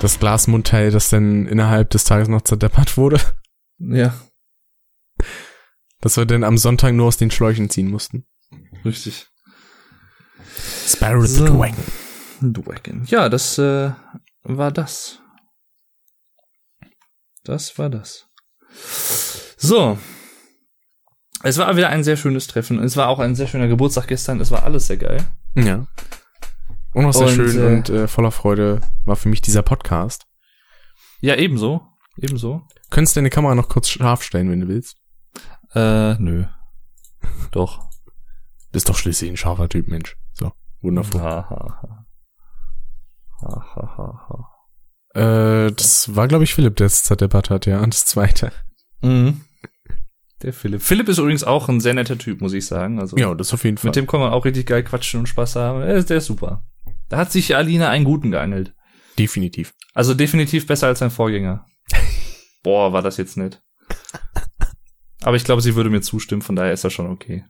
[0.00, 3.18] Das Glasmundteil, das dann innerhalb des Tages noch zerdeppert wurde,
[3.78, 4.14] Ja,
[6.00, 8.26] das wir dann am Sonntag nur aus den Schläuchen ziehen mussten.
[8.84, 9.26] richtig.
[10.86, 11.44] Sparrow So.
[11.46, 11.74] the Dragon.
[12.40, 13.04] Dwacken.
[13.06, 13.90] Ja, das äh,
[14.44, 15.20] war das.
[17.44, 18.26] Das war das.
[19.56, 19.98] So.
[21.42, 22.78] Es war wieder ein sehr schönes Treffen.
[22.82, 24.40] Es war auch ein sehr schöner Geburtstag gestern.
[24.40, 25.24] Es war alles sehr geil.
[25.54, 25.86] Ja.
[26.94, 30.26] Und auch sehr Und, schön äh, und äh, voller Freude war für mich dieser Podcast.
[31.20, 31.82] Ja, ebenso.
[32.16, 32.62] Ebenso.
[32.90, 34.96] Könntest deine Kamera noch kurz scharf stellen, wenn du willst?
[35.74, 36.44] Äh, nö.
[37.50, 37.88] Doch.
[38.72, 40.16] Bist doch schließlich ein scharfer Typ, Mensch.
[40.32, 41.20] So, wundervoll.
[41.20, 42.06] Ha, ha, ha.
[43.40, 45.18] Ha, ha, ha, ha.
[45.66, 47.80] Äh, das war, glaube ich, Philipp, der es zerdeppert hat, ja.
[47.80, 48.52] Und das zweite.
[49.00, 49.42] Mhm.
[50.42, 50.82] Der Philipp.
[50.82, 53.00] Philipp ist übrigens auch ein sehr netter Typ, muss ich sagen.
[53.00, 53.88] Also Ja, das auf jeden Fall.
[53.88, 55.80] mit dem kann man auch richtig geil quatschen und Spaß haben.
[55.80, 56.64] Der ist, der ist super.
[57.08, 58.74] Da hat sich Alina einen guten geangelt.
[59.18, 59.74] Definitiv.
[59.94, 61.66] Also definitiv besser als sein Vorgänger.
[62.62, 63.62] Boah, war das jetzt nett.
[65.22, 67.44] Aber ich glaube, sie würde mir zustimmen, von daher ist das schon okay.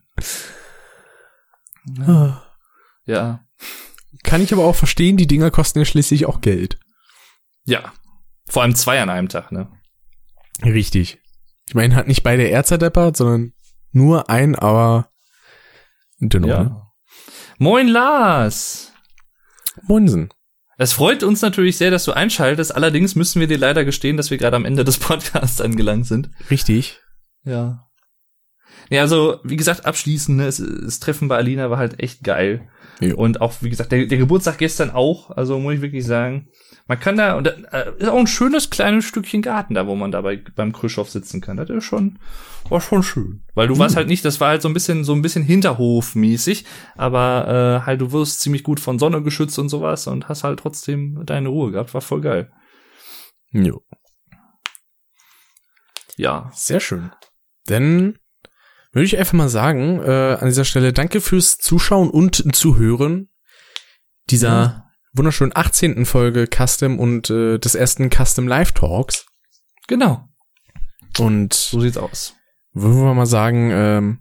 [3.05, 3.45] Ja.
[4.23, 6.79] Kann ich aber auch verstehen, die Dinger kosten ja schließlich auch Geld.
[7.65, 7.93] Ja.
[8.47, 9.69] Vor allem zwei an einem Tag, ne?
[10.63, 11.19] Richtig.
[11.67, 13.53] Ich meine, hat nicht beide er zerdeppert, sondern
[13.91, 15.11] nur ein, aber
[16.19, 16.47] dünner.
[16.47, 16.53] Ne?
[16.53, 16.91] Ja.
[17.59, 18.91] Moin Lars!
[19.83, 20.29] Moinsen.
[20.77, 22.73] Es freut uns natürlich sehr, dass du einschaltest.
[22.73, 26.31] Allerdings müssen wir dir leider gestehen, dass wir gerade am Ende des Podcasts angelangt sind.
[26.49, 26.99] Richtig.
[27.43, 27.85] Ja.
[28.89, 32.69] Ja, also, wie gesagt, abschließend, ne, es, das Treffen bei Alina war halt echt geil.
[32.99, 33.15] Jo.
[33.15, 36.49] Und auch, wie gesagt, der, der Geburtstag gestern auch, also muss ich wirklich sagen,
[36.87, 39.95] man kann da, und da äh, ist auch ein schönes kleines Stückchen Garten da, wo
[39.95, 41.55] man da bei, beim Krüschhoff sitzen kann.
[41.55, 42.19] Das ist schon,
[42.67, 43.43] war schon schön.
[43.53, 46.65] Weil du warst halt nicht, das war halt so ein bisschen, so ein bisschen Hinterhofmäßig,
[46.97, 50.59] aber äh, halt, du wirst ziemlich gut von Sonne geschützt und sowas und hast halt
[50.59, 52.51] trotzdem deine Ruhe gehabt, war voll geil.
[53.51, 53.81] Jo.
[56.17, 56.51] Ja.
[56.53, 57.11] Sehr schön.
[57.69, 58.17] Dann
[58.91, 63.29] würde ich einfach mal sagen, äh, an dieser Stelle danke fürs Zuschauen und Zuhören
[64.29, 64.85] dieser Ja.
[65.13, 66.05] wunderschönen 18.
[66.05, 69.25] Folge Custom und äh, des ersten Custom Live Talks.
[69.87, 70.27] Genau.
[71.19, 72.33] Und So sieht's aus.
[72.73, 74.19] würden wir mal sagen, ähm,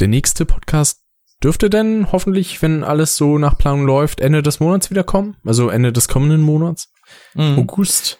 [0.00, 1.00] der nächste Podcast
[1.44, 5.36] dürfte denn hoffentlich, wenn alles so nach Planung läuft, Ende des Monats wieder kommen.
[5.44, 6.90] Also Ende des kommenden Monats.
[7.34, 7.58] Mhm.
[7.58, 8.18] August.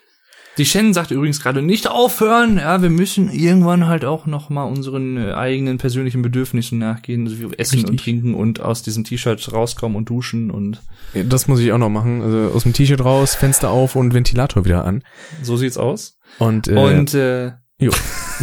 [0.59, 2.59] Die Shannon sagt übrigens gerade nicht aufhören.
[2.59, 7.39] Ja, wir müssen irgendwann halt auch noch mal unseren äh, eigenen persönlichen Bedürfnissen nachgehen, also
[7.39, 7.91] wie essen Richtig.
[7.91, 10.83] und trinken und aus diesem T-Shirt rauskommen und duschen und
[11.15, 12.21] Das muss ich auch noch machen.
[12.21, 15.03] Also aus dem T-Shirt raus, Fenster auf und Ventilator wieder an.
[15.43, 16.19] so sieht's aus.
[16.39, 17.93] Und, äh, und äh, jo.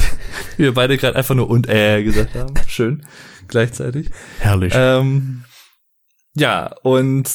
[0.58, 2.56] wir beide gerade einfach nur und äh gesagt haben.
[2.68, 3.06] Schön.
[3.48, 4.10] Gleichzeitig.
[4.40, 4.74] herrlich.
[4.76, 5.44] Ähm,
[6.36, 7.30] ja, und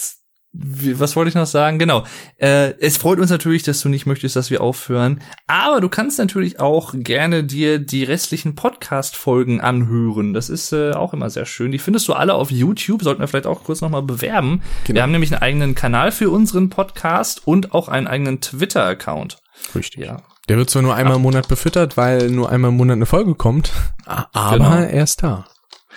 [0.56, 1.78] was wollte ich noch sagen?
[1.80, 2.04] Genau.
[2.36, 5.20] Äh, es freut uns natürlich, dass du nicht möchtest, dass wir aufhören.
[5.48, 10.32] Aber du kannst natürlich auch gerne dir die restlichen Podcast-Folgen anhören.
[10.32, 11.72] Das ist äh, auch immer sehr schön.
[11.72, 13.02] Die findest du alle auf YouTube.
[13.02, 14.62] Sollten wir vielleicht auch kurz nochmal bewerben.
[14.84, 14.96] Genau.
[14.96, 19.38] Wir haben nämlich einen eigenen Kanal für unseren Podcast und auch einen eigenen Twitter-Account.
[19.74, 20.04] Richtig.
[20.04, 20.18] Ja.
[20.48, 23.34] Der wird zwar nur einmal im Monat befüttert, weil nur einmal im Monat eine Folge
[23.34, 23.72] kommt,
[24.04, 24.74] aber Genau.
[24.74, 25.46] er ist da.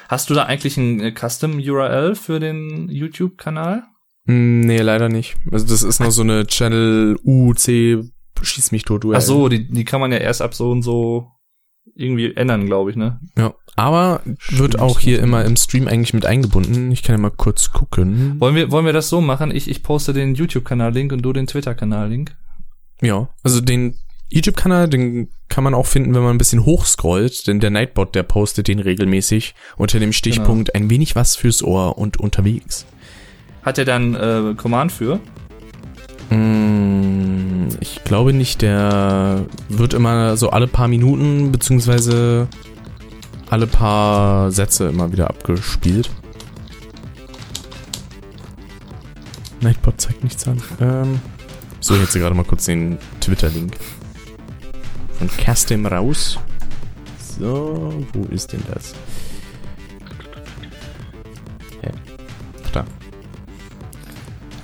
[0.08, 3.84] Hast du da eigentlich ein äh, Custom-URL für den YouTube-Kanal?
[4.28, 5.36] Hm, nee, leider nicht.
[5.52, 8.04] Also das ist noch so eine Channel UC
[8.44, 9.18] Schieß mich tot, URL.
[9.18, 11.32] Ach so, die, die kann man ja erst ab so und so
[11.96, 13.20] irgendwie ändern, glaube ich, ne?
[13.38, 16.92] Ja, aber wird auch hier immer im Stream eigentlich mit eingebunden.
[16.92, 18.40] Ich kann ja mal kurz gucken.
[18.40, 19.56] Wollen wir, wollen wir das so machen?
[19.56, 22.36] Ich, ich poste den YouTube-Kanal-Link und du den Twitter-Kanal-Link.
[23.02, 23.96] Ja, also den
[24.30, 28.24] YouTube-Kanal, den kann man auch finden, wenn man ein bisschen hochscrollt, denn der Nightbot, der
[28.24, 32.86] postet den regelmäßig unter dem Stichpunkt ein wenig was fürs Ohr und unterwegs.
[33.68, 35.20] Hat er dann äh, Command für?
[36.30, 42.48] Mm, Ich glaube nicht, der wird immer so alle paar Minuten beziehungsweise
[43.50, 46.10] alle paar Sätze immer wieder abgespielt.
[49.60, 50.64] Nightbot zeigt nichts an.
[50.80, 51.20] Ähm,
[51.82, 53.76] so, jetzt gerade mal kurz den Twitter-Link
[55.20, 56.40] von Castim raus.
[57.38, 58.94] So, wo ist denn das?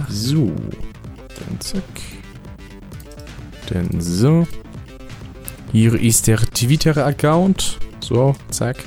[0.09, 0.51] So.
[1.27, 1.83] Dann zack.
[3.69, 4.47] Dann so.
[5.71, 7.79] Hier ist der Twitter-Account.
[7.99, 8.77] So, zack.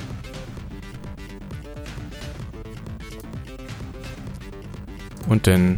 [5.27, 5.77] Und dann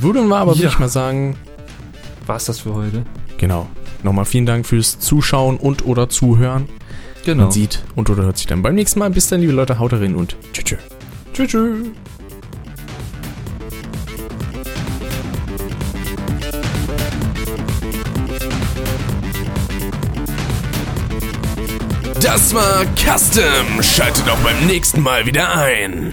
[0.00, 0.68] würden wir aber, würde Ja.
[0.68, 1.36] ich mal sagen,
[2.26, 3.04] War's das für heute?
[3.38, 3.68] genau.
[4.02, 6.68] Nochmal vielen Dank fürs Zuschauen und oder Zuhören.
[7.24, 7.44] Genau.
[7.44, 9.08] Man sieht und oder hört sich dann beim nächsten Mal.
[9.08, 10.64] Bis dann, liebe Leute, haut rein und tschüss.
[10.64, 10.78] Tschüss.
[11.32, 11.50] Tschüss.
[11.50, 11.86] tschüss.
[22.34, 23.80] Das war Custom.
[23.80, 26.12] Schaltet auch beim nächsten Mal wieder ein.